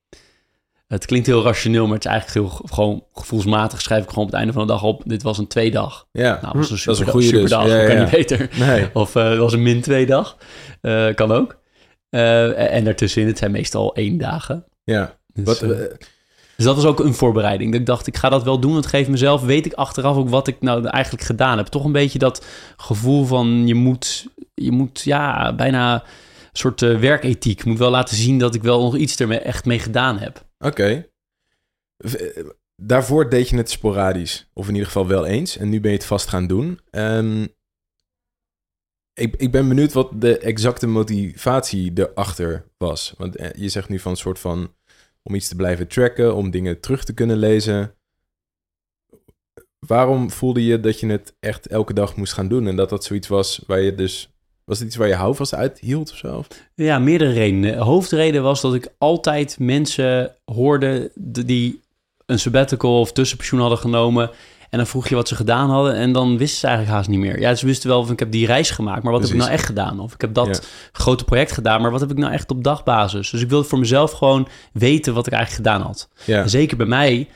Het 0.93 1.05
klinkt 1.05 1.27
heel 1.27 1.43
rationeel, 1.43 1.85
maar 1.85 1.95
het 1.95 2.05
is 2.05 2.11
eigenlijk 2.11 2.47
heel 2.47 2.57
ge- 2.57 2.73
gewoon 2.73 3.03
gevoelsmatig. 3.13 3.81
Schrijf 3.81 4.03
ik 4.03 4.09
gewoon 4.09 4.23
op 4.23 4.29
het 4.29 4.39
einde 4.39 4.53
van 4.53 4.67
de 4.67 4.71
dag 4.73 4.83
op. 4.83 5.01
Dit 5.05 5.23
was 5.23 5.37
een 5.37 5.47
twee 5.47 5.71
dag. 5.71 6.07
ja. 6.11 6.39
Nou, 6.41 6.41
dat 6.41 6.53
was 6.55 6.69
een 6.69 6.79
Dat 6.85 6.95
is 6.95 7.01
een 7.01 7.07
goeie 7.11 7.31
dus. 7.31 7.39
superdag. 7.41 7.67
Ja, 7.67 7.77
dat 7.77 7.85
kan 7.87 7.95
ja. 7.95 8.01
niet 8.01 8.11
beter. 8.11 8.49
Nee, 8.59 8.87
Of 8.93 9.15
eh, 9.15 9.29
het 9.29 9.37
was 9.37 9.53
een 9.53 9.61
min 9.63 9.81
twee 9.81 10.05
dag. 10.05 10.37
Eh, 10.81 11.13
kan 11.15 11.31
ook. 11.31 11.57
Eh, 12.09 12.73
en 12.75 12.83
daartussenin, 12.83 13.27
het 13.27 13.37
zijn 13.37 13.51
meestal 13.51 13.95
één 13.95 14.17
dagen. 14.17 14.65
ja. 14.83 15.17
Dus, 15.33 15.45
Wat, 15.45 15.61
eh, 15.61 15.83
eh, 15.83 15.91
dus 16.55 16.65
dat 16.65 16.75
was 16.75 16.85
ook 16.85 16.99
een 16.99 17.13
voorbereiding. 17.13 17.71
Dat 17.71 17.79
ik 17.79 17.85
dacht, 17.85 18.07
ik 18.07 18.17
ga 18.17 18.29
dat 18.29 18.43
wel 18.43 18.59
doen. 18.59 18.75
Het 18.75 18.85
geeft 18.85 19.09
mezelf, 19.09 19.41
weet 19.41 19.65
ik 19.65 19.73
achteraf 19.73 20.15
ook 20.17 20.29
wat 20.29 20.47
ik 20.47 20.55
nou 20.61 20.85
eigenlijk 20.87 21.23
gedaan 21.25 21.57
heb. 21.57 21.65
Toch 21.67 21.83
een 21.85 21.91
beetje 21.91 22.19
dat 22.19 22.45
gevoel 22.77 23.25
van 23.25 23.67
je 23.67 23.75
moet, 23.75 24.27
je 24.53 24.71
moet 24.71 25.01
ja, 25.01 25.53
bijna 25.55 25.93
een 25.93 26.01
soort 26.51 26.81
eh, 26.81 26.97
werkethiek. 26.97 27.65
Moet 27.65 27.77
wel 27.77 27.89
laten 27.89 28.15
zien 28.15 28.37
dat 28.37 28.55
ik 28.55 28.63
wel 28.63 28.81
nog 28.81 28.95
iets 28.95 29.19
er 29.19 29.31
echt 29.41 29.65
mee 29.65 29.79
gedaan 29.79 30.17
heb. 30.19 30.47
Oké. 30.59 31.09
Eh, 31.97 32.45
Daarvoor 32.81 33.29
deed 33.29 33.49
je 33.49 33.57
het 33.57 33.69
sporadisch. 33.69 34.49
Of 34.53 34.67
in 34.67 34.73
ieder 34.73 34.87
geval 34.87 35.07
wel 35.07 35.25
eens. 35.25 35.57
En 35.57 35.69
nu 35.69 35.81
ben 35.81 35.91
je 35.91 35.97
het 35.97 36.05
vast 36.05 36.27
gaan 36.27 36.47
doen. 36.47 36.79
Ehm, 36.89 37.47
ik, 39.13 39.35
ik 39.35 39.51
ben 39.51 39.67
benieuwd 39.67 39.93
wat 39.93 40.21
de 40.21 40.37
exacte 40.37 40.87
motivatie 40.87 41.91
erachter 41.95 42.65
was. 42.77 43.13
Want 43.17 43.35
eh, 43.35 43.53
je 43.53 43.69
zegt 43.69 43.89
nu 43.89 43.99
van 43.99 44.11
een 44.11 44.17
soort 44.17 44.39
van... 44.39 44.75
om 45.23 45.35
iets 45.35 45.47
te 45.47 45.55
blijven 45.55 45.87
tracken, 45.87 46.35
om 46.35 46.51
dingen 46.51 46.79
terug 46.79 47.03
te 47.03 47.13
kunnen 47.13 47.37
lezen. 47.37 47.95
Waarom 49.79 50.31
voelde 50.31 50.65
je 50.65 50.79
dat 50.79 50.99
je 50.99 51.07
het 51.07 51.35
echt 51.39 51.67
elke 51.67 51.93
dag 51.93 52.15
moest 52.15 52.33
gaan 52.33 52.47
doen? 52.47 52.67
En 52.67 52.75
dat 52.75 52.89
dat 52.89 53.03
zoiets 53.03 53.27
was 53.27 53.63
waar 53.67 53.79
je 53.79 53.95
dus... 53.95 54.33
Was 54.69 54.79
het 54.79 54.87
iets 54.87 54.95
waar 54.95 55.07
je 55.07 55.13
houvast 55.13 55.55
uit 55.55 55.79
hield 55.79 56.11
of 56.11 56.17
zo? 56.17 56.43
Ja, 56.75 56.99
meerdere 56.99 57.31
redenen. 57.31 57.71
De 57.71 57.83
hoofdreden 57.83 58.43
was 58.43 58.61
dat 58.61 58.73
ik 58.73 58.87
altijd 58.97 59.59
mensen 59.59 60.35
hoorde 60.45 61.11
die 61.15 61.81
een 62.25 62.39
sabbatical 62.39 62.99
of 62.99 63.11
tussenpensioen 63.11 63.59
hadden 63.59 63.77
genomen. 63.77 64.29
En 64.69 64.77
dan 64.77 64.87
vroeg 64.87 65.07
je 65.07 65.15
wat 65.15 65.27
ze 65.27 65.35
gedaan 65.35 65.69
hadden 65.69 65.93
en 65.95 66.11
dan 66.11 66.37
wisten 66.37 66.59
ze 66.59 66.67
eigenlijk 66.67 66.95
haast 66.95 67.09
niet 67.09 67.19
meer. 67.19 67.39
Ja, 67.39 67.55
ze 67.55 67.65
wisten 67.65 67.89
wel 67.89 68.03
van 68.03 68.13
ik 68.13 68.19
heb 68.19 68.31
die 68.31 68.45
reis 68.45 68.69
gemaakt, 68.69 69.03
maar 69.03 69.11
wat 69.11 69.21
heb 69.21 69.31
ik 69.31 69.37
nou 69.37 69.51
echt 69.51 69.65
gedaan? 69.65 69.99
Of 69.99 70.13
ik 70.13 70.21
heb 70.21 70.33
dat 70.33 70.67
grote 70.91 71.23
project 71.23 71.51
gedaan, 71.51 71.81
maar 71.81 71.91
wat 71.91 71.99
heb 71.99 72.11
ik 72.11 72.17
nou 72.17 72.33
echt 72.33 72.51
op 72.51 72.63
dagbasis? 72.63 73.29
Dus 73.29 73.41
ik 73.41 73.49
wilde 73.49 73.67
voor 73.67 73.79
mezelf 73.79 74.11
gewoon 74.11 74.47
weten 74.73 75.13
wat 75.13 75.27
ik 75.27 75.33
eigenlijk 75.33 75.67
gedaan 75.67 75.85
had. 75.87 76.09
Ja, 76.25 76.41
En 76.41 76.49
zeker 76.49 76.77
bij 76.77 76.85
mij, 76.85 77.27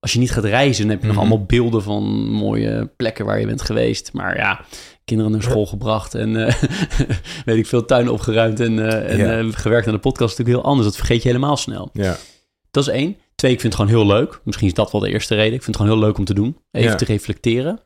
als 0.00 0.12
je 0.12 0.18
niet 0.18 0.30
gaat 0.30 0.44
reizen, 0.44 0.82
dan 0.82 0.90
heb 0.90 1.00
je 1.00 1.06
Mhm. 1.06 1.14
nog 1.16 1.24
allemaal 1.24 1.46
beelden 1.46 1.82
van 1.82 2.04
mooie 2.30 2.90
plekken 2.96 3.24
waar 3.24 3.40
je 3.40 3.46
bent 3.46 3.62
geweest. 3.62 4.12
Maar 4.12 4.36
ja, 4.36 4.64
kinderen 5.04 5.32
naar 5.32 5.42
school 5.42 5.66
gebracht 5.66 6.14
en 6.14 6.46
eh, 6.46 6.54
weet 7.44 7.56
ik 7.56 7.66
veel, 7.66 7.84
tuin 7.84 8.08
opgeruimd 8.10 8.60
en, 8.60 8.78
eh, 8.90 9.20
en 9.20 9.38
eh, 9.48 9.52
gewerkt 9.52 9.86
aan 9.86 9.92
de 9.94 9.98
podcast 10.00 10.32
is 10.32 10.38
natuurlijk 10.38 10.56
heel 10.64 10.70
anders. 10.72 10.88
Dat 10.88 10.96
vergeet 10.96 11.22
je 11.22 11.28
helemaal 11.28 11.56
snel. 11.56 11.90
ja, 11.92 12.16
Dat 12.70 12.86
is 12.88 12.92
één. 12.92 13.16
Twee, 13.34 13.52
ik 13.52 13.60
vind 13.60 13.72
het 13.72 13.82
gewoon 13.82 13.98
heel 13.98 14.14
leuk. 14.16 14.40
Misschien 14.44 14.66
is 14.66 14.74
dat 14.74 14.92
wel 14.92 15.00
de 15.00 15.10
eerste 15.10 15.34
reden. 15.34 15.54
Ik 15.54 15.62
vind 15.62 15.76
het 15.76 15.76
gewoon 15.76 15.98
heel 15.98 16.06
leuk 16.08 16.18
om 16.18 16.24
te 16.24 16.34
doen. 16.34 16.56
Even 16.70 16.96
te 16.96 17.04
reflecteren. 17.04 17.80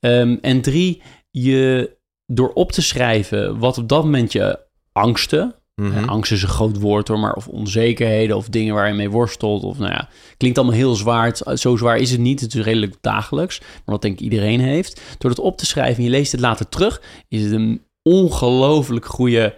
Ehm, 0.00 0.36
en 0.40 0.60
drie, 0.60 1.02
je 1.30 1.90
door 2.26 2.52
op 2.52 2.72
te 2.72 2.82
schrijven 2.82 3.58
wat 3.58 3.78
op 3.78 3.88
dat 3.88 4.04
moment 4.04 4.32
je 4.32 4.58
angsten, 4.92 5.54
Mhm. 5.80 5.98
ja, 6.00 6.04
angst 6.04 6.32
is 6.32 6.42
een 6.42 6.48
groot 6.48 6.80
woord 6.80 7.08
hoor, 7.08 7.18
maar 7.18 7.32
of 7.34 7.48
onzekerheden 7.48 8.36
of 8.36 8.48
dingen 8.48 8.74
waar 8.74 8.88
je 8.88 8.94
mee 8.94 9.10
worstelt. 9.10 9.62
Of 9.64 9.78
nou 9.78 9.90
ja, 9.90 10.08
klinkt 10.36 10.58
allemaal 10.58 10.76
heel 10.76 10.94
zwaar. 10.94 11.26
Het- 11.26 11.60
Zo 11.60 11.76
zwaar 11.76 11.98
is 11.98 12.10
het 12.10 12.20
niet. 12.20 12.40
Het 12.40 12.54
is 12.54 12.62
redelijk 12.62 12.94
dagelijks. 13.00 13.58
Maar 13.60 13.68
wat 13.84 14.02
denk 14.02 14.14
ik 14.14 14.20
iedereen 14.20 14.60
heeft. 14.60 15.00
Door 15.18 15.30
het 15.30 15.38
op 15.40 15.58
te 15.58 15.66
schrijven 15.66 15.96
en 15.96 16.02
je 16.04 16.10
leest 16.10 16.32
het 16.32 16.40
later 16.40 16.68
terug, 16.68 17.02
is 17.28 17.42
het 17.42 17.52
een 17.52 17.82
ongelooflijk 18.02 19.04
goede 19.06 19.54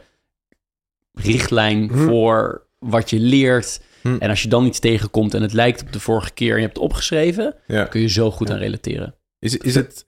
richtlijn 1.13 1.89
Hm. 1.89 1.99
voor 2.07 2.67
wat 2.79 3.11
je 3.11 3.19
leert. 3.19 3.81
Hm. 4.01 4.17
En 4.19 4.29
als 4.31 4.43
je 4.43 4.49
dan 4.49 4.67
iets 4.67 4.79
tegenkomt 4.79 5.35
en 5.35 5.43
het 5.43 5.53
lijkt 5.53 5.83
op 5.83 5.93
de 5.93 6.01
vorige 6.01 6.31
keer 6.33 6.51
en 6.51 6.57
je 6.57 6.63
hebt 6.63 6.77
het 6.77 6.85
opgeschreven, 6.85 7.55
ja. 7.67 7.85
kun 7.85 8.01
je 8.01 8.09
zo 8.09 8.31
goed 8.31 8.49
Ja. 8.49 8.55
aan 8.55 8.61
relateren. 8.61 9.15
Is, 9.39 9.57
is 9.57 9.75
het... 9.75 10.07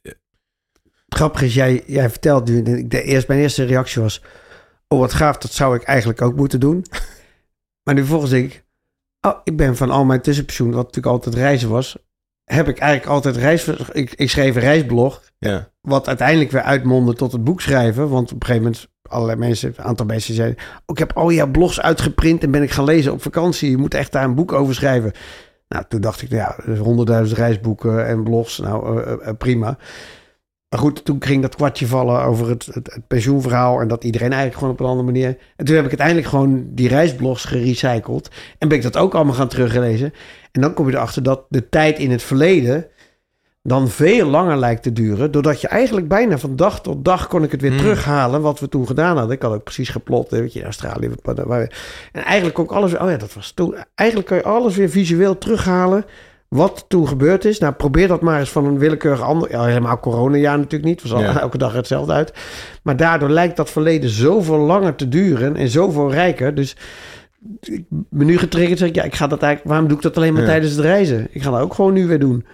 Grappig 1.09 1.43
is, 1.43 1.55
jij, 1.55 1.83
jij 1.87 2.11
vertelt 2.11 2.49
nu, 2.49 2.63
de, 2.63 2.87
de 2.89 3.03
eerst, 3.03 3.29
mijn 3.29 3.41
eerste 3.41 3.65
reactie 3.65 4.03
was, 4.03 4.21
oh 4.95 5.01
wat 5.01 5.13
gaaf, 5.13 5.37
dat 5.37 5.53
zou 5.53 5.77
ik 5.77 5.83
eigenlijk 5.83 6.23
ook 6.23 6.37
moeten 6.37 6.61
doen. 6.61 6.85
maar 7.85 7.95
nu 7.95 8.01
vervolgens 8.01 8.31
denk 8.31 8.53
ik, 8.53 8.65
oh, 9.21 9.35
ik 9.45 9.57
ben 9.57 9.77
van 9.77 9.91
al 9.91 10.05
mijn 10.05 10.21
tussenpensioen, 10.21 10.71
wat 10.71 10.87
natuurlijk 10.87 11.15
altijd 11.15 11.35
reizen 11.35 11.69
was, 11.69 11.97
heb 12.45 12.69
ik 12.69 12.79
eigenlijk 12.79 13.13
altijd 13.13 13.37
reis... 13.37 13.69
Ik, 13.93 14.13
ik 14.15 14.31
schreef 14.31 14.55
een 14.55 14.61
reisblog, 14.61 15.23
Ja, 15.39 15.69
wat 15.81 16.09
uiteindelijk 16.09 16.51
weer 16.51 16.63
uitmondde 16.63 17.15
tot 17.15 17.33
het 17.33 17.45
boek 17.45 17.61
schrijven. 17.61 18.09
Want 18.09 18.33
op 18.33 18.41
een 18.41 18.47
gegeven 18.47 18.63
moment, 18.63 18.89
allerlei 19.03 19.39
mensen, 19.39 19.75
een 19.77 19.85
aantal 19.85 20.07
mensen 20.07 20.35
zeiden... 20.35 20.59
Oh, 20.59 20.83
ik 20.87 20.99
heb 20.99 21.13
al 21.13 21.33
jouw 21.33 21.51
blogs 21.51 21.81
uitgeprint 21.81 22.43
en 22.43 22.51
ben 22.51 22.63
ik 22.63 22.71
gaan 22.71 22.85
lezen 22.85 23.13
op 23.13 23.23
vakantie. 23.23 23.71
Je 23.71 23.77
moet 23.77 23.95
echt 23.95 24.13
daar 24.13 24.25
een 24.25 24.35
boek 24.35 24.53
over 24.53 24.75
schrijven. 24.75 25.13
Nou, 25.69 25.85
toen 25.89 26.01
dacht 26.01 26.23
ik, 26.23 26.31
nou 26.31 26.41
ja, 26.41 26.57
dus 26.65 26.79
honderdduizend 26.79 27.39
reisboeken 27.39 28.07
en 28.07 28.23
blogs, 28.23 28.59
nou 28.59 29.03
eh, 29.03 29.29
eh, 29.29 29.37
prima. 29.37 29.79
Maar 30.75 30.83
goed, 30.83 31.05
toen 31.05 31.17
ging 31.23 31.43
dat 31.43 31.55
kwartje 31.57 31.87
vallen 31.87 32.23
over 32.23 32.49
het, 32.49 32.67
het, 32.67 32.93
het 32.95 33.07
pensioenverhaal... 33.07 33.81
en 33.81 33.89
dat 33.89 34.05
iedereen 34.05 34.29
eigenlijk 34.29 34.59
gewoon 34.59 34.73
op 34.75 34.81
een 34.81 34.87
andere 34.87 35.05
manier... 35.07 35.37
En 35.57 35.65
toen 35.65 35.75
heb 35.75 35.85
ik 35.85 35.89
uiteindelijk 35.91 36.29
gewoon 36.29 36.65
die 36.69 36.89
reisblogs 36.89 37.45
gerecycled... 37.45 38.31
en 38.59 38.69
ben 38.69 38.77
ik 38.77 38.83
dat 38.83 38.97
ook 38.97 39.15
allemaal 39.15 39.35
gaan 39.35 39.49
teruglezen. 39.49 40.13
En 40.53 40.61
dan 40.61 40.75
kom 40.75 40.87
je 40.89 40.95
erachter 40.95 41.23
dat 41.23 41.45
de 41.49 41.69
tijd 41.69 41.99
in 41.99 42.11
het 42.11 42.23
verleden 42.23 42.87
dan 43.63 43.89
veel 43.89 44.27
langer 44.29 44.57
lijkt 44.57 44.83
te 44.83 44.93
duren. 44.93 45.31
Doordat 45.31 45.61
je 45.61 45.69
eigenlijk 45.69 46.09
bijna 46.09 46.39
van 46.39 46.57
dag 46.57 46.81
tot 46.81 47.05
dag 47.05 47.27
kon 47.29 47.43
ik 47.43 47.51
het 47.51 47.61
weer 47.61 47.71
Hmm. 47.71 47.81
terughalen. 47.81 48.41
Wat 48.43 48.61
we 48.61 48.69
toen 48.69 48.87
gedaan 48.87 49.17
hadden. 49.17 49.37
Ik 49.37 49.43
had 49.43 49.53
ook 49.53 49.65
precies 49.65 49.89
geplot. 49.89 50.31
Weet 50.31 50.53
je, 50.53 50.59
in 50.59 50.65
Australië. 50.65 51.11
waar- 51.23 51.47
waar- 51.49 52.09
En 52.13 52.23
eigenlijk 52.25 52.55
kon 52.55 52.65
ik 52.65 52.71
alles. 52.73 52.97
Oh 52.99 53.11
ja, 53.11 53.17
dat 53.17 53.35
was 53.35 53.51
toen. 53.51 53.75
Eigenlijk 53.95 54.29
kun 54.29 54.37
je 54.37 54.45
alles 54.45 54.77
weer 54.77 54.91
visueel 54.91 55.39
terughalen. 55.39 56.05
Wat 56.49 56.85
toen 56.89 57.09
gebeurd 57.09 57.45
is. 57.45 57.59
Nou, 57.59 57.73
probeer 57.73 58.09
dat 58.09 58.21
maar 58.21 58.39
eens 58.41 58.51
van 58.51 58.65
een 58.65 58.79
willekeurig 58.79 59.21
ander. 59.21 59.51
Ja, 59.51 59.65
helemaal 59.65 60.01
coronajaar 60.01 60.57
natuurlijk 60.57 60.85
niet. 60.85 61.03
Het 61.03 61.11
was 61.11 61.21
al 61.21 61.27
Ja. 61.27 61.41
elke 61.41 61.59
dag 61.59 61.73
hetzelfde 61.73 62.13
uit. 62.13 62.33
Maar 62.83 62.97
daardoor 62.97 63.31
lijkt 63.31 63.57
dat 63.57 63.71
verleden 63.71 64.11
zoveel 64.11 64.59
langer 64.59 64.95
te 64.95 65.09
duren. 65.09 65.57
En 65.57 65.69
zoveel 65.69 66.11
rijker. 66.11 66.55
Dus 66.55 66.77
ik 67.61 67.85
ben 67.89 68.27
nu 68.27 68.39
getriggerd. 68.39 68.79
Zeg 68.79 68.89
ik, 68.89 68.95
ja, 68.95 69.03
ik 69.03 69.15
ga 69.15 69.27
dat 69.27 69.43
eigenlijk. 69.43 69.71
Waarom 69.73 69.89
doe 69.89 69.97
ik 69.97 70.03
dat 70.03 70.17
alleen 70.17 70.33
maar 70.33 70.43
Ja. 70.43 70.49
tijdens 70.49 70.73
het 70.73 70.81
reizen? 70.85 71.29
Ik 71.31 71.43
ga 71.43 71.51
dat 71.51 71.61
ook 71.61 71.75
gewoon 71.75 71.93
nu 71.93 72.07
weer 72.07 72.19
doen. 72.21 72.47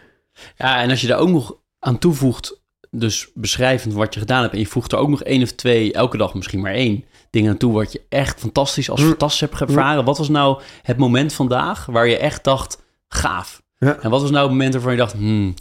Ja, 0.56 0.80
en 0.82 0.90
als 0.90 1.00
je 1.00 1.06
daar 1.06 1.18
ook 1.18 1.28
nog 1.28 1.56
aan 1.78 1.98
toevoegt, 1.98 2.60
dus 2.90 3.30
beschrijvend 3.34 3.94
wat 3.94 4.14
je 4.14 4.20
gedaan 4.20 4.40
hebt, 4.42 4.52
en 4.52 4.58
je 4.58 4.66
voegt 4.66 4.92
er 4.92 4.98
ook 4.98 5.08
nog 5.08 5.22
één 5.22 5.42
of 5.42 5.52
twee, 5.52 5.92
elke 5.92 6.16
dag 6.16 6.34
misschien 6.34 6.60
maar 6.60 6.72
één, 6.72 7.04
dingen 7.30 7.50
aan 7.50 7.56
toe 7.56 7.72
wat 7.72 7.92
je 7.92 8.02
echt 8.08 8.40
fantastisch 8.40 8.90
als 8.90 9.00
Mm. 9.00 9.08
fantastisch 9.08 9.40
hebt 9.40 9.60
ervaren. 9.60 10.04
Wat 10.04 10.18
was 10.18 10.28
nou 10.28 10.60
het 10.82 10.96
moment 10.96 11.32
vandaag 11.32 11.86
waar 11.86 12.06
je 12.08 12.16
echt 12.18 12.44
dacht, 12.44 12.82
gaaf? 13.08 13.59
Ja. 13.86 13.98
En 14.00 14.10
wat 14.10 14.20
was 14.20 14.30
nou 14.30 14.42
het 14.42 14.50
moment 14.50 14.72
waarvan 14.72 14.92
je 14.92 14.98
dacht, 14.98 15.12
hmm, 15.12 15.54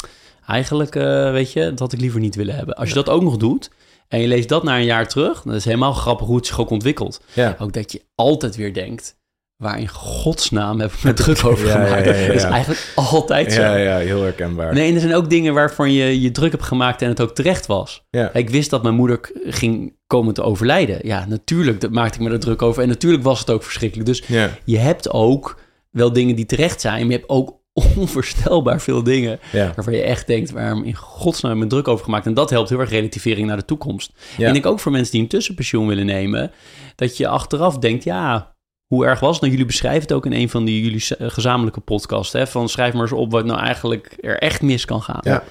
eigenlijk, 0.48 0.96
eh, 0.96 1.32
weet 1.32 1.54
je, 1.54 1.70
dat 1.70 1.80
had 1.80 1.94
ik 1.94 2.00
liever 2.00 2.20
niet 2.20 2.36
willen 2.36 2.56
hebben. 2.56 2.76
Als 2.76 2.90
je 2.90 2.96
dat 2.96 3.10
ook 3.10 3.22
nog 3.22 3.38
doet 3.38 3.70
en 4.08 4.20
je 4.22 4.28
leest 4.28 4.50
dat 4.50 4.64
na 4.64 4.78
een 4.78 4.86
jaar 4.86 5.08
terug, 5.08 5.42
dan 5.42 5.56
is 5.56 5.66
helemaal 5.66 5.94
grappig 5.94 6.28
hoe 6.28 6.36
het 6.36 6.48
zich 6.48 6.60
ook 6.60 6.70
ontwikkelt. 6.70 7.22
Ja. 7.34 7.56
Ook 7.60 7.74
dat 7.74 7.92
je 7.92 8.02
altijd 8.16 8.56
weer 8.56 8.74
denkt, 8.74 9.18
waar 9.56 9.80
in 9.80 9.88
godsnaam 9.88 10.80
heb 10.80 10.92
ik 10.92 11.04
me 11.04 11.14
druk 11.24 11.46
over 11.46 11.68
Ja, 11.68 11.80
ja, 11.80 11.86
gemaakt? 11.86 12.06
ja, 12.06 12.14
ja, 12.14 12.28
Dat 12.28 12.36
is 12.36 12.44
eigenlijk 12.44 12.92
altijd 12.96 13.54
zo. 13.54 13.62
Ja, 13.62 13.76
ja, 13.76 13.98
heel 13.98 14.22
herkenbaar. 14.22 14.74
Nee, 14.74 14.88
en 14.90 14.94
er 14.94 15.00
zijn 15.02 15.16
ook 15.16 15.30
dingen 15.30 15.54
waarvan 15.54 15.92
je 15.92 16.22
je 16.22 16.32
druk 16.32 16.52
hebt 16.52 16.64
gemaakt 16.64 17.02
en 17.02 17.10
het 17.10 17.22
ook 17.22 17.36
terecht 17.36 17.66
was. 17.66 18.04
Ik 18.34 18.50
wist 18.50 18.70
dat 18.70 18.84
mijn 18.84 18.96
moeder 18.96 19.20
ging 19.46 19.96
komen 20.08 20.34
te 20.34 20.42
overlijden. 20.42 21.00
Ja, 21.04 21.26
natuurlijk 21.28 21.82
dat 21.82 21.92
maakte 21.92 22.20
ik 22.20 22.28
me 22.28 22.32
er 22.34 22.40
druk 22.40 22.62
over. 22.62 22.82
En 22.84 22.88
natuurlijk 22.88 23.24
was 23.24 23.40
het 23.40 23.50
ook 23.50 23.64
verschrikkelijk. 23.64 24.08
Dus 24.08 24.24
je 24.64 24.78
hebt 24.78 25.10
ook 25.12 25.60
wel 25.90 26.14
dingen 26.14 26.36
die 26.36 26.46
terecht 26.46 26.82
zijn. 26.82 27.00
Maar 27.02 27.12
je 27.12 27.18
hebt 27.18 27.30
ook 27.30 27.59
onvoorstelbaar 27.98 28.82
veel 28.82 29.04
dingen 29.04 29.40
ja. 29.52 29.72
waarvan 29.76 29.94
je 29.94 30.02
echt 30.02 30.28
denkt... 30.28 30.52
waarom 30.52 30.84
in 30.84 30.96
godsnaam 30.96 31.54
heb 31.54 31.64
ik 31.64 31.70
druk 31.70 31.88
over 31.88 32.06
gemaakt? 32.06 32.26
En 32.26 32.34
dat 32.34 32.50
helpt 32.50 32.70
heel 32.70 32.80
erg 32.80 32.90
relativering 32.90 33.48
naar 33.48 33.58
de 33.58 33.66
toekomst. 33.66 34.12
Ja. 34.38 34.44
En 34.44 34.48
ik 34.48 34.54
denk 34.54 34.66
ook 34.66 34.80
voor 34.80 34.92
mensen 34.92 35.12
die 35.12 35.22
een 35.22 35.28
tussenpensioen 35.28 35.88
willen 35.88 36.06
nemen... 36.06 36.52
dat 36.96 37.18
je 37.18 37.28
achteraf 37.28 37.78
denkt, 37.78 38.04
ja... 38.04 38.58
Hoe 38.88 39.06
erg 39.06 39.20
was 39.20 39.32
het? 39.32 39.40
Nou, 39.40 39.52
jullie 39.52 39.68
beschrijven 39.68 40.02
het 40.02 40.14
ook 40.14 40.26
in 40.26 40.34
een 40.34 40.50
van 40.50 40.66
die 40.66 40.84
jullie 40.84 41.00
z- 41.00 41.12
gezamenlijke 41.18 41.80
podcasts. 41.80 42.34
Hè? 42.34 42.48
Van 42.48 42.70
schrijf 42.70 42.94
maar 42.94 43.02
eens 43.02 43.12
op 43.12 43.32
wat 43.32 43.46
nou 43.46 43.60
eigenlijk 43.60 44.18
er 44.22 44.38
echt 44.38 44.62
mis 44.62 44.86
kan 44.86 45.02
gaan. 45.02 45.20
Ja. 45.22 45.44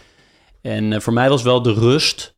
En 0.61 0.93
eh, 0.93 1.01
voor 1.01 1.13
mij 1.13 1.29
was 1.29 1.43
wel 1.43 1.63
de 1.63 1.73
rust 1.73 2.38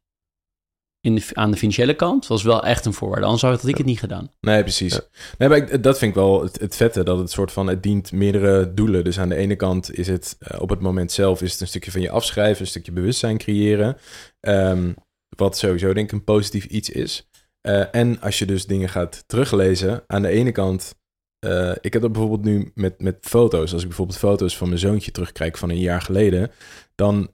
in 1.00 1.14
de, 1.14 1.26
aan 1.32 1.50
de 1.50 1.56
financiële 1.56 1.94
kant 1.94 2.26
was 2.26 2.42
wel 2.42 2.64
echt 2.64 2.84
een 2.86 2.92
voorwaarde. 2.92 3.24
Anders 3.26 3.42
had 3.42 3.66
ik 3.68 3.76
het 3.76 3.86
niet 3.86 3.98
gedaan. 3.98 4.30
Nee, 4.40 4.62
precies. 4.62 5.00
Nee, 5.38 5.48
maar 5.48 5.58
ik- 5.58 5.82
dat 5.82 5.98
vind 5.98 6.10
ik 6.10 6.16
wel 6.16 6.42
het, 6.42 6.60
het 6.60 6.76
vette, 6.76 7.02
dat 7.02 7.18
het 7.18 7.30
soort 7.30 7.52
van, 7.52 7.66
het 7.66 7.82
dient 7.82 8.12
meerdere 8.12 8.74
doelen. 8.74 9.04
Dus 9.04 9.18
aan 9.18 9.28
de 9.28 9.34
ene 9.34 9.56
kant 9.56 9.94
is 9.98 10.06
het, 10.06 10.36
eh, 10.38 10.60
op 10.60 10.68
het 10.70 10.80
moment 10.80 11.12
zelf, 11.12 11.42
is 11.42 11.52
het 11.52 11.60
een 11.60 11.66
stukje 11.66 11.90
van 11.90 12.00
je 12.00 12.10
afschrijven, 12.10 12.60
een 12.60 12.66
stukje 12.70 12.92
bewustzijn 12.92 13.38
creëren. 13.38 13.96
Ehm, 14.40 14.92
wat 15.36 15.58
sowieso 15.58 15.92
denk 15.92 16.06
ik 16.06 16.12
een 16.12 16.24
positief 16.24 16.64
iets 16.64 16.90
is. 16.90 17.28
Eh, 17.60 17.94
en 17.94 18.20
als 18.20 18.38
je 18.38 18.46
dus 18.46 18.66
dingen 18.66 18.88
gaat 18.88 19.24
teruglezen, 19.26 20.02
aan 20.06 20.22
de 20.22 20.28
ene 20.28 20.52
kant, 20.52 20.94
eh, 21.38 21.72
ik 21.80 21.92
heb 21.92 22.02
dat 22.02 22.12
bijvoorbeeld 22.12 22.44
nu 22.44 22.70
met, 22.74 23.00
met 23.00 23.16
foto's. 23.20 23.72
Als 23.72 23.82
ik 23.82 23.88
bijvoorbeeld 23.88 24.18
foto's 24.18 24.56
van 24.56 24.68
mijn 24.68 24.80
zoontje 24.80 25.10
terugkijk 25.10 25.56
van 25.58 25.70
een 25.70 25.78
jaar 25.78 26.02
geleden, 26.02 26.50
dan 26.94 27.30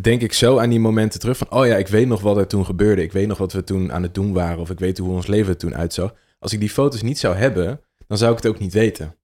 denk 0.00 0.22
ik 0.22 0.32
zo 0.32 0.58
aan 0.58 0.70
die 0.70 0.80
momenten 0.80 1.20
terug 1.20 1.36
van, 1.36 1.50
oh 1.50 1.66
ja, 1.66 1.76
ik 1.76 1.88
weet 1.88 2.06
nog 2.06 2.20
wat 2.20 2.36
er 2.36 2.46
toen 2.46 2.64
gebeurde. 2.64 3.02
Ik 3.02 3.12
weet 3.12 3.26
nog 3.26 3.38
wat 3.38 3.52
we 3.52 3.64
toen 3.64 3.92
aan 3.92 4.02
het 4.02 4.14
doen 4.14 4.32
waren. 4.32 4.58
Of 4.58 4.70
ik 4.70 4.78
weet 4.78 4.98
hoe 4.98 5.12
ons 5.12 5.26
leven 5.26 5.52
er 5.52 5.58
toen 5.58 5.74
uitzag. 5.76 6.14
Als 6.38 6.52
ik 6.52 6.60
die 6.60 6.70
foto's 6.70 7.02
niet 7.02 7.18
zou 7.18 7.36
hebben, 7.36 7.80
dan 8.06 8.18
zou 8.18 8.30
ik 8.30 8.36
het 8.42 8.46
ook 8.46 8.58
niet 8.58 8.72
weten. 8.72 9.14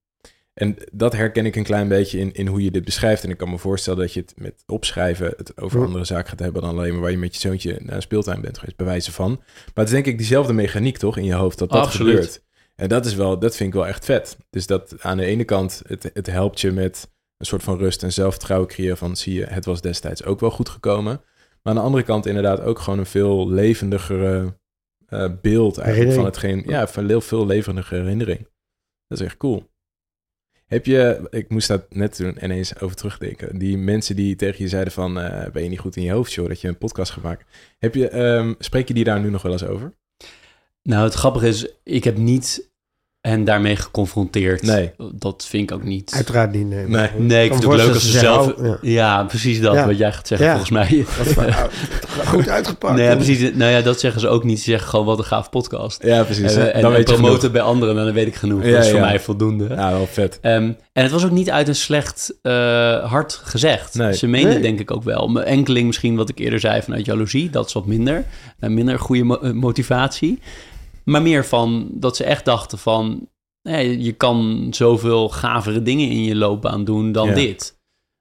En 0.53 0.75
dat 0.91 1.13
herken 1.13 1.45
ik 1.45 1.55
een 1.55 1.63
klein 1.63 1.87
beetje 1.87 2.19
in, 2.19 2.33
in 2.33 2.47
hoe 2.47 2.63
je 2.63 2.71
dit 2.71 2.85
beschrijft. 2.85 3.23
En 3.23 3.29
ik 3.29 3.37
kan 3.37 3.49
me 3.49 3.57
voorstellen 3.57 3.99
dat 3.99 4.13
je 4.13 4.19
het 4.19 4.33
met 4.37 4.63
opschrijven 4.65 5.33
het 5.37 5.61
over 5.61 5.79
Hm. 5.79 5.85
andere 5.85 6.05
zaken 6.05 6.29
gaat 6.29 6.39
hebben 6.39 6.61
dan 6.61 6.77
alleen 6.77 6.91
maar 6.91 7.01
waar 7.01 7.11
je 7.11 7.17
met 7.17 7.33
je 7.33 7.39
zoontje 7.39 7.79
naar 7.81 7.95
een 7.95 8.01
speeltuin 8.01 8.41
bent 8.41 8.57
geweest, 8.57 8.77
bij 8.77 8.85
wijze 8.85 9.11
van. 9.11 9.29
Maar 9.31 9.71
het 9.73 9.87
is 9.87 9.91
denk 9.91 10.05
ik 10.05 10.17
diezelfde 10.17 10.53
mechaniek 10.53 10.97
toch 10.97 11.17
in 11.17 11.25
je 11.25 11.33
hoofd 11.33 11.57
dat 11.57 11.69
dat 11.69 11.85
Absoluut. 11.85 12.13
gebeurt. 12.15 12.41
En 12.75 12.89
dat 12.89 13.05
is 13.05 13.15
wel, 13.15 13.39
dat 13.39 13.55
vind 13.55 13.69
ik 13.69 13.75
wel 13.75 13.87
echt 13.87 14.05
vet. 14.05 14.37
Dus 14.49 14.67
dat 14.67 14.95
aan 14.99 15.17
de 15.17 15.25
ene 15.25 15.43
kant, 15.43 15.81
het, 15.87 16.09
het 16.13 16.27
helpt 16.27 16.61
je 16.61 16.71
met 16.71 17.09
een 17.37 17.45
soort 17.45 17.63
van 17.63 17.77
rust 17.77 18.03
en 18.03 18.13
zelfvertrouwen 18.13 18.69
creëren 18.69 18.97
van, 18.97 19.15
zie 19.15 19.33
je, 19.33 19.45
het 19.45 19.65
was 19.65 19.81
destijds 19.81 20.23
ook 20.23 20.39
wel 20.39 20.51
goed 20.51 20.69
gekomen. 20.69 21.21
Maar 21.61 21.73
aan 21.73 21.75
de 21.75 21.87
andere 21.87 22.03
kant 22.03 22.25
inderdaad 22.25 22.61
ook 22.61 22.79
gewoon 22.79 22.99
een 22.99 23.05
veel 23.05 23.49
levendigere 23.49 24.57
eh, 25.07 25.29
beeld 25.41 25.77
eigenlijk 25.77 26.15
van 26.15 26.25
hetgeen, 26.25 26.63
ja, 26.65 26.87
van 26.87 27.07
heel 27.07 27.21
veel 27.21 27.45
levendige 27.45 27.95
herinnering. 27.95 28.47
Dat 29.07 29.19
is 29.19 29.25
echt 29.25 29.37
cool. 29.37 29.69
Heb 30.65 30.85
je, 30.85 31.27
ik 31.29 31.49
moest 31.49 31.67
daar 31.67 31.85
net 31.89 32.15
toen 32.15 32.43
ineens 32.43 32.79
over 32.79 32.95
terugdenken. 32.95 33.57
Die 33.57 33.77
mensen 33.77 34.15
die 34.15 34.35
tegen 34.35 34.63
je 34.63 34.69
zeiden 34.69 34.93
van, 34.93 35.19
eh, 35.19 35.51
ben 35.51 35.63
je 35.63 35.69
niet 35.69 35.79
goed 35.79 35.95
in 35.95 36.03
je 36.03 36.11
hoofd, 36.11 36.33
joh, 36.33 36.47
dat 36.47 36.61
je 36.61 36.67
een 36.67 36.77
podcast 36.77 37.11
gaat 37.11 37.23
maken. 37.23 37.45
Heb 37.77 37.95
je, 37.95 38.09
ehm, 38.09 38.53
spreek 38.59 38.87
je 38.87 38.93
die 38.93 39.03
daar 39.03 39.19
nu 39.19 39.29
nog 39.29 39.41
wel 39.41 39.51
eens 39.51 39.65
over? 39.65 39.93
Nou, 40.81 41.03
het 41.03 41.13
grappige 41.13 41.47
is, 41.47 41.67
ik 41.83 42.03
heb 42.03 42.17
niet 42.17 42.71
hen 43.27 43.43
daarmee 43.43 43.75
geconfronteerd. 43.75 44.61
Nee. 44.61 44.91
Dat 45.13 45.45
vind 45.49 45.71
ik 45.71 45.75
ook 45.77 45.83
niet. 45.83 46.11
Uiteraard 46.15 46.51
niet. 46.51 46.67
Nee, 46.69 46.85
Nee. 46.87 47.09
Nee, 47.17 47.43
ik 47.45 47.51
vind 47.51 47.63
het 47.63 47.71
ook 47.71 47.77
leuk 47.77 47.93
als 47.93 48.11
ze 48.11 48.19
zelf... 48.19 48.53
ja. 48.81 49.23
precies 49.23 49.61
dat, 49.61 49.73
Ja. 49.73 49.85
wat 49.85 49.97
jij 49.97 50.11
gaat 50.11 50.27
zeggen 50.27 50.47
Ja. 50.47 50.51
volgens 50.57 50.71
mij. 50.89 51.05
Wat 51.17 51.27
voor- 51.27 51.43
oh, 51.45 52.27
goed 52.27 52.49
uitgepakt. 52.49 52.95
Nee, 52.95 53.05
ja, 53.05 53.15
precies. 53.15 53.51
Nou 53.53 53.71
ja, 53.71 53.81
dat 53.81 53.99
zeggen 53.99 54.21
ze 54.21 54.27
ook 54.27 54.43
niet. 54.43 54.57
Ze 54.59 54.69
zeggen 54.69 54.89
gewoon, 54.89 55.05
wat 55.05 55.17
een 55.17 55.23
gaaf 55.23 55.49
podcast. 55.49 56.03
Ja, 56.03 56.23
precies. 56.23 56.55
En, 56.55 56.73
en, 56.73 56.81
dan 56.81 56.91
en 56.91 56.97
weet 56.97 57.07
je 57.07 57.13
promoten 57.13 57.37
genoeg. 57.39 57.51
bij 57.51 57.61
anderen, 57.61 57.95
dan 57.95 58.13
weet 58.13 58.27
ik 58.27 58.35
genoeg. 58.35 58.63
Ja, 58.65 58.71
dat 58.71 58.83
is 58.85 58.89
voor 58.91 58.99
mij 58.99 59.19
voldoende. 59.19 59.67
Ja, 59.69 59.91
wel 59.91 60.07
vet. 60.11 60.39
Ehm, 60.41 60.71
en 60.93 61.03
het 61.03 61.11
was 61.11 61.25
ook 61.25 61.31
niet 61.31 61.49
uit 61.49 61.67
een 61.67 61.75
slecht 61.75 62.33
eh, 62.41 62.51
hart 63.11 63.41
gezegd. 63.43 63.93
Nee. 63.95 64.13
Ze 64.13 64.27
meenden 64.27 64.53
Nee. 64.53 64.61
denk 64.61 64.79
ik 64.79 64.91
ook 64.91 65.03
wel. 65.03 65.27
Mijn 65.27 65.45
enkeling 65.45 65.85
misschien 65.87 66.15
wat 66.15 66.29
ik 66.29 66.39
eerder 66.39 66.59
zei 66.59 66.81
vanuit 66.81 67.05
jaloezie. 67.05 67.49
Dat 67.49 67.65
is 67.67 67.73
wat 67.73 67.85
minder. 67.85 68.23
Eh, 68.59 68.69
minder 68.69 68.99
goede 68.99 69.23
mo- 69.23 69.39
eh, 69.41 69.51
motivatie. 69.51 70.39
Maar 71.09 71.21
meer 71.21 71.45
van 71.45 71.87
dat 71.91 72.15
ze 72.15 72.23
echt 72.23 72.45
dachten 72.45 72.77
van... 72.77 73.29
Je 73.97 74.13
kan 74.17 74.67
zoveel 74.71 75.29
gavere 75.29 75.81
dingen 75.81 76.09
in 76.09 76.23
je 76.23 76.35
loopbaan 76.35 76.83
doen 76.83 77.11
dan 77.11 77.27
Ja. 77.27 77.33
dit. 77.33 77.75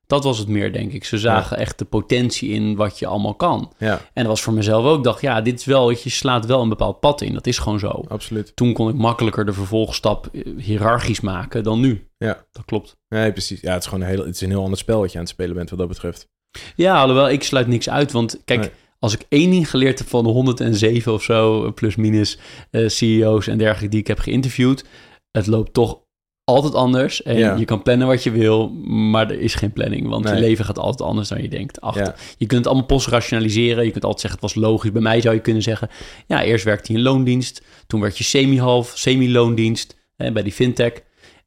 Dat 0.07 0.25
was 0.25 0.39
het 0.39 0.49
meer, 0.49 0.73
denk 0.73 0.93
ik. 0.93 1.05
Ze 1.05 1.19
zagen 1.19 1.57
echt 1.59 1.79
de 1.79 1.85
potentie 1.85 2.51
in 2.51 2.77
wat 2.77 2.99
je 2.99 3.07
allemaal 3.07 3.35
kan. 3.35 3.73
Ja, 3.79 3.93
En 3.93 4.23
dat 4.23 4.27
was 4.27 4.43
voor 4.43 4.53
mezelf 4.53 4.85
ook. 4.85 4.97
Ik 4.99 5.05
dacht, 5.05 5.21
ja, 5.21 5.41
dit 5.41 5.59
is 5.59 5.65
wel... 5.65 5.91
Je 5.91 6.11
slaat 6.11 6.47
wel 6.47 6.63
een 6.63 6.69
bepaald 6.69 7.01
pad 7.01 7.21
in. 7.21 7.35
Dat 7.35 7.47
is 7.47 7.59
gewoon 7.59 7.79
zo. 7.79 8.05
absoluut. 8.09 8.57
Toen 8.57 8.73
kon 8.73 8.89
ik 8.89 8.95
makkelijker 8.95 9.45
de 9.47 9.53
vervolgstap 9.53 10.27
eh, 10.33 10.43
hiërarchisch 10.59 11.21
maken 11.21 11.63
dan 11.63 11.81
nu. 11.81 12.09
Ja. 12.19 12.45
Dat 12.53 12.65
klopt. 12.65 12.97
Nee, 13.09 13.33
precies. 13.33 13.61
Ja, 13.61 13.73
het 13.73 13.83
is 13.83 13.89
gewoon 13.89 14.05
een 14.05 14.11
heel, 14.11 14.25
het 14.25 14.35
is 14.35 14.41
een 14.41 14.51
heel 14.51 14.63
ander 14.63 14.79
spel 14.79 15.01
wat 15.01 15.11
je 15.13 15.19
aan 15.19 15.25
het 15.25 15.33
spelen 15.33 15.55
bent 15.55 15.71
wat 15.71 15.79
dat 15.79 15.89
betreft. 15.89 16.29
Ja, 16.77 17.01
alhoewel, 17.01 17.29
ik 17.31 17.43
sluit 17.43 17.67
niks 17.67 17.89
uit. 17.91 18.13
Want 18.13 18.41
kijk, 18.45 18.61
Nee. 18.61 18.71
Als 19.07 19.15
ik 19.15 19.27
één 19.29 19.51
ding 19.51 19.71
geleerd 19.71 19.99
heb 19.99 20.09
van 20.09 20.25
de 20.25 20.31
107 20.31 21.13
of 21.13 21.23
zo, 21.23 21.73
plus 21.73 21.97
minus 21.97 22.39
eh, 22.71 22.89
CEO's 22.89 23.47
en 23.47 23.59
dergelijke 23.59 23.89
die 23.91 24.01
ik 24.01 24.07
heb 24.07 24.19
geïnterviewd, 24.19 24.85
het 25.31 25.47
loopt 25.47 25.73
toch 25.73 25.99
altijd 26.45 26.75
anders. 26.75 27.23
En 27.23 27.39
Ja. 27.39 27.55
je 27.55 27.65
kan 27.65 27.83
plannen 27.83 28.07
wat 28.07 28.23
je 28.23 28.31
wil, 28.31 28.69
maar 28.85 29.31
er 29.31 29.41
is 29.41 29.55
geen 29.55 29.73
planning. 29.73 30.09
Want 30.09 30.25
Nee. 30.25 30.35
je 30.35 30.41
leven 30.41 30.65
gaat 30.65 30.79
altijd 30.79 31.09
anders 31.09 31.29
dan 31.29 31.43
je 31.43 31.49
denkt. 31.49 31.81
Achter. 31.81 32.05
Ja. 32.05 32.15
Je 32.39 32.47
kunt 32.47 32.59
het 32.61 32.67
allemaal 32.67 32.87
postrationaliseren. 32.87 33.85
Je 33.85 33.91
kunt 33.91 34.05
altijd 34.05 34.21
zeggen, 34.21 34.41
het 34.41 34.53
was 34.55 34.63
logisch. 34.63 34.93
Bij 34.93 35.03
mij 35.03 35.21
zou 35.21 35.35
je 35.35 35.41
kunnen 35.41 35.63
zeggen, 35.63 35.89
ja, 36.27 36.43
eerst 36.43 36.65
werkte 36.65 36.93
je 36.93 36.99
in 36.99 37.05
loondienst. 37.05 37.63
Toen 37.87 38.01
werd 38.01 38.19
je 38.19 38.25
semi-half, 38.25 38.93
semi-loondienst 38.95 39.97
bij 40.17 40.43
die 40.43 40.53
fintech. 40.53 40.93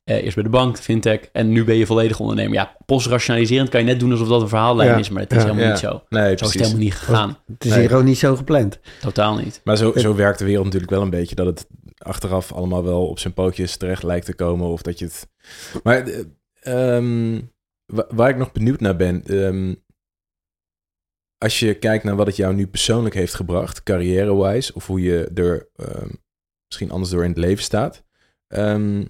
Eh, 0.10 0.24
eerst 0.24 0.36
bij 0.36 0.44
de 0.44 0.50
bank, 0.50 0.78
fintech. 0.78 1.20
En 1.32 1.50
nu 1.50 1.64
ben 1.64 1.76
je 1.76 1.86
volledig 1.86 2.20
ondernemer. 2.20 2.54
Ja, 2.54 2.76
postrationaliserend 2.86 3.70
kan 3.70 3.80
je 3.80 3.86
net 3.86 4.00
doen 4.00 4.12
alsof 4.12 4.28
dat 4.28 4.42
een 4.42 4.48
verhaallijn 4.48 4.90
Ja. 4.90 4.98
is. 4.98 5.10
Maar 5.10 5.22
het 5.22 5.32
is 5.32 5.38
Ja. 5.38 5.44
helemaal 5.44 5.64
Ja. 5.66 5.70
niet 5.72 5.80
zo. 5.80 6.04
Nee, 6.10 6.24
Zo 6.28 6.30
is 6.30 6.36
precies. 6.36 6.54
het 6.54 6.62
helemaal 6.64 6.84
niet 6.84 6.94
gegaan. 6.96 7.38
Het 7.48 7.66
is 7.66 7.72
Nee. 7.72 7.80
hier 7.88 7.96
ook 7.96 8.04
niet 8.04 8.18
zo 8.18 8.36
gepland. 8.36 8.80
Totaal 9.02 9.36
niet. 9.38 9.62
Maar 9.64 9.78
zo, 9.78 9.92
zo 9.96 10.16
werkt 10.16 10.40
de 10.40 10.46
wereld 10.46 10.64
natuurlijk 10.66 10.92
wel 10.92 11.02
een 11.02 11.10
beetje 11.10 11.36
dat 11.36 11.46
het 11.46 11.68
achteraf 11.98 12.52
allemaal 12.54 12.84
wel 12.84 13.08
op 13.08 13.20
zijn 13.20 13.34
pootjes 13.34 13.78
terecht 13.78 14.04
lijkt 14.04 14.26
te 14.26 14.34
komen. 14.36 14.68
Of 14.68 14.82
dat 14.82 15.00
je 15.00 15.06
het. 15.06 15.30
Maar 15.84 16.04
eh, 16.08 16.96
ehm, 16.98 17.42
wa- 17.86 18.08
waar 18.10 18.30
ik 18.30 18.38
nog 18.38 18.52
benieuwd 18.52 18.80
naar 18.80 18.96
ben. 18.96 19.24
ehm, 19.26 19.74
als 21.38 21.60
je 21.60 21.74
kijkt 21.74 22.04
naar 22.04 22.16
wat 22.16 22.28
het 22.28 22.36
jou 22.36 22.54
nu 22.54 22.68
persoonlijk 22.68 23.16
heeft 23.16 23.34
gebracht, 23.34 23.84
carrière-wise, 23.84 24.74
of 24.74 24.88
hoe 24.88 25.02
je 25.02 25.32
er 25.36 25.70
ehm, 25.76 26.10
misschien 26.68 26.92
anders 26.92 27.12
door 27.12 27.24
in 27.24 27.30
het 27.30 27.38
leven 27.40 27.64
staat. 27.64 28.04
ehm, 28.48 29.06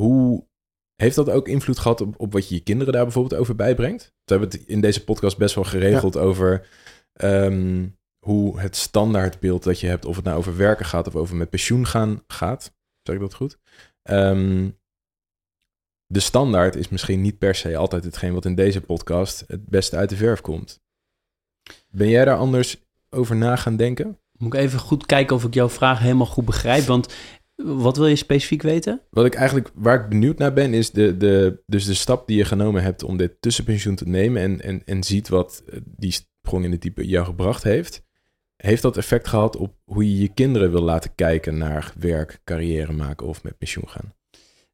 hoe 0.00 0.46
heeft 0.94 1.16
dat 1.16 1.30
ook 1.30 1.48
invloed 1.48 1.78
gehad 1.78 2.00
op, 2.00 2.20
op 2.20 2.32
wat 2.32 2.48
je 2.48 2.54
je 2.54 2.60
kinderen 2.60 2.92
daar 2.92 3.02
bijvoorbeeld 3.02 3.40
over 3.40 3.56
bijbrengt? 3.56 4.04
We 4.04 4.34
hebben 4.34 4.48
het 4.48 4.66
in 4.66 4.80
deze 4.80 5.04
podcast 5.04 5.38
best 5.38 5.54
wel 5.54 5.64
geregeld 5.64 6.16
over 6.16 6.68
ehm, 7.12 7.86
hoe 8.18 8.60
het 8.60 8.76
standaardbeeld 8.76 9.62
dat 9.62 9.80
je 9.80 9.86
hebt, 9.86 10.04
of 10.04 10.16
het 10.16 10.24
nou 10.24 10.38
over 10.38 10.56
werken 10.56 10.86
gaat 10.86 11.06
of 11.06 11.16
over 11.16 11.36
met 11.36 11.50
pensioen 11.50 11.86
gaan 11.86 12.22
gaat. 12.26 12.74
Zeg 13.02 13.14
ik 13.14 13.20
dat 13.20 13.34
goed? 13.34 13.58
Ehm, 14.02 14.68
de 16.06 16.20
standaard 16.20 16.76
is 16.76 16.88
misschien 16.88 17.20
niet 17.20 17.38
per 17.38 17.54
se 17.54 17.76
altijd 17.76 18.04
hetgeen 18.04 18.32
wat 18.32 18.44
in 18.44 18.54
deze 18.54 18.80
podcast 18.80 19.44
het 19.46 19.66
beste 19.66 19.96
uit 19.96 20.08
de 20.08 20.16
verf 20.16 20.40
komt. 20.40 20.80
Ben 21.88 22.08
jij 22.08 22.24
daar 22.24 22.38
anders 22.38 22.76
over 23.10 23.36
na 23.36 23.56
gaan 23.56 23.76
denken? 23.76 24.18
Moet 24.32 24.54
ik 24.54 24.60
even 24.60 24.78
goed 24.78 25.06
kijken 25.06 25.36
of 25.36 25.44
ik 25.44 25.54
jouw 25.54 25.68
vraag 25.68 25.98
helemaal 25.98 26.26
goed 26.26 26.44
begrijp. 26.44 26.84
Want 26.84 27.14
wat 27.64 27.96
wil 27.96 28.06
je 28.06 28.16
specifiek 28.16 28.62
weten? 28.62 29.00
Wat 29.10 29.24
ik 29.24 29.34
eigenlijk, 29.34 29.70
waar 29.74 30.00
ik 30.00 30.08
benieuwd 30.08 30.38
naar 30.38 30.52
ben, 30.52 30.74
is 30.74 30.90
de, 30.90 31.16
de, 31.16 31.62
dus 31.66 31.84
de 31.84 31.94
stap 31.94 32.26
die 32.26 32.36
je 32.36 32.44
genomen 32.44 32.82
hebt 32.82 33.02
om 33.02 33.16
dit 33.16 33.32
tussenpensioen 33.40 33.94
te 33.94 34.08
nemen 34.08 34.42
en, 34.42 34.60
en, 34.62 34.82
en 34.84 35.04
ziet 35.04 35.28
wat 35.28 35.62
eh, 35.70 35.78
die 35.84 36.12
sprong 36.12 36.64
in 36.64 36.70
de 36.70 36.78
type 36.78 37.06
jou 37.06 37.24
gebracht 37.24 37.62
heeft. 37.62 38.02
Heeft 38.56 38.82
dat 38.82 38.96
effect 38.96 39.28
gehad 39.28 39.56
op 39.56 39.74
hoe 39.84 40.14
je 40.14 40.20
je 40.20 40.28
kinderen 40.28 40.70
wil 40.70 40.82
laten 40.82 41.14
kijken 41.14 41.58
naar 41.58 41.92
werk, 41.98 42.40
carrière 42.44 42.92
maken 42.92 43.26
of 43.26 43.42
met 43.42 43.58
pensioen 43.58 43.88
gaan? 43.88 44.14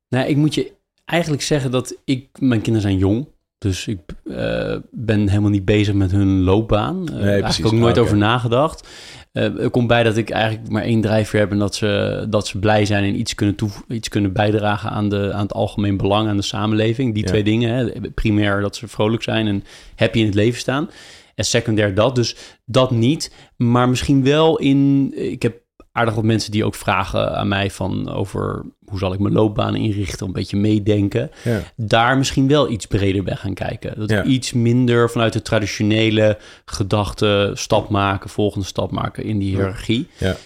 Nou, 0.08 0.28
ik 0.28 0.36
moet 0.36 0.54
je 0.54 0.72
eigenlijk 1.04 1.42
zeggen 1.42 1.70
dat 1.70 1.96
ik... 2.04 2.28
Mijn 2.38 2.60
kinderen 2.60 2.80
zijn 2.80 2.98
jong. 2.98 3.28
Dus 3.58 3.86
ik 3.86 4.00
eh, 4.24 4.76
ben 4.90 5.28
helemaal 5.28 5.50
niet 5.50 5.64
bezig 5.64 5.94
met 5.94 6.10
hun 6.10 6.42
loopbaan. 6.42 7.08
Eh 7.08 7.14
precies. 7.14 7.42
eigenlijk 7.42 7.74
ook 7.74 7.80
nooit 7.80 7.96
Ah, 7.96 8.02
over 8.02 8.16
nagedacht. 8.16 8.88
Er 9.34 9.70
komt 9.70 9.86
bij 9.86 10.02
dat 10.02 10.16
ik 10.16 10.30
eigenlijk 10.30 10.68
maar 10.68 10.82
één 10.82 11.00
drijfveer 11.00 11.40
heb... 11.40 11.50
en 11.50 11.58
dat 11.58 11.74
ze, 11.74 12.26
dat 12.28 12.46
ze 12.46 12.58
blij 12.58 12.84
zijn 12.84 13.04
en 13.04 13.18
iets 13.18 13.34
kunnen, 13.34 13.54
toe, 13.54 13.70
iets 13.88 14.08
kunnen 14.08 14.32
bijdragen... 14.32 14.90
Aan, 14.90 15.08
de, 15.08 15.32
aan 15.32 15.42
het 15.42 15.52
algemeen 15.52 15.96
belang, 15.96 16.28
aan 16.28 16.36
de 16.36 16.42
samenleving. 16.42 17.14
Die 17.14 17.22
Ja. 17.22 17.28
twee 17.28 17.44
dingen. 17.44 17.74
Hè. 17.74 18.10
Primair 18.10 18.60
dat 18.60 18.76
ze 18.76 18.88
vrolijk 18.88 19.22
zijn 19.22 19.46
en 19.46 19.64
happy 19.96 20.18
in 20.18 20.24
het 20.24 20.34
leven 20.34 20.60
staan. 20.60 20.90
En 21.34 21.44
secundair 21.44 21.94
dat. 21.94 22.14
Dus 22.14 22.36
dat 22.64 22.90
niet. 22.90 23.34
Maar 23.56 23.88
misschien 23.88 24.24
wel 24.24 24.58
in... 24.58 25.12
Ik 25.16 25.42
heb 25.42 25.62
aardig 25.96 26.14
wat 26.14 26.24
mensen 26.24 26.50
die 26.50 26.64
ook 26.64 26.74
vragen 26.74 27.36
aan 27.36 27.48
mij 27.48 27.70
van 27.70 28.08
over 28.08 28.64
hoe 28.86 28.98
zal 28.98 29.12
ik 29.12 29.18
mijn 29.18 29.34
loopbaan 29.34 29.74
inrichten, 29.74 30.26
een 30.26 30.32
beetje 30.32 30.56
meedenken. 30.56 31.30
Ja. 31.44 31.60
Daar 31.76 32.18
misschien 32.18 32.48
wel 32.48 32.70
iets 32.70 32.86
breder 32.86 33.22
bij 33.22 33.36
gaan 33.36 33.54
kijken. 33.54 33.98
Dat 33.98 34.10
Ja. 34.10 34.22
iets 34.24 34.52
minder 34.52 35.10
vanuit 35.10 35.32
de 35.32 35.42
traditionele 35.42 36.38
gedachte 36.64 37.50
stap 37.54 37.88
maken, 37.88 38.30
volgende 38.30 38.66
stap 38.66 38.90
maken 38.90 39.24
in 39.24 39.38
die 39.38 39.48
hiërarchie. 39.48 40.08
Ja. 40.18 40.36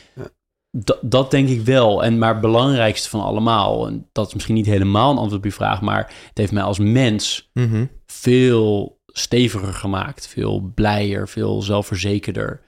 Dat, 0.70 0.98
dat 1.02 1.30
denk 1.30 1.48
ik 1.48 1.60
wel. 1.60 2.04
En 2.04 2.18
maar 2.18 2.32
het 2.32 2.40
belangrijkste 2.40 3.08
van 3.08 3.20
allemaal, 3.20 3.86
en 3.86 4.08
dat 4.12 4.26
is 4.26 4.34
misschien 4.34 4.54
niet 4.54 4.66
helemaal 4.66 5.10
een 5.10 5.16
antwoord 5.18 5.38
op 5.38 5.44
je 5.44 5.52
vraag, 5.56 5.80
maar 5.80 6.12
het 6.28 6.38
heeft 6.38 6.52
mij 6.52 6.62
als 6.62 6.78
mens 6.78 7.50
Mhm. 7.52 7.84
veel 8.06 8.98
steviger 9.06 9.72
gemaakt, 9.74 10.26
veel 10.28 10.72
blijer, 10.74 11.28
veel 11.28 11.62
zelfverzekerder. 11.62 12.60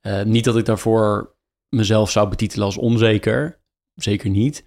Eh, 0.00 0.22
niet 0.22 0.44
dat 0.44 0.56
ik 0.56 0.64
daarvoor 0.64 1.36
mezelf 1.68 2.10
zou 2.10 2.28
betitelen 2.28 2.66
als 2.66 2.76
onzeker, 2.76 3.58
zeker 3.94 4.30
niet. 4.30 4.64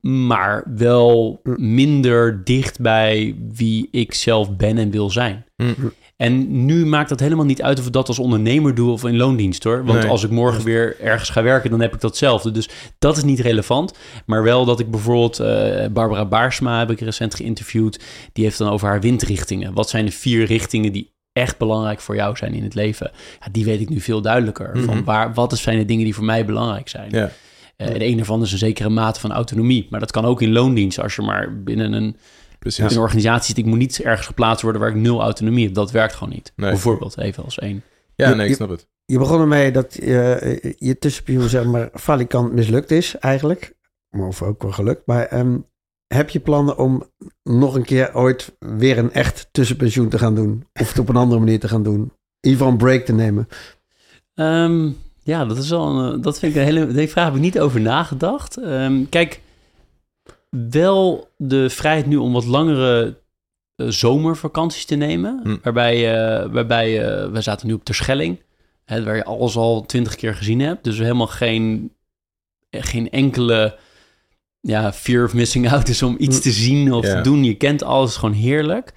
Maar 0.00 0.64
wel 0.76 1.40
minder 1.56 2.44
dicht 2.44 2.80
bij 2.80 3.36
wie 3.52 3.88
ik 3.90 4.14
zelf 4.14 4.56
ben 4.56 4.78
en 4.78 4.90
wil 4.90 5.10
zijn. 5.10 5.44
Mhm. 5.56 5.86
En 6.16 6.64
nu 6.64 6.86
maakt 6.86 7.08
dat 7.08 7.20
helemaal 7.20 7.44
niet 7.44 7.62
uit 7.62 7.78
of 7.78 7.86
ik 7.86 7.92
dat 7.92 8.08
als 8.08 8.18
ondernemer 8.18 8.74
doe 8.74 8.90
of 8.90 9.04
in 9.04 9.16
loondienst 9.16 9.64
hoor. 9.64 9.84
Want 9.84 9.98
Nee. 10.00 10.08
als 10.10 10.24
ik 10.24 10.30
morgen 10.30 10.64
weer 10.64 11.00
ergens 11.00 11.30
ga 11.30 11.42
werken, 11.42 11.70
dan 11.70 11.80
heb 11.80 11.94
ik 11.94 12.00
datzelfde. 12.00 12.50
Dus 12.50 12.68
dat 12.98 13.16
is 13.16 13.24
niet 13.24 13.40
relevant. 13.40 13.94
Maar 14.26 14.42
wel 14.42 14.64
dat 14.64 14.80
ik 14.80 14.90
bijvoorbeeld 14.90 15.40
eh, 15.40 15.86
Barbara 15.92 16.24
Baarsma 16.26 16.78
heb 16.78 16.90
ik 16.90 17.00
recent 17.00 17.34
geïnterviewd. 17.34 18.00
Die 18.32 18.44
heeft 18.44 18.58
dan 18.58 18.68
over 18.68 18.88
haar 18.88 19.00
windrichtingen. 19.00 19.74
Wat 19.74 19.88
zijn 19.88 20.04
de 20.04 20.12
vier 20.12 20.44
richtingen 20.46 20.92
die 20.92 21.11
echt 21.32 21.58
belangrijk 21.58 22.00
voor 22.00 22.14
jou 22.14 22.36
zijn 22.36 22.54
in 22.54 22.62
het 22.62 22.74
leven? 22.74 23.10
Ja, 23.40 23.46
die 23.52 23.64
weet 23.64 23.80
ik 23.80 23.88
nu 23.88 24.00
veel 24.00 24.22
duidelijker. 24.22 24.78
Van 24.78 25.04
waar, 25.04 25.34
wat 25.34 25.58
zijn 25.58 25.78
de 25.78 25.84
dingen 25.84 26.04
die 26.04 26.14
voor 26.14 26.24
mij 26.24 26.44
belangrijk 26.44 26.88
zijn? 26.88 27.10
Ja. 27.10 27.30
Eh, 27.76 27.88
en 27.88 28.02
een 28.02 28.42
is 28.42 28.52
een 28.52 28.58
zekere 28.58 28.88
mate 28.88 29.20
van 29.20 29.32
autonomie. 29.32 29.86
Maar 29.90 30.00
dat 30.00 30.10
kan 30.10 30.24
ook 30.24 30.42
in 30.42 30.52
loondienst. 30.52 31.00
Als 31.00 31.16
je 31.16 31.22
maar 31.22 31.62
binnen 31.62 31.92
een, 31.92 32.16
organisatie 32.98 33.46
zit. 33.46 33.58
Ik 33.58 33.64
moet 33.64 33.78
niet 33.78 34.00
ergens 34.00 34.26
geplaatst 34.26 34.62
worden 34.62 34.80
waar 34.80 34.90
ik 34.90 34.96
nul 34.96 35.22
autonomie 35.22 35.64
heb. 35.64 35.74
Dat 35.74 35.90
werkt 35.90 36.14
gewoon 36.14 36.32
niet. 36.34 36.52
Nee. 36.56 36.70
Bijvoorbeeld, 36.70 37.18
even 37.18 37.44
als 37.44 37.58
één. 37.58 37.82
Ja, 38.14 38.34
nee, 38.34 38.42
ik 38.42 38.48
Je- 38.48 38.54
snap 38.54 38.68
het. 38.68 38.86
Je 39.04 39.18
begon 39.18 39.40
ermee 39.40 39.72
dat 39.72 39.94
je, 39.94 40.74
je 40.78 40.98
tussenpensioen, 40.98 41.48
zeg 41.48 41.64
maar, 41.64 41.90
falikant 41.94 42.52
mislukt 42.52 42.90
is 42.90 43.18
eigenlijk. 43.18 43.74
Of 44.10 44.42
ook 44.42 44.62
wel 44.62 44.72
gelukt. 44.72 45.06
Maar 45.06 45.26
ehm, 45.26 45.58
heb 46.14 46.30
je 46.30 46.40
plannen 46.40 46.78
om 46.78 47.04
nog 47.42 47.74
een 47.74 47.84
keer 47.84 48.14
ooit 48.14 48.56
weer 48.58 48.98
een 48.98 49.12
echt 49.12 49.48
tussenpensioen 49.52 50.08
te 50.08 50.18
gaan 50.18 50.34
doen? 50.34 50.66
Of 50.80 50.88
het 50.88 50.98
op 50.98 51.08
een 51.08 51.16
andere 51.16 51.40
manier 51.40 51.60
te 51.60 51.68
gaan 51.68 51.82
doen? 51.82 52.00
In 52.40 52.50
ieder 52.50 52.58
geval 52.58 52.72
een 52.72 52.78
break 52.78 53.04
te 53.04 53.12
nemen. 53.12 53.48
Ehm, 54.34 54.90
ja, 55.22 55.44
dat 55.44 55.58
is 55.58 55.70
wel 55.70 55.86
een, 55.86 56.14
eh, 56.14 56.22
dat 56.22 56.38
vind 56.38 56.54
ik 56.54 56.60
een 56.60 56.66
hele. 56.66 56.86
Die 56.86 57.08
vraag 57.08 57.24
heb 57.24 57.34
ik 57.34 57.40
niet 57.40 57.60
over 57.60 57.80
nagedacht. 57.80 58.56
Ehm, 58.56 59.04
kijk, 59.08 59.40
wel 60.70 61.28
de 61.36 61.70
vrijheid 61.70 62.06
nu 62.06 62.16
om 62.16 62.32
wat 62.32 62.44
langere 62.44 63.20
eh, 63.76 63.86
zomervakanties 63.88 64.84
te 64.84 64.94
nemen. 64.94 65.40
Hm. 65.42 65.56
Waarbij, 65.62 66.14
eh 66.14 66.52
waarbij 66.52 67.04
eh, 67.04 67.30
we 67.30 67.40
zaten 67.40 67.66
nu 67.66 67.72
op 67.72 67.84
Terschelling. 67.84 68.42
Hè, 68.84 69.04
waar 69.04 69.16
je 69.16 69.24
alles 69.24 69.56
al 69.56 69.86
twintig 69.86 70.14
keer 70.14 70.34
gezien 70.34 70.60
hebt. 70.60 70.84
Dus 70.84 70.98
helemaal 70.98 71.26
geen, 71.26 71.92
geen 72.70 73.10
enkele 73.10 73.78
ja, 74.62 74.92
fear 74.92 75.24
of 75.24 75.34
missing 75.34 75.72
out 75.72 75.88
is 75.88 76.02
om 76.02 76.14
iets 76.18 76.36
Hm. 76.36 76.42
te 76.42 76.50
zien 76.50 76.92
of 76.92 77.06
Ja. 77.06 77.14
te 77.16 77.20
doen. 77.20 77.44
Je 77.44 77.54
kent 77.54 77.82
alles, 77.82 78.16
gewoon 78.16 78.34
heerlijk. 78.34 78.92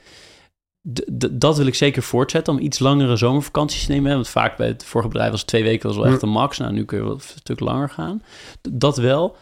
D- 0.94 1.28
dat 1.32 1.58
wil 1.58 1.66
ik 1.66 1.76
zeker 1.76 2.04
voortzetten, 2.04 2.54
om 2.54 2.60
iets 2.60 2.80
langere 2.80 3.16
zomervakanties 3.16 3.86
te 3.86 3.92
nemen. 3.92 4.14
Want 4.14 4.28
vaak 4.28 4.58
bij 4.58 4.68
het 4.68 4.84
vorige 4.86 5.10
bedrijf 5.10 5.32
was 5.32 5.44
twee 5.44 5.64
weken 5.64 5.88
was 5.88 5.98
wel 5.98 6.06
echt 6.06 6.22
Hm. 6.22 6.26
de 6.26 6.32
max. 6.32 6.58
Nou, 6.58 6.74
nu 6.74 6.86
kun 6.86 6.98
je 6.98 7.04
wel 7.04 7.14
een 7.14 7.20
stuk 7.22 7.60
langer 7.60 7.90
gaan. 7.90 8.22
D- 8.62 8.70
dat 8.72 8.98
wel. 8.98 9.36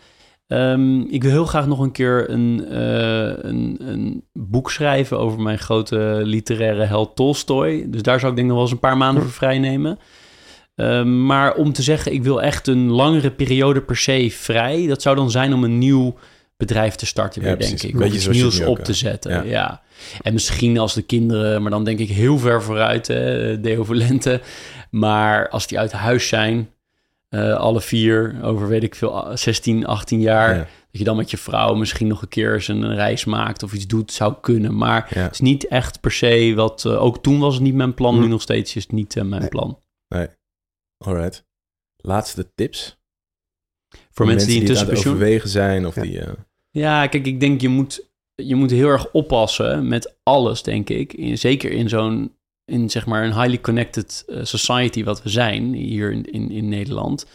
Ehm, 0.48 1.00
ik 1.02 1.22
wil 1.24 1.32
heel 1.32 1.46
graag 1.46 1.68
nog 1.68 1.80
een 1.80 1.92
keer 1.92 2.30
een, 2.30 2.66
eh, 2.70 3.44
een, 3.50 3.78
een 3.80 4.24
boek 4.34 4.72
schrijven 4.72 5.20
over 5.20 5.40
mijn 5.42 5.60
grote 5.60 6.22
literaire 6.24 6.84
held 6.84 7.16
Tolstoy. 7.16 7.86
Dus 7.90 8.02
daar 8.02 8.20
zou 8.20 8.32
ik 8.32 8.38
denk 8.38 8.50
ik 8.50 8.54
nog 8.54 8.54
wel 8.54 8.62
eens 8.62 8.72
een 8.72 8.90
paar 8.90 8.98
maanden 8.98 9.22
Hm. 9.24 9.28
voor 9.30 9.38
vrij 9.38 9.60
nemen. 9.60 10.00
Ehm, 10.76 11.26
maar 11.26 11.54
om 11.56 11.74
te 11.74 11.82
zeggen, 11.82 12.14
ik 12.14 12.24
wil 12.24 12.42
echt 12.42 12.68
een 12.68 12.90
langere 12.90 13.32
periode 13.32 13.82
per 13.82 13.98
se 13.98 14.28
vrij. 14.32 14.88
Dat 14.88 15.02
zou 15.02 15.16
dan 15.16 15.32
zijn 15.32 15.54
om 15.54 15.64
een 15.64 15.78
nieuw 15.78 16.16
bedrijf 16.58 16.96
te 16.96 17.06
starten, 17.06 17.42
Ja, 17.42 17.48
weer, 17.48 17.58
precies. 17.58 17.82
denk 17.82 17.94
ik. 17.94 18.00
Om 18.02 18.06
iets 18.14 18.28
nieuws 18.28 18.62
ook, 18.62 18.68
op 18.78 18.84
te 18.84 18.92
eh, 18.92 18.98
zetten. 18.98 19.32
ja. 19.32 19.42
Ja. 19.44 19.82
En 20.22 20.34
misschien 20.34 20.78
als 20.78 20.94
de 20.94 21.02
kinderen, 21.02 21.62
maar 21.62 21.72
dan 21.72 21.84
denk 21.84 22.00
ik 22.00 22.10
heel 22.10 22.38
ver 22.38 22.64
vooruit, 22.64 23.08
hè, 23.08 23.60
Deo 23.62 23.84
Volente. 23.84 24.42
Maar 24.90 25.50
als 25.50 25.68
die 25.68 25.80
uit 25.80 25.92
huis 25.92 26.28
zijn, 26.28 26.70
eh, 27.30 27.54
alle 27.54 27.82
vier, 27.82 28.36
over 28.42 28.68
weet 28.68 28.84
ik 28.84 28.96
veel, 28.96 29.26
16, 29.34 29.86
18 29.86 30.22
jaar. 30.22 30.50
Ja. 30.56 30.58
Dat 30.60 31.02
je 31.02 31.04
dan 31.04 31.16
met 31.18 31.32
je 31.32 31.38
vrouw 31.38 31.74
misschien 31.74 32.08
nog 32.08 32.22
een 32.22 32.28
keer 32.28 32.54
eens 32.54 32.68
een 32.68 32.96
reis 32.96 33.26
maakt 33.26 33.64
of 33.64 33.74
iets 33.74 33.88
doet, 33.88 34.12
zou 34.12 34.34
kunnen. 34.42 34.78
Maar 34.78 35.06
het 35.10 35.32
is 35.34 35.40
niet 35.40 35.68
echt 35.68 36.00
per 36.02 36.12
se 36.12 36.54
wat... 36.56 36.86
eh, 36.86 37.04
ook 37.04 37.24
toen 37.24 37.40
was 37.40 37.54
het 37.54 37.64
niet 37.64 37.74
mijn 37.76 37.94
plan, 37.94 38.16
Hm. 38.16 38.22
nu 38.22 38.28
nog 38.28 38.42
steeds 38.42 38.76
is 38.76 38.84
het 38.84 38.92
niet 38.92 39.16
eh, 39.18 39.24
mijn 39.24 39.42
Nee. 39.42 39.50
plan. 39.50 39.78
Alright. 41.06 41.46
Laatste 41.98 42.54
tips? 42.56 43.02
Voor 44.12 44.26
mensen 44.26 44.48
die 44.48 44.60
intussen 44.60 44.86
het 44.86 44.94
pensioen... 44.96 45.14
overwegen 45.14 45.50
zijn 45.50 45.86
of 45.88 45.96
Ja. 45.96 46.02
die... 46.02 46.20
eh, 46.20 46.34
Ja, 46.72 47.08
kijk, 47.08 47.26
ik 47.26 47.40
denk 47.40 47.62
je 47.62 47.70
moet, 47.70 48.08
je 48.36 48.56
moet 48.56 48.72
heel 48.72 48.88
erg 48.88 49.12
oppassen 49.12 49.88
met 49.88 50.16
alles, 50.24 50.64
denk 50.64 50.90
ik. 50.90 51.14
In, 51.14 51.38
zeker 51.38 51.72
in 51.72 51.90
zo'n, 51.90 52.36
in 52.66 52.90
zeg 52.90 53.06
maar 53.06 53.24
een 53.24 53.34
highly 53.34 53.60
connected 53.62 54.24
eh, 54.28 54.40
society 54.44 55.04
wat 55.04 55.24
we 55.24 55.30
zijn 55.30 55.74
hier 55.74 56.12
in, 56.12 56.26
in, 56.32 56.52
in 56.52 56.70
Nederland. 56.70 57.26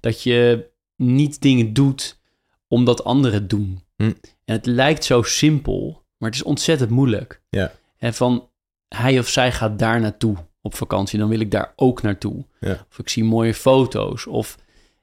Dat 0.00 0.22
je 0.22 0.70
niet 0.96 1.40
dingen 1.40 1.72
doet 1.72 2.20
omdat 2.68 3.04
anderen 3.04 3.40
het 3.40 3.50
doen. 3.50 3.82
Hm. 3.96 4.12
En 4.44 4.54
het 4.54 4.66
lijkt 4.66 5.04
zo 5.04 5.22
simpel, 5.22 6.04
maar 6.18 6.28
het 6.30 6.38
is 6.38 6.44
ontzettend 6.44 6.90
moeilijk. 6.90 7.42
Ja. 7.50 7.72
En 7.98 8.14
van 8.14 8.48
hij 8.88 9.18
of 9.18 9.28
zij 9.28 9.52
gaat 9.52 9.78
daar 9.78 10.00
naartoe 10.00 10.36
op 10.62 10.74
vakantie, 10.74 11.18
dan 11.18 11.28
wil 11.28 11.40
ik 11.40 11.50
daar 11.50 11.72
ook 11.76 12.02
naartoe. 12.02 12.44
Ja. 12.60 12.86
Of 12.90 12.98
ik 12.98 13.08
zie 13.08 13.24
mooie 13.24 13.54
foto's. 13.54 14.26
Of 14.26 14.58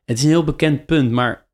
het 0.06 0.18
is 0.18 0.24
een 0.24 0.30
heel 0.30 0.44
bekend 0.44 0.86
punt, 0.86 1.12
maar 1.12 1.48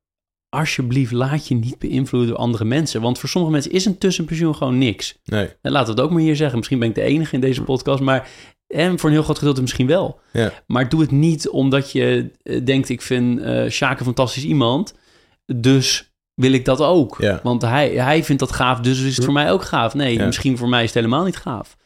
alsjeblieft 0.49 1.11
laat 1.11 1.47
je 1.47 1.55
niet 1.55 1.79
beïnvloeden 1.79 2.29
door 2.29 2.39
andere 2.39 2.65
mensen. 2.65 3.01
Want 3.01 3.19
voor 3.19 3.29
sommige 3.29 3.53
mensen 3.53 3.71
is 3.71 3.85
een 3.85 3.97
tussenpensioen 3.97 4.55
gewoon 4.55 4.77
niks. 4.77 5.17
nee. 5.25 5.49
En 5.61 5.71
laten 5.71 5.87
we 5.87 6.01
het 6.01 6.09
ook 6.09 6.13
maar 6.15 6.21
hier 6.25 6.35
zeggen. 6.35 6.57
Misschien 6.57 6.79
ben 6.79 6.89
ik 6.89 6.95
de 6.95 7.01
enige 7.01 7.35
in 7.35 7.41
deze 7.41 7.63
podcast, 7.63 8.01
maar 8.01 8.29
en 8.67 8.99
voor 8.99 9.09
een 9.09 9.15
heel 9.15 9.23
groot 9.23 9.37
gedeelte 9.37 9.61
misschien 9.61 9.87
wel. 9.87 10.19
Ja. 10.33 10.51
Maar 10.67 10.89
doe 10.89 11.01
het 11.01 11.11
niet 11.11 11.49
omdat 11.49 11.91
je 11.91 12.31
eh, 12.43 12.65
denkt, 12.65 12.89
ik 12.89 13.01
vind 13.01 13.41
Sjaak 13.71 13.99
een 13.99 14.05
fantastisch 14.05 14.43
iemand. 14.45 14.93
Dus 15.55 16.13
wil 16.33 16.51
ik 16.51 16.65
dat 16.65 16.81
ook. 16.81 17.17
Ja. 17.19 17.39
Want 17.43 17.61
hij, 17.61 17.89
hij 17.89 18.23
vindt 18.23 18.41
dat 18.41 18.51
gaaf, 18.51 18.79
dus 18.79 19.01
is 19.01 19.15
het 19.15 19.25
voor 19.25 19.33
mij 19.33 19.51
ook 19.51 19.63
gaaf. 19.63 19.93
Nee, 19.93 20.13
Ja. 20.13 20.25
misschien 20.25 20.57
voor 20.57 20.69
mij 20.69 20.79
is 20.83 20.85
het 20.93 20.95
helemaal 21.03 21.23
niet 21.25 21.37
gaaf. 21.37 21.77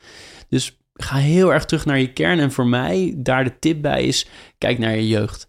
Dus 0.50 0.79
ga 1.04 1.16
heel 1.18 1.54
erg 1.54 1.66
terug 1.66 1.86
naar 1.86 2.00
je 2.00 2.14
kern. 2.14 2.40
En 2.40 2.52
voor 2.52 2.68
mij, 2.68 3.14
daar 3.18 3.44
de 3.44 3.60
tip 3.60 3.82
bij 3.82 4.04
is, 4.04 4.28
kijk 4.58 4.78
naar 4.78 4.96
je 4.96 5.08
jeugd. 5.08 5.48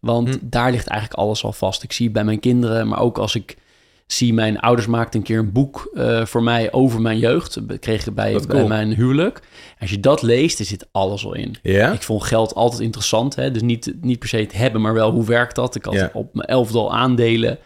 Want 0.00 0.28
Hm. 0.28 0.36
daar 0.42 0.70
ligt 0.70 0.86
eigenlijk 0.86 1.20
alles 1.20 1.44
al 1.44 1.52
vast. 1.52 1.82
Ik 1.82 1.92
zie 1.92 2.04
het 2.04 2.14
bij 2.14 2.24
mijn 2.24 2.40
kinderen, 2.40 2.88
maar 2.88 3.00
ook 3.00 3.18
als 3.18 3.34
ik 3.34 3.56
zie 4.06 4.34
mijn 4.34 4.58
ouders 4.60 4.86
maakten 4.86 5.20
een 5.20 5.26
keer 5.26 5.38
een 5.38 5.52
boek 5.52 5.90
eh, 5.94 6.24
voor 6.26 6.42
mij 6.42 6.72
over 6.72 7.00
mijn 7.00 7.18
jeugd. 7.18 7.68
Dat 7.68 7.78
kreeg 7.78 8.06
ik 8.06 8.14
bij, 8.14 8.32
Wat 8.32 8.46
bij 8.46 8.56
cool. 8.56 8.68
mijn 8.68 8.94
huwelijk. 8.94 9.40
Als 9.80 9.90
je 9.90 10.00
dat 10.00 10.22
leest, 10.22 10.58
er 10.58 10.64
zit 10.64 10.88
alles 10.92 11.24
al 11.24 11.34
in. 11.34 11.56
Ik 11.92 12.02
vond 12.02 12.22
geld 12.24 12.54
altijd 12.54 12.80
interessant. 12.82 13.34
Hè? 13.34 13.50
Dus 13.50 13.62
niet, 13.62 13.92
niet 14.00 14.18
per 14.18 14.28
se 14.28 14.36
het 14.36 14.52
hebben, 14.52 14.80
maar 14.80 14.94
wel 14.94 15.10
hoe 15.10 15.24
werkt 15.24 15.54
dat? 15.54 15.74
Ik 15.74 15.84
had 15.84 16.10
op 16.12 16.34
mijn 16.34 16.48
elfde 16.48 16.78
al 16.78 16.94
aandelen. 16.94 17.58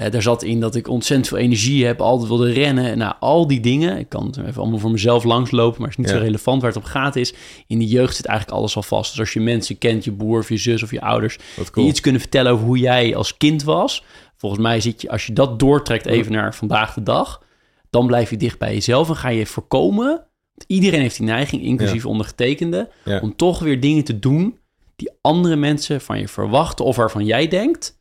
Eh, 0.00 0.10
daar 0.10 0.22
zat 0.22 0.42
in 0.42 0.60
dat 0.60 0.74
ik 0.74 0.88
ontzettend 0.88 1.28
veel 1.28 1.38
energie 1.38 1.86
heb, 1.86 2.00
altijd 2.00 2.28
wilde 2.28 2.52
rennen. 2.52 2.84
En 2.84 2.98
nou, 2.98 3.14
al 3.20 3.46
die 3.46 3.60
dingen. 3.60 3.98
Ik 3.98 4.08
kan 4.08 4.26
het 4.26 4.36
even 4.36 4.60
allemaal 4.62 4.78
voor 4.78 4.90
mezelf 4.90 5.24
langslopen, 5.24 5.80
maar 5.80 5.88
het 5.90 5.98
is 5.98 6.04
niet 6.04 6.14
Ja. 6.14 6.20
zo 6.20 6.24
relevant 6.26 6.62
waar 6.62 6.70
het 6.70 6.80
op 6.82 6.84
gaat 6.88 7.16
is. 7.16 7.34
In 7.66 7.78
de 7.78 7.86
jeugd 7.86 8.16
zit 8.16 8.26
eigenlijk 8.26 8.58
alles 8.58 8.76
al 8.76 8.82
vast. 8.82 9.10
Dus 9.10 9.20
als 9.20 9.32
je 9.32 9.40
mensen 9.40 9.78
kent, 9.78 10.04
je 10.04 10.12
broer 10.12 10.38
of 10.38 10.48
je 10.48 10.56
zus 10.56 10.82
of 10.82 10.90
je 10.90 11.00
ouders, 11.00 11.38
cool. 11.54 11.68
die 11.72 11.86
iets 11.86 12.00
kunnen 12.00 12.20
vertellen 12.20 12.52
over 12.52 12.64
hoe 12.66 12.78
jij 12.78 13.16
als 13.16 13.36
kind 13.36 13.62
was. 13.62 14.04
Volgens 14.36 14.60
mij 14.62 14.80
zit 14.80 15.02
je, 15.02 15.10
als 15.10 15.26
je 15.26 15.32
dat 15.32 15.58
doortrekt 15.58 16.06
even 16.06 16.32
naar 16.32 16.54
vandaag 16.54 16.94
de 16.94 17.02
dag, 17.02 17.42
dan 17.90 18.06
blijf 18.06 18.30
je 18.30 18.36
dicht 18.36 18.58
bij 18.58 18.74
jezelf 18.74 19.08
en 19.08 19.16
ga 19.16 19.28
je 19.28 19.46
voorkomen. 19.46 20.06
want 20.06 20.64
Iedereen 20.66 21.00
heeft 21.00 21.16
die 21.16 21.26
neiging, 21.26 21.62
inclusief 21.62 22.06
ondergetekende, 22.06 22.88
Ja. 23.04 23.20
om 23.20 23.36
toch 23.36 23.58
weer 23.58 23.80
dingen 23.80 24.04
te 24.04 24.18
doen 24.18 24.58
die 24.96 25.10
andere 25.20 25.56
mensen 25.56 26.00
van 26.00 26.18
je 26.18 26.28
verwachten 26.28 26.84
of 26.84 26.96
waarvan 26.96 27.24
jij 27.24 27.48
denkt, 27.48 27.98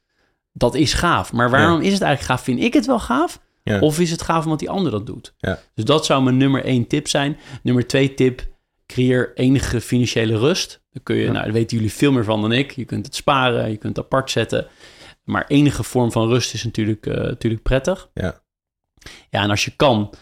dat 0.59 0.75
is 0.75 0.93
gaaf. 0.93 1.33
Maar 1.33 1.49
waarom 1.49 1.81
is 1.81 1.93
het 1.93 2.01
eigenlijk 2.01 2.21
gaaf? 2.21 2.43
Vind 2.43 2.59
ik 2.59 2.73
het 2.73 2.85
wel 2.85 2.99
gaaf? 2.99 3.41
Ja. 3.63 3.79
Of 3.79 3.99
is 3.99 4.11
het 4.11 4.21
gaaf 4.21 4.43
omdat 4.43 4.59
die 4.59 4.69
ander 4.69 4.91
dat 4.91 5.05
doet? 5.05 5.33
Ja. 5.37 5.59
Dus 5.73 5.85
dat 5.85 6.05
zou 6.05 6.23
mijn 6.23 6.37
nummer 6.37 6.65
één 6.65 6.87
tip 6.87 7.07
zijn. 7.07 7.37
Nummer 7.63 7.87
twee 7.87 8.13
tip, 8.13 8.47
creëer 8.85 9.31
enige 9.35 9.81
financiële 9.81 10.37
rust. 10.37 10.81
Dan 10.91 11.03
kun 11.03 11.15
je, 11.15 11.31
nou, 11.31 11.43
daar 11.43 11.53
weten 11.53 11.77
jullie 11.77 11.93
veel 11.93 12.11
meer 12.11 12.23
van 12.23 12.41
dan 12.41 12.51
ik. 12.51 12.71
Je 12.71 12.85
kunt 12.85 13.05
het 13.05 13.15
sparen, 13.15 13.69
je 13.71 13.77
kunt 13.77 13.95
het 13.95 14.05
apart 14.05 14.31
zetten. 14.31 14.67
Maar 15.23 15.45
enige 15.47 15.83
vorm 15.83 16.11
van 16.11 16.27
rust 16.27 16.53
is 16.53 16.63
natuurlijk, 16.63 17.05
eh, 17.05 17.15
natuurlijk 17.15 17.63
prettig. 17.63 18.09
Ja. 18.13 18.41
Ja, 19.29 19.41
en 19.41 19.49
als 19.49 19.65
je 19.65 19.75
kan, 19.75 20.13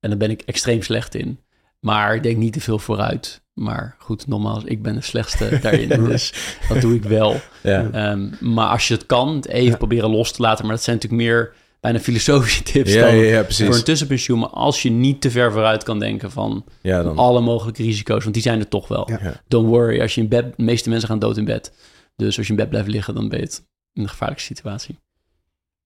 en 0.00 0.08
daar 0.08 0.18
ben 0.18 0.30
ik 0.30 0.42
extreem 0.42 0.82
slecht 0.82 1.14
in. 1.14 1.40
Maar 1.80 2.22
denk 2.22 2.36
niet 2.36 2.52
te 2.52 2.60
veel 2.60 2.78
vooruit. 2.78 3.42
Maar 3.58 3.94
goed, 3.98 4.26
nogmaals, 4.26 4.64
ik 4.64 4.82
ben 4.82 4.94
de 4.94 5.00
slechtste 5.00 5.58
daarin. 5.62 5.88
dus 6.04 6.34
dat 6.68 6.80
doe 6.80 6.94
ik 6.94 7.02
wel. 7.02 7.36
Ja. 7.62 7.90
Ehm, 7.92 8.28
maar 8.40 8.68
als 8.68 8.88
je 8.88 8.94
het 8.94 9.06
kan, 9.06 9.44
even 9.48 9.70
Ja. 9.70 9.76
proberen 9.76 10.10
los 10.10 10.32
te 10.32 10.42
laten. 10.42 10.66
Maar 10.66 10.74
dat 10.74 10.84
zijn 10.84 10.96
natuurlijk 10.96 11.22
meer 11.22 11.52
bijna 11.80 11.98
filosofische 12.00 12.62
tips 12.62 12.92
Ja, 12.92 13.00
dan 13.06 13.16
ja, 13.16 13.22
ja, 13.22 13.44
voor 13.50 13.74
een 13.74 13.84
tussenpensioen. 13.84 14.38
Maar 14.38 14.48
als 14.48 14.82
je 14.82 14.90
niet 14.90 15.20
te 15.20 15.30
ver 15.30 15.52
vooruit 15.52 15.82
kan 15.82 15.98
denken 15.98 16.30
van 16.30 16.64
Ja, 16.82 17.02
dan. 17.02 17.16
alle 17.18 17.40
mogelijke 17.40 17.82
risico's, 17.82 18.22
want 18.22 18.34
die 18.34 18.42
zijn 18.42 18.60
er 18.60 18.68
toch 18.68 18.88
wel. 18.88 19.10
Don't 19.48 19.68
worry, 19.68 20.00
als 20.00 20.14
je 20.14 20.20
in 20.20 20.28
bed, 20.28 20.56
de 20.56 20.62
meeste 20.62 20.88
mensen 20.88 21.08
gaan 21.08 21.18
dood 21.18 21.36
in 21.36 21.44
bed. 21.44 21.72
Dus 22.16 22.36
als 22.36 22.46
je 22.46 22.52
in 22.52 22.58
bed 22.58 22.68
blijft 22.68 22.88
liggen, 22.88 23.14
dan 23.14 23.28
ben 23.28 23.38
je 23.38 23.44
het 23.44 23.62
in 23.92 24.02
een 24.02 24.08
gevaarlijke 24.08 24.42
situatie. 24.44 24.98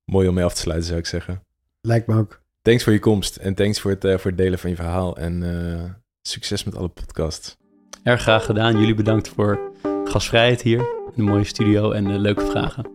Mooi 0.05 0.29
om 0.29 0.35
mee 0.35 0.45
af 0.45 0.55
te 0.55 0.61
sluiten, 0.61 0.87
zou 0.89 0.99
ik 1.01 1.07
zeggen. 1.07 1.43
Lijkt 1.81 2.07
me 2.07 2.16
ook. 2.16 2.41
Thanks 2.62 2.83
voor 2.85 2.93
je 2.93 2.99
komst 2.99 3.37
en 3.37 3.55
thanks 3.55 3.81
voor 3.81 3.91
het, 3.91 4.05
eh, 4.05 4.18
voor 4.18 4.31
het 4.31 4.39
delen 4.39 4.59
van 4.59 4.70
je 4.70 4.77
verhaal. 4.77 5.16
En 5.16 5.43
eh, 5.43 5.91
succes 6.23 6.64
met 6.64 6.77
alle 6.77 6.89
podcasts. 6.89 7.57
Erg 8.03 8.22
graag 8.22 8.44
gedaan. 8.44 8.78
Jullie 8.78 8.94
bedankt 8.94 9.28
voor 9.28 9.61
gastvrijheid 10.05 10.62
hier 10.62 10.78
de 11.14 11.22
mooie 11.22 11.44
studio 11.44 11.90
en 11.90 12.05
de 12.05 12.18
leuke 12.18 12.46
vragen. 12.46 12.86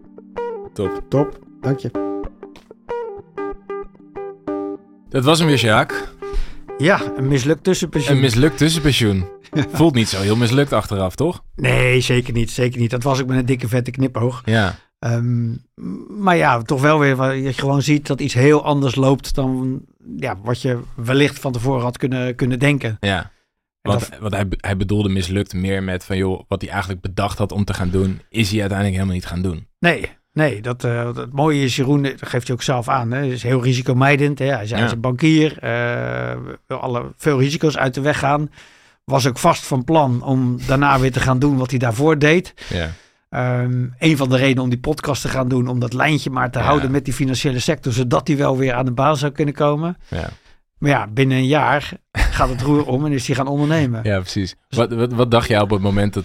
Top. 0.74 1.02
Top. 1.10 1.40
Dank 1.62 1.80
je. 1.80 1.92
Dat 5.10 5.24
was 5.24 5.40
hem 5.40 5.48
weer, 5.48 5.58
Sjaak. 5.58 6.14
Ja, 6.78 7.02
een 7.18 7.28
mislukt 7.28 7.64
tussenpensioen. 7.64 8.16
Een 8.16 8.22
mislukt 8.22 8.58
tussenpensioen. 8.58 9.26
Voelt 9.74 9.94
niet 9.94 10.08
zo 10.08 10.22
heel 10.22 10.36
mislukt 10.36 10.74
achteraf, 10.74 11.16
toch? 11.16 11.44
nee, 11.56 12.02
zeker 12.02 12.34
niet. 12.34 12.52
Zeker 12.52 12.80
niet. 12.80 12.92
Dat 12.92 13.04
was 13.04 13.22
ook 13.22 13.28
met 13.28 13.38
een 13.38 13.46
dikke 13.46 13.68
vette 13.68 13.92
knipoog. 13.92 14.42
Ja. 14.46 14.76
Ehm, 15.00 15.50
maar 16.22 16.38
ja, 16.38 16.62
toch 16.62 16.82
wel 16.82 17.00
weer 17.00 17.16
waar 17.16 17.36
je 17.36 17.54
gewoon 17.54 17.82
ziet 17.82 18.08
dat 18.08 18.22
iets 18.22 18.34
heel 18.34 18.64
anders 18.64 18.96
loopt 18.96 19.36
dan 19.36 19.82
ja, 20.18 20.36
wat 20.44 20.62
je 20.62 20.80
wellicht 20.96 21.40
van 21.40 21.52
tevoren 21.52 21.84
had 21.84 21.98
kunnen, 21.98 22.36
kunnen 22.36 22.60
denken. 22.60 22.98
Ja. 23.00 23.32
En 23.94 24.00
Want, 24.00 24.10
dat- 24.12 24.20
want 24.20 24.34
hij, 24.34 24.46
hij 24.58 24.78
bedoelde 24.78 25.10
mislukt 25.10 25.54
meer 25.54 25.84
met 25.84 26.04
van, 26.06 26.18
joh, 26.18 26.42
wat 26.48 26.62
hij 26.62 26.70
eigenlijk 26.72 27.02
bedacht 27.02 27.38
had 27.38 27.52
om 27.52 27.66
te 27.66 27.74
gaan 27.74 27.90
doen, 27.90 28.22
is 28.30 28.50
hij 28.52 28.60
uiteindelijk 28.60 28.98
helemaal 28.98 29.18
niet 29.20 29.26
gaan 29.28 29.42
doen. 29.42 29.68
nee, 29.80 30.10
nee 30.34 30.62
dat, 30.62 30.84
eh, 30.84 31.16
het 31.16 31.34
mooie 31.34 31.64
is, 31.64 31.76
Jeroen, 31.76 32.02
dat 32.04 32.14
geeft 32.20 32.48
hij 32.48 32.56
ook 32.56 32.62
zelf 32.64 32.88
aan, 32.90 33.12
hè, 33.12 33.24
is 33.26 33.44
heel 33.44 33.64
risicomijdend. 33.64 34.40
Hè. 34.40 34.46
Hij 34.46 34.64
is, 34.64 34.70
hij 34.70 34.80
Ja. 34.80 34.86
is 34.86 34.92
een 34.92 35.00
bankier, 35.00 35.58
eh, 35.60 36.38
wil 36.68 36.78
alle, 36.78 37.12
veel 37.18 37.40
risico's 37.40 37.78
uit 37.78 37.94
de 37.94 38.02
weg 38.02 38.20
gaan. 38.20 38.50
Was 39.04 39.28
ook 39.28 39.38
vast 39.38 39.66
van 39.66 39.84
plan 39.84 40.22
om 40.24 40.58
daarna 40.68 41.00
weer 41.00 41.12
te 41.12 41.20
gaan 41.20 41.40
doen 41.40 41.58
wat 41.58 41.70
hij 41.70 41.80
daarvoor 41.80 42.20
deed. 42.20 42.54
Ja. 42.70 42.90
Ehm, 43.30 43.86
een 44.00 44.18
van 44.18 44.30
de 44.30 44.38
redenen 44.38 44.64
om 44.64 44.70
die 44.70 44.80
podcast 44.80 45.22
te 45.22 45.28
gaan 45.28 45.48
doen, 45.48 45.68
om 45.68 45.80
dat 45.80 45.94
lijntje 45.94 46.30
maar 46.30 46.52
te 46.52 46.60
Ja. 46.60 46.66
houden 46.66 46.92
met 46.92 47.06
die 47.06 47.14
financiële 47.14 47.60
sector, 47.60 47.94
zodat 47.94 48.28
hij 48.28 48.38
wel 48.38 48.58
weer 48.58 48.74
aan 48.74 48.86
de 48.86 48.92
baan 48.92 49.18
zou 49.18 49.32
kunnen 49.32 49.54
komen. 49.54 49.98
Ja. 50.08 50.30
Maar 50.78 50.90
ja, 50.90 51.08
binnen 51.08 51.38
een 51.38 51.48
jaar 51.48 51.92
gaat 52.38 52.50
het 52.50 52.62
roer 52.62 52.86
om 52.86 53.06
en 53.06 53.12
is 53.12 53.28
hij 53.28 53.36
gaan 53.36 53.48
ondernemen. 53.48 54.00
Ja, 54.04 54.20
precies. 54.20 54.56
Wat, 54.70 54.92
wat, 54.94 55.14
wat 55.14 55.32
dacht 55.32 55.48
jij 55.48 55.62
op 55.62 55.70
het 55.70 55.82
moment 55.82 56.14
dat... 56.14 56.24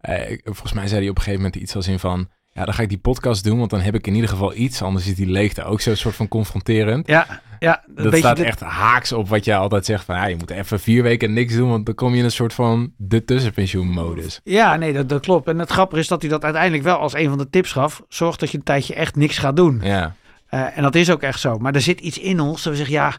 eh, 0.00 0.38
volgens 0.44 0.72
mij 0.72 0.86
zei 0.88 1.00
hij 1.00 1.08
op 1.10 1.16
een 1.16 1.22
gegeven 1.22 1.44
moment 1.44 1.62
iets 1.62 1.76
als 1.76 1.88
in 1.88 1.98
van... 1.98 2.28
Ja, 2.50 2.64
dan 2.64 2.74
ga 2.74 2.82
ik 2.82 2.88
die 2.88 2.98
podcast 2.98 3.44
doen, 3.44 3.58
want 3.58 3.70
dan 3.70 3.80
heb 3.80 3.94
ik 3.94 4.06
in 4.06 4.14
ieder 4.14 4.30
geval 4.30 4.54
iets. 4.54 4.82
Anders 4.82 5.06
is 5.06 5.14
die 5.14 5.26
leegte 5.26 5.64
ook 5.64 5.80
zo'n 5.80 5.96
soort 5.96 6.14
van 6.14 6.28
confronterend. 6.28 7.06
Ja, 7.06 7.40
ja 7.58 7.84
Dat 7.88 8.16
staat 8.16 8.36
de- 8.36 8.44
echt 8.44 8.60
haaks 8.60 9.12
op 9.12 9.28
wat 9.28 9.44
jij 9.44 9.56
altijd 9.56 9.84
zegt 9.84 10.04
van... 10.04 10.14
Ja, 10.16 10.26
je 10.26 10.36
moet 10.36 10.50
even 10.50 10.80
vier 10.80 11.02
weken 11.02 11.32
niks 11.32 11.54
doen, 11.54 11.68
want 11.70 11.86
dan 11.86 11.94
kom 11.94 12.12
je 12.12 12.18
in 12.18 12.24
een 12.24 12.30
soort 12.30 12.52
van 12.52 12.92
de 12.96 13.24
tussenpensioenmodus. 13.24 14.40
Ja, 14.44 14.76
nee, 14.76 14.92
dat, 14.92 15.08
dat 15.08 15.20
klopt. 15.20 15.48
En 15.48 15.58
het 15.58 15.70
grappige 15.70 16.00
is 16.00 16.08
dat 16.08 16.20
hij 16.22 16.30
dat 16.30 16.44
uiteindelijk 16.44 16.82
wel 16.82 16.96
als 16.98 17.14
een 17.14 17.28
van 17.28 17.38
de 17.38 17.50
tips 17.50 17.72
gaf. 17.72 18.02
Zorg 18.08 18.36
dat 18.36 18.50
je 18.50 18.58
een 18.58 18.64
tijdje 18.64 18.94
echt 18.94 19.16
niks 19.16 19.38
gaat 19.38 19.56
doen. 19.56 19.80
Ja, 19.82 20.14
Eh, 20.48 20.76
en 20.76 20.82
dat 20.82 20.94
is 20.94 21.10
ook 21.10 21.22
echt 21.22 21.40
zo. 21.40 21.58
Maar 21.58 21.74
er 21.74 21.80
zit 21.80 22.00
iets 22.00 22.18
in 22.18 22.40
ons 22.40 22.62
dat 22.62 22.72
we 22.72 22.78
zeggen, 22.78 22.94
ja, 22.94 23.16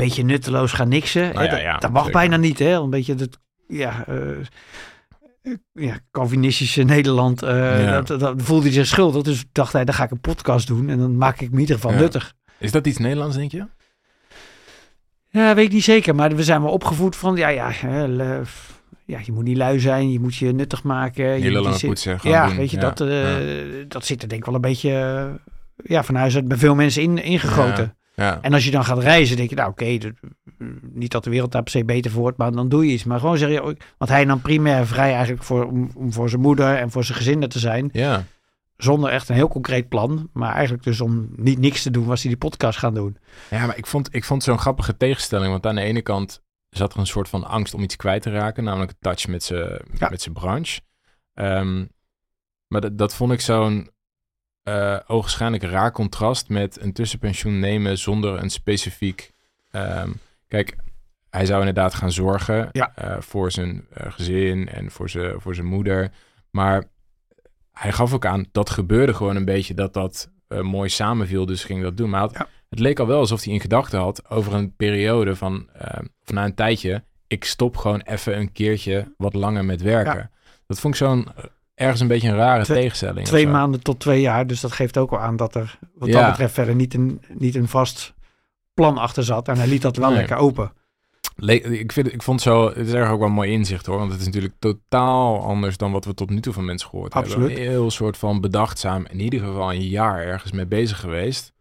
een 0.00 0.06
beetje 0.06 0.22
nutteloos 0.24 0.72
gaan 0.72 0.88
niksen. 0.88 1.22
Nou 1.22 1.36
Hè, 1.38 1.44
ja, 1.44 1.50
dat, 1.50 1.60
ja, 1.60 1.78
dat 1.78 1.90
mag 1.90 2.04
zeker. 2.04 2.18
bijna 2.18 2.36
niet, 2.36 2.58
hè? 2.58 2.72
Een 2.74 2.90
beetje 2.90 3.14
het, 3.14 3.38
ja, 3.68 4.04
eh, 4.06 5.52
ja, 5.72 5.98
Calvinistische 6.10 6.82
Nederland. 6.82 7.42
eh, 7.42 7.82
Ja. 7.84 8.00
dat, 8.02 8.20
dat 8.20 8.34
voelde 8.36 8.62
hij 8.64 8.72
zich 8.72 8.86
schuldig. 8.86 9.22
Dus 9.22 9.44
dacht 9.52 9.72
hij, 9.72 9.84
dan 9.84 9.94
ga 9.94 10.04
ik 10.04 10.10
een 10.10 10.20
podcast 10.20 10.66
doen. 10.66 10.88
En 10.88 10.98
dan 10.98 11.16
maak 11.16 11.40
ik 11.40 11.48
me 11.48 11.54
in 11.54 11.60
ieder 11.60 11.74
geval 11.74 11.92
nuttig. 11.92 12.34
is 12.58 12.70
dat 12.72 12.86
iets 12.86 12.98
Nederlands, 12.98 13.36
denk 13.36 13.50
je? 13.50 13.66
Ja, 15.28 15.54
weet 15.54 15.66
ik 15.66 15.72
niet 15.72 15.84
zeker. 15.84 16.14
Maar 16.14 16.36
we 16.36 16.42
zijn 16.44 16.62
wel 16.62 16.70
opgevoed 16.70 17.16
van, 17.16 17.36
ja, 17.36 17.48
ja, 17.48 17.72
ja 19.04 19.18
je 19.24 19.32
moet 19.32 19.44
niet 19.44 19.56
lui 19.56 19.80
zijn. 19.80 20.12
Je 20.12 20.20
moet 20.20 20.36
je 20.36 20.52
nuttig 20.52 20.82
maken. 20.82 21.24
je 21.24 21.30
Hele 21.42 21.60
lange 21.60 21.78
poetsen, 21.78 22.20
gewoon 22.20 22.36
Ja, 22.36 22.46
doen. 22.46 22.56
weet 22.56 22.70
je, 22.70 22.76
dat, 22.78 23.00
eh, 23.00 23.24
dat 23.88 24.04
zit 24.06 24.22
er 24.22 24.28
denk 24.28 24.40
ik 24.40 24.46
wel 24.46 24.54
een 24.54 24.60
beetje 24.60 24.90
ja, 25.84 26.04
van 26.04 26.14
huis 26.14 26.34
uit 26.34 26.48
bij 26.48 26.56
veel 26.56 26.74
mensen 26.74 27.02
in, 27.02 27.18
ingegoten. 27.22 27.96
Ja, 28.16 28.38
En 28.42 28.52
als 28.52 28.64
je 28.64 28.70
dan 28.70 28.84
gaat 28.84 28.98
reizen, 29.02 29.36
denk 29.36 29.50
je, 29.50 29.56
nou 29.56 29.70
oké, 29.70 29.98
niet 30.92 31.10
dat 31.10 31.24
de 31.24 31.30
wereld 31.30 31.52
daar 31.52 31.62
per 31.62 31.70
se 31.70 31.84
beter 31.84 32.10
voor 32.10 32.20
wordt, 32.20 32.38
maar 32.38 32.52
dan 32.52 32.68
doe 32.68 32.86
je 32.86 32.92
iets. 32.92 33.04
Maar 33.04 33.20
gewoon 33.20 33.38
zeg 33.38 33.50
je, 33.50 33.62
oh, 33.62 33.72
want 33.98 34.10
hij 34.10 34.24
nam 34.24 34.40
primair 34.40 34.86
vrij 34.86 35.12
eigenlijk 35.12 35.42
voor, 35.42 35.64
om, 35.66 35.90
om 35.94 36.12
voor 36.12 36.28
zijn 36.28 36.40
moeder 36.40 36.76
en 36.76 36.90
voor 36.90 37.04
zijn 37.04 37.18
gezin 37.18 37.42
er 37.42 37.48
te 37.48 37.58
zijn. 37.58 37.88
ja. 37.92 38.24
Zonder 38.76 39.10
echt 39.10 39.28
een 39.28 39.34
heel 39.34 39.48
concreet 39.48 39.88
plan. 39.88 40.28
Maar 40.32 40.52
eigenlijk 40.52 40.82
dus 40.84 41.00
om 41.00 41.28
niet 41.36 41.58
niks 41.58 41.82
te 41.82 41.90
doen, 41.90 42.06
was 42.06 42.20
hij 42.22 42.30
die 42.30 42.38
podcast 42.40 42.78
gaan 42.78 42.94
doen. 42.94 43.16
Ja, 43.50 43.66
maar 43.66 43.76
ik 43.76 43.86
vond, 43.86 44.08
ik 44.14 44.24
vond 44.24 44.42
zo'n 44.42 44.58
grappige 44.58 44.96
tegenstelling. 44.96 45.50
Want 45.50 45.66
aan 45.66 45.74
de 45.74 45.80
ene 45.80 46.02
kant 46.02 46.42
zat 46.68 46.92
er 46.92 46.98
een 46.98 47.06
soort 47.06 47.28
van 47.28 47.44
angst 47.44 47.74
om 47.74 47.82
iets 47.82 47.96
kwijt 47.96 48.22
te 48.22 48.30
raken. 48.30 48.64
Namelijk 48.64 48.90
het 48.90 49.00
touch 49.00 49.26
met 49.28 49.42
zijn 49.42 49.80
Ja. 49.98 50.08
met 50.08 50.22
zijn 50.22 50.34
branche. 50.34 50.80
Ehm, 51.34 51.84
maar 52.66 52.80
dat, 52.80 52.98
dat 52.98 53.14
vond 53.14 53.32
ik 53.32 53.40
zo'n 53.40 53.90
eh 54.66 54.96
ogenschijnlijk 55.06 55.62
raar 55.62 55.92
contrast 55.92 56.48
met 56.48 56.80
een 56.80 56.92
tussenpensioen 56.92 57.58
nemen 57.58 57.98
zonder 57.98 58.42
een 58.42 58.50
specifiek... 58.50 59.30
ehm, 59.70 60.10
kijk, 60.48 60.76
hij 61.30 61.46
zou 61.46 61.58
inderdaad 61.58 61.94
gaan 61.94 62.12
zorgen 62.12 62.68
Ja. 62.72 62.92
eh, 62.94 63.16
voor 63.20 63.50
zijn 63.52 63.86
eh, 63.92 64.12
gezin 64.12 64.68
en 64.68 64.90
voor 64.90 65.10
zijn, 65.10 65.40
voor 65.40 65.54
zijn 65.54 65.66
moeder. 65.66 66.10
Maar 66.50 66.84
hij 67.72 67.92
gaf 67.92 68.12
ook 68.12 68.26
aan, 68.26 68.44
dat 68.52 68.70
gebeurde 68.70 69.14
gewoon 69.14 69.36
een 69.36 69.44
beetje 69.44 69.74
dat 69.74 69.92
dat 69.94 70.30
mooi 70.62 70.88
samenviel. 70.88 71.46
Dus 71.46 71.64
ging 71.64 71.82
dat 71.82 71.96
doen. 71.96 72.10
Maar 72.10 72.20
hij 72.20 72.28
had- 72.28 72.38
Ja. 72.38 72.48
het 72.68 72.78
leek 72.78 72.98
al 72.98 73.06
wel 73.06 73.18
alsof 73.18 73.44
hij 73.44 73.52
in 73.52 73.60
gedachten 73.60 73.98
had 74.00 74.28
over 74.30 74.54
een 74.54 74.76
periode 74.76 75.36
van, 75.36 75.68
eh, 75.72 75.98
of 76.22 76.32
na 76.32 76.44
een 76.44 76.54
tijdje, 76.54 77.04
ik 77.26 77.44
stop 77.44 77.76
gewoon 77.76 78.00
even 78.00 78.38
een 78.38 78.52
keertje 78.52 79.14
wat 79.16 79.34
langer 79.34 79.64
met 79.64 79.82
werken. 79.82 80.30
Dat 80.66 80.80
vond 80.80 80.94
ik 80.94 81.00
zo'n 81.00 81.26
ergens 81.76 82.00
een 82.00 82.08
beetje 82.08 82.28
een 82.28 82.36
rare 82.36 82.64
Twee- 82.64 82.76
tegenstelling. 82.80 83.26
Twee 83.26 83.46
maanden 83.48 83.82
tot 83.82 84.00
twee 84.00 84.20
jaar. 84.20 84.46
Dus 84.46 84.60
dat 84.60 84.72
geeft 84.72 84.98
ook 84.98 85.10
al 85.10 85.18
aan 85.18 85.36
dat 85.36 85.54
er 85.54 85.78
wat 85.94 86.08
Ja. 86.08 86.20
dat 86.20 86.30
betreft 86.30 86.54
verder 86.54 86.74
niet 86.74 86.94
een, 86.94 87.22
niet 87.38 87.54
een 87.54 87.68
vast 87.68 88.14
plan 88.74 88.98
achter 88.98 89.24
zat. 89.24 89.48
En 89.48 89.56
hij 89.56 89.66
liet 89.68 89.82
dat 89.82 89.96
wel 89.96 90.08
Nee. 90.08 90.16
lekker 90.18 90.36
open. 90.36 90.72
Le- 91.36 91.52
ik, 91.52 91.92
vind, 91.92 92.12
ik 92.12 92.22
vond 92.22 92.40
zo, 92.40 92.68
het 92.68 92.86
is 92.86 92.92
erg 92.92 93.10
ook 93.10 93.18
wel 93.18 93.28
een 93.28 93.34
mooi 93.34 93.50
inzicht 93.52 93.86
hoor. 93.86 93.98
Want 93.98 94.10
het 94.10 94.20
is 94.20 94.26
natuurlijk 94.26 94.54
totaal 94.58 95.42
anders 95.42 95.76
dan 95.76 95.92
wat 95.92 96.04
we 96.04 96.14
tot 96.14 96.30
nu 96.30 96.40
toe 96.40 96.52
van 96.52 96.64
mensen 96.64 96.88
gehoord 96.88 97.12
Absoluut. 97.12 97.48
hebben. 97.48 97.66
Heel 97.68 97.90
soort 97.90 98.16
van 98.16 98.40
bedachtzaam, 98.40 99.06
in 99.10 99.20
ieder 99.20 99.40
geval 99.40 99.72
een 99.72 99.88
jaar 99.88 100.22
ergens 100.22 100.52
mee 100.52 100.66
bezig 100.66 101.00
geweest. 101.00 101.54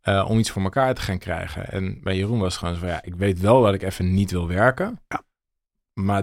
eh, 0.00 0.26
om 0.28 0.38
iets 0.38 0.50
voor 0.50 0.62
elkaar 0.62 0.94
te 0.94 1.00
gaan 1.00 1.18
krijgen. 1.18 1.70
En 1.70 2.00
bij 2.02 2.16
Jeroen 2.16 2.38
was 2.38 2.48
het 2.48 2.58
gewoon 2.58 2.74
zo 2.74 2.80
van 2.80 2.88
ja, 2.88 3.02
ik 3.02 3.14
weet 3.14 3.40
wel 3.40 3.62
dat 3.62 3.74
ik 3.74 3.82
even 3.82 4.14
niet 4.14 4.30
wil 4.30 4.48
werken. 4.48 5.00
Ja. 5.08 5.22
Maar 5.92 6.22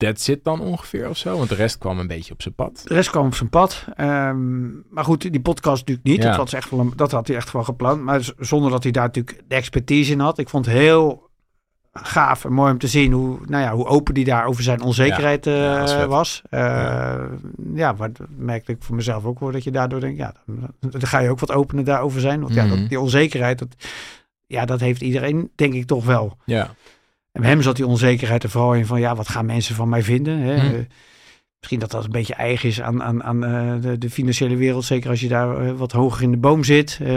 dat 0.00 0.20
zit 0.20 0.44
dan 0.44 0.60
ongeveer 0.60 1.08
of 1.08 1.16
zo. 1.16 1.36
Want 1.36 1.48
de 1.48 1.54
rest 1.54 1.78
kwam 1.78 1.98
een 1.98 2.06
beetje 2.06 2.32
op 2.32 2.42
zijn 2.42 2.54
pad. 2.54 2.82
De 2.84 2.94
rest 2.94 3.10
kwam 3.10 3.26
op 3.26 3.34
zijn 3.34 3.48
pad. 3.48 3.84
Ehm, 3.96 4.68
maar 4.90 5.04
goed, 5.04 5.20
die 5.32 5.40
podcast 5.40 5.78
natuurlijk 5.78 6.06
niet. 6.08 6.22
Ja. 6.22 6.28
Dat, 6.28 6.36
was 6.36 6.52
echt 6.52 6.70
wel 6.70 6.80
een- 6.80 6.92
dat 6.96 7.10
had 7.10 7.26
hij 7.26 7.36
echt 7.36 7.52
wel 7.52 7.64
gepland. 7.64 8.02
Maar 8.02 8.28
zonder 8.38 8.70
dat 8.70 8.82
hij 8.82 8.92
daar 8.92 9.04
natuurlijk 9.06 9.42
de 9.48 9.54
expertise 9.54 10.12
in 10.12 10.20
had. 10.20 10.38
Ik 10.38 10.48
vond 10.48 10.66
het 10.66 10.74
heel 10.74 11.28
gaaf 11.92 12.44
en 12.44 12.52
mooi 12.52 12.72
om 12.72 12.78
te 12.78 12.86
zien 12.86 13.12
hoe, 13.12 13.38
nou 13.46 13.62
ja, 13.62 13.72
hoe 13.74 13.86
open 13.86 14.14
die 14.14 14.24
daar 14.24 14.44
over 14.46 14.62
zijn 14.62 14.80
onzekerheid 14.82 15.46
eh, 15.46 15.54
Ja, 15.54 16.06
was. 16.06 16.42
Eh, 16.50 16.60
Ja. 16.60 17.28
ja, 17.74 17.92
maar 17.92 18.12
dat 18.12 18.26
merkte 18.36 18.72
ik 18.72 18.82
voor 18.82 18.96
mezelf 18.96 19.24
ook 19.24 19.38
hoor. 19.38 19.52
Dat 19.52 19.64
je 19.64 19.70
daardoor 19.70 20.00
denkt, 20.00 20.18
ja, 20.18 20.34
dan, 20.46 20.70
dan 20.80 21.00
ga 21.06 21.18
je 21.18 21.30
ook 21.30 21.40
wat 21.40 21.52
opener 21.52 21.84
daarover 21.84 22.20
zijn. 22.20 22.40
Want 22.40 22.54
ja, 22.54 22.64
Mhm. 22.64 22.76
dat, 22.80 22.88
die 22.88 23.00
onzekerheid, 23.00 23.58
dat, 23.58 23.68
ja, 24.46 24.64
dat 24.64 24.80
heeft 24.80 25.00
iedereen 25.00 25.50
denk 25.54 25.74
ik 25.74 25.86
toch 25.86 26.04
wel. 26.04 26.36
Ja, 26.44 26.70
En 27.32 27.40
bij 27.40 27.50
hem 27.50 27.62
zat 27.62 27.76
die 27.76 27.86
onzekerheid 27.86 28.42
er 28.42 28.50
vooral 28.50 28.74
in 28.74 28.86
van, 28.86 29.00
ja, 29.00 29.14
wat 29.14 29.28
gaan 29.28 29.46
mensen 29.46 29.74
van 29.74 29.88
mij 29.88 30.02
vinden? 30.02 30.38
Hè? 30.38 30.58
Hm. 30.58 30.74
Eh, 30.74 30.80
Misschien 31.60 31.80
dat 31.80 31.90
dat 31.90 32.04
een 32.04 32.10
beetje 32.20 32.34
eigen 32.34 32.68
is 32.68 32.80
aan, 32.80 33.02
aan, 33.02 33.22
aan 33.24 33.44
eh, 33.44 33.72
de, 33.80 33.98
de 33.98 34.10
financiële 34.10 34.56
wereld. 34.56 34.84
Zeker 34.84 35.10
als 35.10 35.20
je 35.20 35.28
daar 35.28 35.58
eh, 35.66 35.72
wat 35.72 35.92
hoger 35.92 36.22
in 36.22 36.30
de 36.30 36.36
boom 36.36 36.64
zit. 36.64 36.98
Eh, 37.02 37.08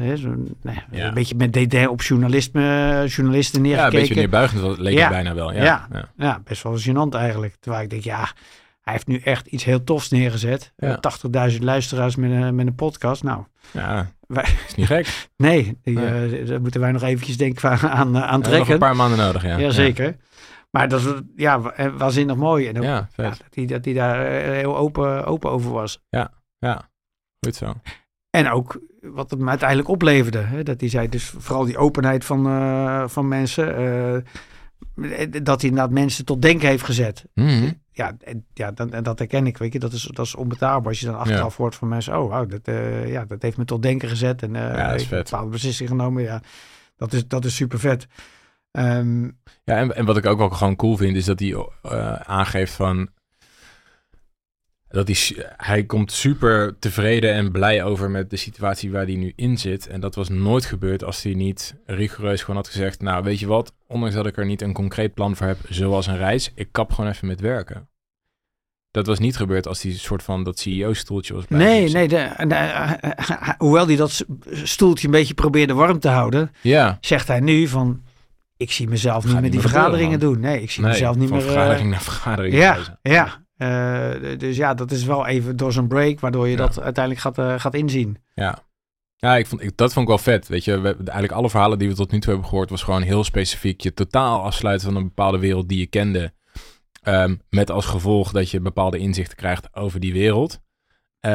hè, 0.00 0.16
zo, 0.16 0.28
nou 0.62 0.78
ja. 0.90 1.06
Een 1.08 1.14
beetje 1.14 1.34
met 1.34 1.52
DD 1.52 1.86
op 1.86 2.02
journalisme, 2.02 3.04
journalisten 3.08 3.64
ja 3.64 3.70
een 3.70 3.70
neergekeken. 3.76 3.98
beetje 4.00 4.14
neerbuigend 4.14 4.78
leek 4.78 4.94
Ja. 4.94 5.00
het 5.00 5.10
bijna 5.10 5.34
wel. 5.34 5.52
Ja, 5.52 5.62
Ja. 5.64 5.88
ja. 5.92 6.08
Ja, 6.16 6.40
best 6.44 6.62
wel 6.62 6.78
gênant 6.78 7.14
eigenlijk. 7.14 7.56
Terwijl 7.60 7.82
ik 7.84 7.90
denk, 7.90 8.02
ja, 8.02 8.28
hij 8.84 8.92
heeft 8.92 9.06
nu 9.06 9.18
echt 9.18 9.46
iets 9.46 9.64
heel 9.64 9.84
tofs 9.84 10.10
neergezet. 10.10 10.72
Ja. 10.76 10.88
Eh, 11.00 11.50
80.000 11.52 11.58
luisteraars 11.62 12.16
met 12.16 12.30
een, 12.30 12.54
met 12.54 12.66
een 12.66 12.74
podcast. 12.74 13.22
Nou, 13.22 13.44
Ja, 13.72 14.10
Wij- 14.26 14.54
is 14.66 14.74
niet 14.74 14.86
gek. 14.86 15.28
nee, 15.36 15.78
die, 15.82 15.94
Nee. 15.98 16.40
eh, 16.40 16.46
daar 16.48 16.60
moeten 16.60 16.80
wij 16.80 16.92
nog 16.92 17.02
eventjes 17.02 17.36
denken 17.36 17.70
aan, 17.70 17.78
aan, 17.78 18.16
aan 18.16 18.22
Ja, 18.22 18.36
nog 18.36 18.42
trekken. 18.46 18.72
een 18.72 18.78
paar 18.78 18.96
maanden 18.96 19.18
nodig, 19.18 19.42
ja. 19.42 19.56
Ja, 19.58 19.70
zeker. 19.70 20.16
Maar 20.70 20.88
dat 20.88 21.00
is 21.00 21.12
ja, 21.36 21.60
wa- 21.60 21.72
eh, 21.72 21.92
waanzinnig 21.96 22.36
mooi. 22.36 22.68
En 22.68 22.76
ook, 22.76 22.82
Ja, 22.82 23.08
ja, 23.16 23.28
dat 23.28 23.38
hij 23.50 23.66
dat 23.66 23.84
hij 23.84 23.94
daar 23.94 24.26
eh, 24.26 24.50
heel 24.50 24.76
open, 24.76 25.24
open 25.24 25.50
over 25.50 25.70
was. 25.70 26.02
Ja, 26.08 26.88
goed 27.40 27.54
zo. 27.56 27.74
En 28.30 28.50
ook 28.50 28.80
wat 29.00 29.30
het 29.30 29.38
me 29.40 29.48
uiteindelijk 29.48 29.88
opleverde. 29.88 30.38
Hè? 30.38 30.62
Dat 30.62 30.80
hij 30.80 30.88
zei, 30.88 31.08
dus 31.08 31.34
vooral 31.38 31.64
die 31.64 31.76
openheid 31.78 32.24
van, 32.24 32.46
eh, 32.46 33.04
van 33.08 33.28
mensen. 33.28 33.76
eh, 33.76 34.22
dat 35.42 35.60
hij 35.60 35.70
inderdaad 35.70 35.90
mensen 35.90 36.24
tot 36.24 36.42
denken 36.42 36.68
heeft 36.68 36.84
gezet. 36.84 37.24
Mhm. 37.34 37.70
Ja, 37.96 38.16
en, 38.20 38.46
ja 38.54 38.72
dan, 38.72 38.92
en 38.92 39.02
dat 39.02 39.18
herken 39.18 39.46
ik. 39.46 39.58
Weet 39.58 39.72
je, 39.72 39.78
dat 39.78 39.92
is, 39.92 40.02
dat 40.02 40.26
is 40.26 40.34
onbetaalbaar. 40.34 40.88
Als 40.88 41.00
je 41.00 41.06
dan 41.06 41.18
achteraf 41.18 41.56
hoort 41.56 41.74
van 41.74 41.88
mensen. 41.88 42.18
Oh, 42.18 42.28
wauw, 42.28 42.46
dat, 42.46 42.60
eh, 42.64 43.10
ja, 43.10 43.24
dat 43.24 43.42
heeft 43.42 43.56
me 43.56 43.64
tot 43.64 43.82
denken 43.82 44.08
gezet. 44.08 44.42
En 44.42 44.56
eh 44.56 44.76
Ja, 44.76 44.92
ik 44.92 45.08
bepaalde 45.08 45.50
beslissingen 45.50 45.92
genomen. 45.92 46.22
Ja, 46.22 46.42
dat 46.96 47.12
is, 47.12 47.28
dat 47.28 47.44
is 47.44 47.54
super 47.54 47.78
vet. 47.78 48.06
Ehm, 48.70 49.24
Ja, 49.64 49.76
en, 49.76 49.96
en 49.96 50.04
wat 50.04 50.16
ik 50.16 50.26
ook 50.26 50.38
wel 50.38 50.50
gewoon 50.50 50.76
cool 50.76 50.96
vind, 50.96 51.16
is 51.16 51.24
dat 51.24 51.38
hij 51.38 51.66
eh, 51.82 52.12
aangeeft 52.14 52.72
van... 52.72 53.08
Dat 54.94 55.10
hij, 55.56 55.84
komt 55.84 56.12
super 56.12 56.78
tevreden 56.78 57.32
en 57.32 57.52
blij 57.52 57.84
over 57.84 58.10
met 58.10 58.30
de 58.30 58.36
situatie 58.36 58.90
waar 58.90 59.04
hij 59.04 59.14
nu 59.14 59.32
in 59.36 59.58
zit. 59.58 59.86
En 59.86 60.00
dat 60.00 60.14
was 60.14 60.28
nooit 60.28 60.64
gebeurd 60.64 61.04
als 61.04 61.22
hij 61.22 61.34
niet 61.34 61.74
rigoureus 61.86 62.40
gewoon 62.40 62.56
had 62.56 62.68
gezegd... 62.68 63.02
Nou, 63.02 63.24
weet 63.24 63.38
je 63.38 63.46
wat? 63.46 63.72
Ondanks 63.86 64.14
dat 64.14 64.26
ik 64.26 64.36
er 64.36 64.46
niet 64.46 64.62
een 64.62 64.72
concreet 64.72 65.14
plan 65.14 65.36
voor 65.36 65.46
heb, 65.46 65.58
zoals 65.68 66.06
een 66.06 66.16
reis... 66.16 66.52
Ik 66.54 66.68
kap 66.72 66.92
gewoon 66.92 67.10
even 67.10 67.26
met 67.26 67.40
werken. 67.40 67.88
Dat 68.90 69.06
was 69.06 69.18
niet 69.18 69.36
gebeurd 69.36 69.66
als 69.66 69.82
hij 69.82 69.92
een 69.92 69.98
soort 69.98 70.22
van 70.22 70.44
dat 70.44 70.58
CEO-stoeltje 70.58 71.34
was 71.34 71.44
blijven 71.44 71.70
nee, 71.70 71.88
nee. 71.88 72.08
De, 72.08 72.16
en, 72.16 72.52
eh, 72.52 73.50
hoewel 73.58 73.86
hij 73.86 73.96
dat 73.96 74.24
stoeltje 74.62 75.06
een 75.06 75.12
beetje 75.12 75.34
probeerde 75.34 75.74
warm 75.74 75.98
te 75.98 76.08
houden. 76.08 76.52
Ja, 76.60 76.98
Zegt 77.00 77.28
hij 77.28 77.40
nu 77.40 77.68
van... 77.68 78.02
Ik 78.56 78.72
zie 78.72 78.88
mezelf 78.88 79.24
niet 79.26 79.40
meer 79.40 79.50
die 79.50 79.60
vergaderingen 79.60 80.20
doen. 80.20 80.40
Nee, 80.40 80.62
ik 80.62 80.70
zie 80.70 80.82
nee, 80.82 80.92
mezelf 80.92 81.16
niet 81.16 81.28
van 81.28 81.38
meer... 81.38 81.46
eh, 81.46 81.52
vergadering 81.52 81.90
naar 81.90 82.02
vergadering. 82.02 82.54
Ja, 82.54 82.72
reizen. 82.72 82.98
ja. 83.02 83.43
Eh, 83.64 84.38
dus 84.38 84.56
ja, 84.56 84.74
dat 84.74 84.90
is 84.90 85.04
wel 85.04 85.26
even 85.26 85.56
door 85.56 85.72
zo'n 85.72 85.88
break, 85.88 86.20
waardoor 86.20 86.44
je 86.48 86.56
Ja. 86.56 86.58
dat 86.58 86.80
uiteindelijk 86.80 87.24
gaat, 87.24 87.38
eh, 87.38 87.60
gaat 87.60 87.74
inzien. 87.74 88.16
Ja. 88.34 88.58
Ja, 89.16 89.36
ik 89.36 89.46
vond, 89.46 89.62
ik, 89.62 89.76
dat 89.76 89.92
vond 89.92 90.04
ik 90.04 90.08
wel 90.14 90.34
vet. 90.34 90.48
Weet 90.48 90.64
je, 90.64 90.80
we, 90.80 90.94
eigenlijk 90.96 91.32
alle 91.32 91.50
verhalen 91.50 91.78
die 91.78 91.88
we 91.88 91.94
tot 91.94 92.10
nu 92.10 92.20
toe 92.20 92.30
hebben 92.32 92.48
gehoord, 92.48 92.70
was 92.70 92.82
gewoon 92.82 93.02
heel 93.02 93.24
specifiek. 93.24 93.80
Je 93.80 93.94
totaal 93.94 94.42
afsluiten 94.42 94.86
van 94.86 94.96
een 94.96 95.04
bepaalde 95.04 95.38
wereld 95.38 95.68
die 95.68 95.78
je 95.78 95.86
kende. 95.86 96.32
Ehm, 97.02 97.36
met 97.50 97.70
als 97.70 97.86
gevolg 97.86 98.32
dat 98.32 98.50
je 98.50 98.60
bepaalde 98.60 98.98
inzichten 98.98 99.36
krijgt 99.36 99.74
over 99.76 100.00
die 100.00 100.12
wereld. 100.12 100.60
Eh, 101.20 101.32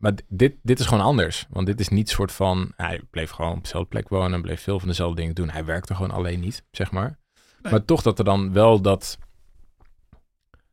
maar 0.00 0.12
dit, 0.28 0.54
dit 0.62 0.78
is 0.80 0.86
gewoon 0.86 1.04
anders. 1.04 1.46
Want 1.50 1.66
dit 1.66 1.80
is 1.80 1.88
niet 1.88 2.08
soort 2.10 2.32
van. 2.32 2.72
Hij 2.76 3.00
bleef 3.10 3.30
gewoon 3.30 3.56
op 3.56 3.62
dezelfde 3.62 3.88
plek 3.88 4.08
wonen. 4.08 4.42
Bleef 4.42 4.60
veel 4.62 4.78
van 4.78 4.88
dezelfde 4.88 5.16
dingen 5.20 5.34
doen. 5.34 5.50
Hij 5.50 5.64
werkte 5.64 5.94
gewoon 5.94 6.10
alleen 6.10 6.40
niet, 6.40 6.64
zeg 6.70 6.90
maar. 6.90 7.18
Nee. 7.62 7.72
Maar 7.72 7.84
toch 7.84 8.02
dat 8.02 8.18
er 8.18 8.24
dan 8.24 8.52
wel 8.52 8.80
dat. 8.80 9.18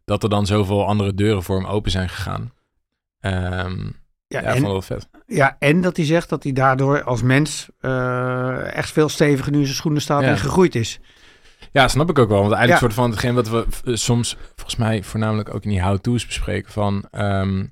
Dat 0.06 0.24
er 0.24 0.30
dan 0.30 0.46
zoveel 0.46 0.88
andere 0.88 1.14
deuren 1.14 1.44
voor 1.44 1.56
hem 1.56 1.66
open 1.66 1.92
zijn 1.92 2.10
gegaan. 2.10 2.52
Ehm 3.20 3.82
Ja, 4.28 4.42
ja, 4.42 4.54
en, 4.54 4.62
wel 4.62 4.82
vet. 4.82 5.10
ja, 5.26 5.56
en 5.60 5.82
dat 5.82 5.98
hij 5.98 6.06
zegt 6.06 6.30
dat 6.30 6.44
hij 6.44 6.52
daardoor 6.52 7.04
als 7.04 7.22
mens 7.22 7.70
eh, 7.80 8.76
echt 8.76 8.92
veel 8.92 9.10
steviger 9.10 9.52
nu 9.52 9.58
in 9.60 9.64
zijn 9.66 9.78
schoenen 9.78 10.02
staat 10.02 10.22
Ja. 10.22 10.28
en 10.28 10.38
gegroeid 10.38 10.76
is. 10.76 11.00
Ja, 11.72 11.88
snap 11.88 12.10
ik 12.10 12.20
ook 12.20 12.30
wel. 12.30 12.40
Want 12.42 12.52
eigenlijk 12.54 12.82
Ja. 12.82 12.88
soort 12.88 13.00
van 13.00 13.10
hetgeen 13.10 13.34
wat 13.36 13.50
we 13.50 13.66
eh, 13.86 13.96
soms 13.96 14.38
volgens 14.56 14.76
mij 14.76 15.04
voornamelijk 15.04 15.54
ook 15.56 15.64
in 15.64 15.70
die 15.70 15.82
how-to's 15.84 16.26
bespreken 16.26 16.72
van 16.72 17.06
ehm, 17.12 17.66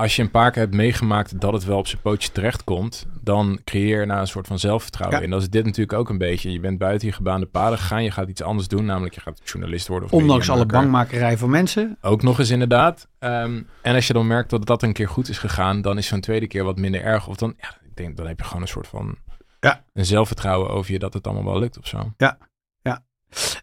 als 0.00 0.16
je 0.16 0.22
een 0.22 0.30
paar 0.30 0.50
keer 0.50 0.62
hebt 0.62 0.74
meegemaakt 0.74 1.40
dat 1.40 1.52
het 1.52 1.64
wel 1.64 1.78
op 1.78 1.86
zijn 1.86 2.02
pootje 2.02 2.32
terechtkomt, 2.32 3.06
dan 3.20 3.60
creëer 3.64 4.00
je 4.00 4.06
nou 4.06 4.20
een 4.20 4.26
soort 4.26 4.46
van 4.46 4.58
zelfvertrouwen. 4.58 5.18
Ja. 5.18 5.24
En 5.24 5.30
dat 5.30 5.40
is 5.40 5.50
dit 5.50 5.64
natuurlijk 5.64 5.98
ook 5.98 6.08
een 6.08 6.18
beetje. 6.18 6.52
Je 6.52 6.60
bent 6.60 6.78
buiten 6.78 7.08
je 7.08 7.14
gebaande 7.14 7.46
paden 7.46 7.78
gegaan, 7.78 8.04
je 8.04 8.10
gaat 8.10 8.28
iets 8.28 8.42
anders 8.42 8.68
doen, 8.68 8.84
namelijk 8.84 9.14
je 9.14 9.20
gaat 9.20 9.40
journalist 9.44 9.88
worden. 9.88 10.08
Of 10.12 10.20
Ondanks 10.20 10.50
alle 10.50 10.66
bangmakerij 10.66 11.38
van 11.38 11.50
mensen. 11.50 11.96
Ook 12.00 12.22
nog 12.22 12.38
eens 12.38 12.50
inderdaad. 12.50 13.08
Ehm, 13.18 13.62
en 13.82 13.94
als 13.94 14.06
je 14.06 14.12
dan 14.12 14.26
merkt 14.26 14.50
dat 14.50 14.66
dat 14.66 14.82
een 14.82 14.92
keer 14.92 15.08
goed 15.08 15.28
is 15.28 15.38
gegaan, 15.38 15.80
dan 15.80 15.98
is 15.98 16.06
zo'n 16.06 16.20
tweede 16.20 16.46
keer 16.46 16.64
wat 16.64 16.76
minder 16.78 17.02
erg. 17.02 17.28
Of 17.28 17.36
dan, 17.36 17.54
ja, 17.56 17.68
ik 17.68 17.96
denk, 17.96 18.16
dan 18.16 18.26
heb 18.26 18.38
je 18.38 18.44
gewoon 18.44 18.62
een 18.62 18.68
soort 18.68 18.88
van 18.88 19.16
Ja. 19.60 19.84
een 19.94 20.04
zelfvertrouwen 20.06 20.70
over 20.70 20.92
je 20.92 20.98
dat 20.98 21.14
het 21.14 21.26
allemaal 21.26 21.52
wel 21.52 21.58
lukt 21.60 21.78
of 21.78 21.86
zo. 21.86 22.12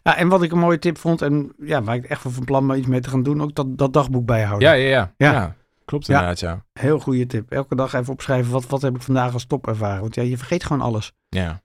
Ja, 0.02 0.16
en 0.16 0.28
wat 0.28 0.42
ik 0.42 0.52
een 0.52 0.58
mooie 0.58 0.78
tip 0.78 0.98
vond, 0.98 1.22
en 1.22 1.52
ja, 1.58 1.82
waar 1.82 1.94
ik 1.96 2.04
echt 2.04 2.20
van 2.20 2.44
plan 2.44 2.66
ben 2.66 2.78
iets 2.78 2.86
mee 2.86 3.00
te 3.00 3.08
gaan 3.08 3.22
doen, 3.22 3.42
ook 3.42 3.54
dat, 3.54 3.78
dat 3.78 3.92
dagboek 3.92 4.26
bijhouden. 4.26 4.68
Ja, 4.68 4.74
ja, 4.74 4.88
ja. 4.88 5.12
Ja. 5.16 5.32
ja. 5.32 5.56
Klopt 5.86 6.06
Ja. 6.06 6.12
inderdaad, 6.14 6.40
ja. 6.40 6.64
Heel 6.72 6.98
goede 6.98 7.26
tip. 7.26 7.50
Elke 7.50 7.74
dag 7.76 7.92
even 7.92 8.12
opschrijven, 8.12 8.52
wat, 8.52 8.66
wat 8.66 8.82
heb 8.82 8.94
ik 8.94 9.02
vandaag 9.02 9.32
als 9.32 9.44
top 9.44 9.66
ervaren? 9.66 10.00
Want 10.00 10.14
ja, 10.14 10.22
je 10.22 10.36
vergeet 10.36 10.64
gewoon 10.64 10.82
alles. 10.82 11.12
Ja. 11.28 11.62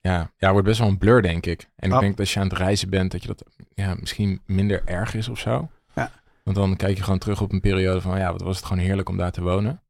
Ja, 0.00 0.30
ja, 0.36 0.50
wordt 0.52 0.66
best 0.66 0.78
wel 0.78 0.88
een 0.88 0.98
blur, 0.98 1.22
denk 1.22 1.46
ik. 1.46 1.68
En 1.76 1.88
ik 1.88 1.94
Ja. 1.94 2.00
denk 2.00 2.10
dat 2.10 2.20
als 2.20 2.32
je 2.32 2.40
aan 2.40 2.48
het 2.48 2.58
reizen 2.58 2.90
bent, 2.90 3.10
dat 3.12 3.22
je 3.22 3.28
dat 3.28 3.44
ja, 3.74 3.94
misschien 4.00 4.40
minder 4.46 4.82
erg 4.84 5.14
is 5.14 5.28
of 5.28 5.38
zo. 5.38 5.70
Ja. 5.94 6.10
Want 6.44 6.56
dan 6.56 6.76
kijk 6.76 6.96
je 6.96 7.02
gewoon 7.02 7.18
terug 7.18 7.40
op 7.40 7.52
een 7.52 7.60
periode 7.60 8.00
van, 8.00 8.18
ja, 8.18 8.32
wat 8.32 8.40
was 8.42 8.56
het 8.56 8.66
gewoon 8.66 8.82
heerlijk 8.82 9.08
om 9.08 9.16
daar 9.16 9.32
te 9.32 9.42
wonen. 9.42 9.82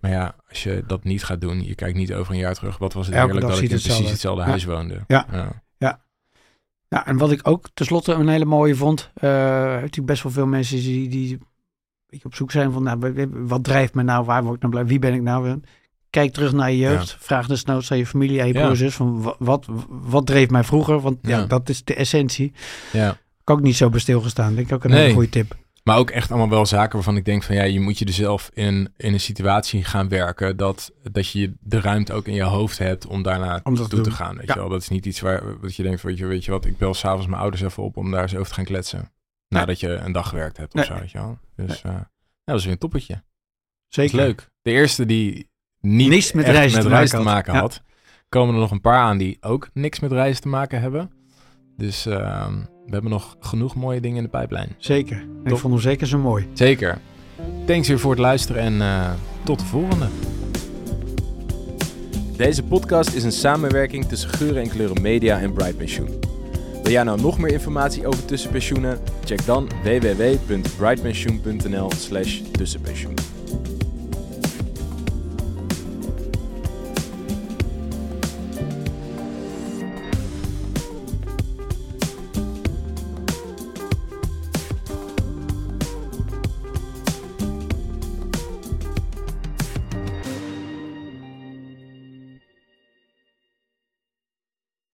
Maar 0.00 0.10
ja, 0.10 0.34
als 0.48 0.62
je 0.62 0.84
dat 0.86 1.04
niet 1.04 1.24
gaat 1.24 1.40
doen, 1.40 1.62
je 1.64 1.74
kijkt 1.74 1.96
niet 1.96 2.14
over 2.14 2.32
een 2.32 2.38
jaar 2.38 2.54
terug, 2.54 2.78
wat 2.78 2.92
was 2.92 3.06
het 3.06 3.14
Elke 3.14 3.26
heerlijk 3.32 3.52
dat 3.52 3.62
ik 3.62 3.70
in 3.70 3.78
precies 3.80 4.10
hetzelfde. 4.10 4.42
Ja. 4.42 4.48
huis 4.48 4.64
woonde. 4.64 5.04
Ja. 5.06 5.26
ja. 5.78 6.00
Ja, 6.88 7.06
en 7.06 7.16
wat 7.16 7.30
ik 7.30 7.48
ook 7.48 7.68
tenslotte 7.74 8.12
een 8.12 8.28
hele 8.28 8.44
mooie 8.44 8.74
vond, 8.74 9.10
eh 9.14 9.30
natuurlijk 9.30 10.06
best 10.06 10.22
wel 10.22 10.32
veel 10.32 10.46
mensen 10.46 10.76
die, 10.76 11.08
die 11.08 11.38
beetje 12.12 12.26
op 12.26 12.34
zoek 12.34 12.50
zijn 12.50 12.72
van, 12.72 12.82
nou, 12.82 12.98
wa- 12.98 13.12
wa- 13.12 13.26
wat 13.30 13.64
drijft 13.64 13.94
me 13.94 14.02
nou, 14.02 14.24
waar 14.24 14.42
word 14.42 14.54
ik 14.54 14.60
nou 14.60 14.72
blij, 14.74 14.86
wie 14.86 14.98
ben 14.98 15.14
ik 15.14 15.22
nou? 15.22 15.60
Kijk 16.10 16.32
terug 16.32 16.52
naar 16.52 16.70
je 16.70 16.76
jeugd, 16.78 17.16
vraag 17.20 17.46
desnoods 17.46 17.90
aan 17.92 17.98
je 17.98 18.06
familie, 18.06 18.40
aan 18.40 18.46
je 18.46 18.54
Ja. 18.54 18.62
broers 18.64 18.78
zus, 18.78 18.94
van 18.94 19.22
wa- 19.22 19.34
wat, 19.38 19.66
wat 19.88 20.26
dreef 20.26 20.50
mij 20.50 20.64
vroeger? 20.64 21.00
Want 21.00 21.18
ja. 21.22 21.38
Ja. 21.38 21.44
dat 21.46 21.68
is 21.68 21.84
de 21.84 21.94
essentie. 21.94 22.52
ja. 22.92 23.10
Ik 23.42 23.50
ook 23.50 23.60
niet 23.60 23.76
zo 23.76 23.88
bij 23.88 24.00
stilgestaan, 24.00 24.54
denk 24.54 24.66
ik 24.66 24.74
ook 24.74 24.84
een 24.84 24.90
Nee. 24.90 25.00
hele 25.00 25.12
goede 25.14 25.28
tip. 25.28 25.56
Maar 25.84 25.98
ook 25.98 26.10
echt 26.10 26.30
allemaal 26.30 26.48
wel 26.48 26.66
zaken 26.66 26.92
waarvan 26.94 27.16
ik 27.16 27.24
denk 27.24 27.42
van 27.42 27.54
ja, 27.54 27.62
je 27.62 27.80
moet 27.80 27.98
je 27.98 28.04
er 28.04 28.12
zelf 28.12 28.50
in, 28.54 28.92
in 28.96 29.12
een 29.12 29.20
situatie 29.20 29.84
gaan 29.84 30.08
werken 30.08 30.56
dat, 30.56 30.92
dat 31.12 31.28
je 31.30 31.52
de 31.60 31.80
ruimte 31.80 32.12
ook 32.12 32.26
in 32.26 32.34
je 32.34 32.42
hoofd 32.42 32.78
hebt 32.78 33.06
om 33.06 33.22
daarna 33.22 33.60
Om 33.62 33.74
toe 33.74 34.00
te 34.00 34.10
gaan. 34.10 34.36
Weet 34.36 34.46
Ja. 34.46 34.54
je 34.54 34.60
wel? 34.60 34.68
Dat 34.68 34.80
is 34.80 34.88
niet 34.88 35.06
iets 35.06 35.20
waar 35.20 35.42
wat 35.60 35.74
je 35.76 35.82
denkt 35.82 36.00
van 36.00 36.10
weet 36.10 36.18
je, 36.18 36.26
weet 36.26 36.44
je 36.44 36.50
wat, 36.50 36.64
ik 36.64 36.78
bel 36.78 36.94
s'avonds 36.94 37.26
mijn 37.26 37.40
ouders 37.40 37.62
even 37.62 37.82
op 37.82 37.96
om 37.96 38.10
daar 38.10 38.22
eens 38.22 38.34
over 38.34 38.48
te 38.48 38.54
gaan 38.54 38.64
kletsen. 38.64 39.10
Nadat 39.52 39.80
je 39.80 39.88
een 39.88 40.12
dag 40.12 40.28
gewerkt 40.28 40.56
hebt 40.56 40.74
of 40.74 40.84
zo, 40.84 40.94
weet 40.94 41.10
je 41.10 41.18
wel. 41.18 41.38
Dus 41.56 41.82
eh, 41.82 41.92
ja, 41.92 42.08
dat 42.44 42.56
is 42.58 42.64
weer 42.64 42.72
een 42.72 42.78
toppetje. 42.78 43.14
Dat 43.14 43.22
Zeker. 43.88 44.18
is 44.18 44.24
leuk. 44.26 44.50
De 44.62 44.70
eerste 44.70 45.06
die 45.06 45.50
niet 45.80 46.08
Niks 46.08 46.32
met 46.32 46.44
reizen 46.44 46.78
met 46.78 46.86
te 46.86 46.88
reizen 46.94 47.18
te 47.18 47.24
maken 47.24 47.52
had. 47.52 47.60
had. 47.60 47.82
Komen 48.28 48.54
er 48.54 48.60
nog 48.60 48.70
een 48.70 48.80
paar 48.80 48.98
aan 49.00 49.18
die 49.18 49.36
ook 49.40 49.70
niks 49.74 50.00
met 50.00 50.12
reizen 50.12 50.42
te 50.42 50.48
maken 50.48 50.80
hebben. 50.80 51.10
Dus 51.76 52.06
ehm, 52.06 52.54
we 52.86 52.92
hebben 52.92 53.10
nog 53.10 53.36
genoeg 53.40 53.74
mooie 53.74 54.00
dingen 54.00 54.16
in 54.16 54.22
de 54.22 54.28
pijplijn. 54.28 54.74
Zeker. 54.78 55.26
Ik 55.44 55.56
vond 55.56 55.72
hem 55.72 55.82
zeker 55.82 56.06
zo 56.06 56.18
mooi. 56.18 56.48
Zeker. 56.52 56.98
Thanks 57.66 57.88
weer 57.88 57.98
voor 57.98 58.10
het 58.10 58.20
luisteren 58.20 58.62
en 58.62 58.80
eh, 58.80 59.12
tot 59.44 59.58
de 59.58 59.64
volgende. 59.64 60.08
Deze 62.36 62.62
podcast 62.62 63.12
is 63.12 63.24
een 63.24 63.32
samenwerking 63.32 64.04
tussen 64.04 64.30
Geuren 64.30 64.62
en 64.62 64.68
Kleuren 64.68 65.02
Media 65.02 65.40
en 65.40 65.52
Bright 65.52 65.76
Pensioen. 65.76 66.08
Wil 66.82 66.92
jij 66.92 67.02
nou 67.02 67.20
nog 67.20 67.38
meer 67.38 67.52
informatie 67.52 68.06
over 68.06 68.24
tussenpensioenen? 68.24 68.98
Check 69.24 69.46
dan 69.46 69.68
www.brightpensioen.nl 69.82 71.90
slash 71.96 72.40
tussenpensioen. 72.52 73.14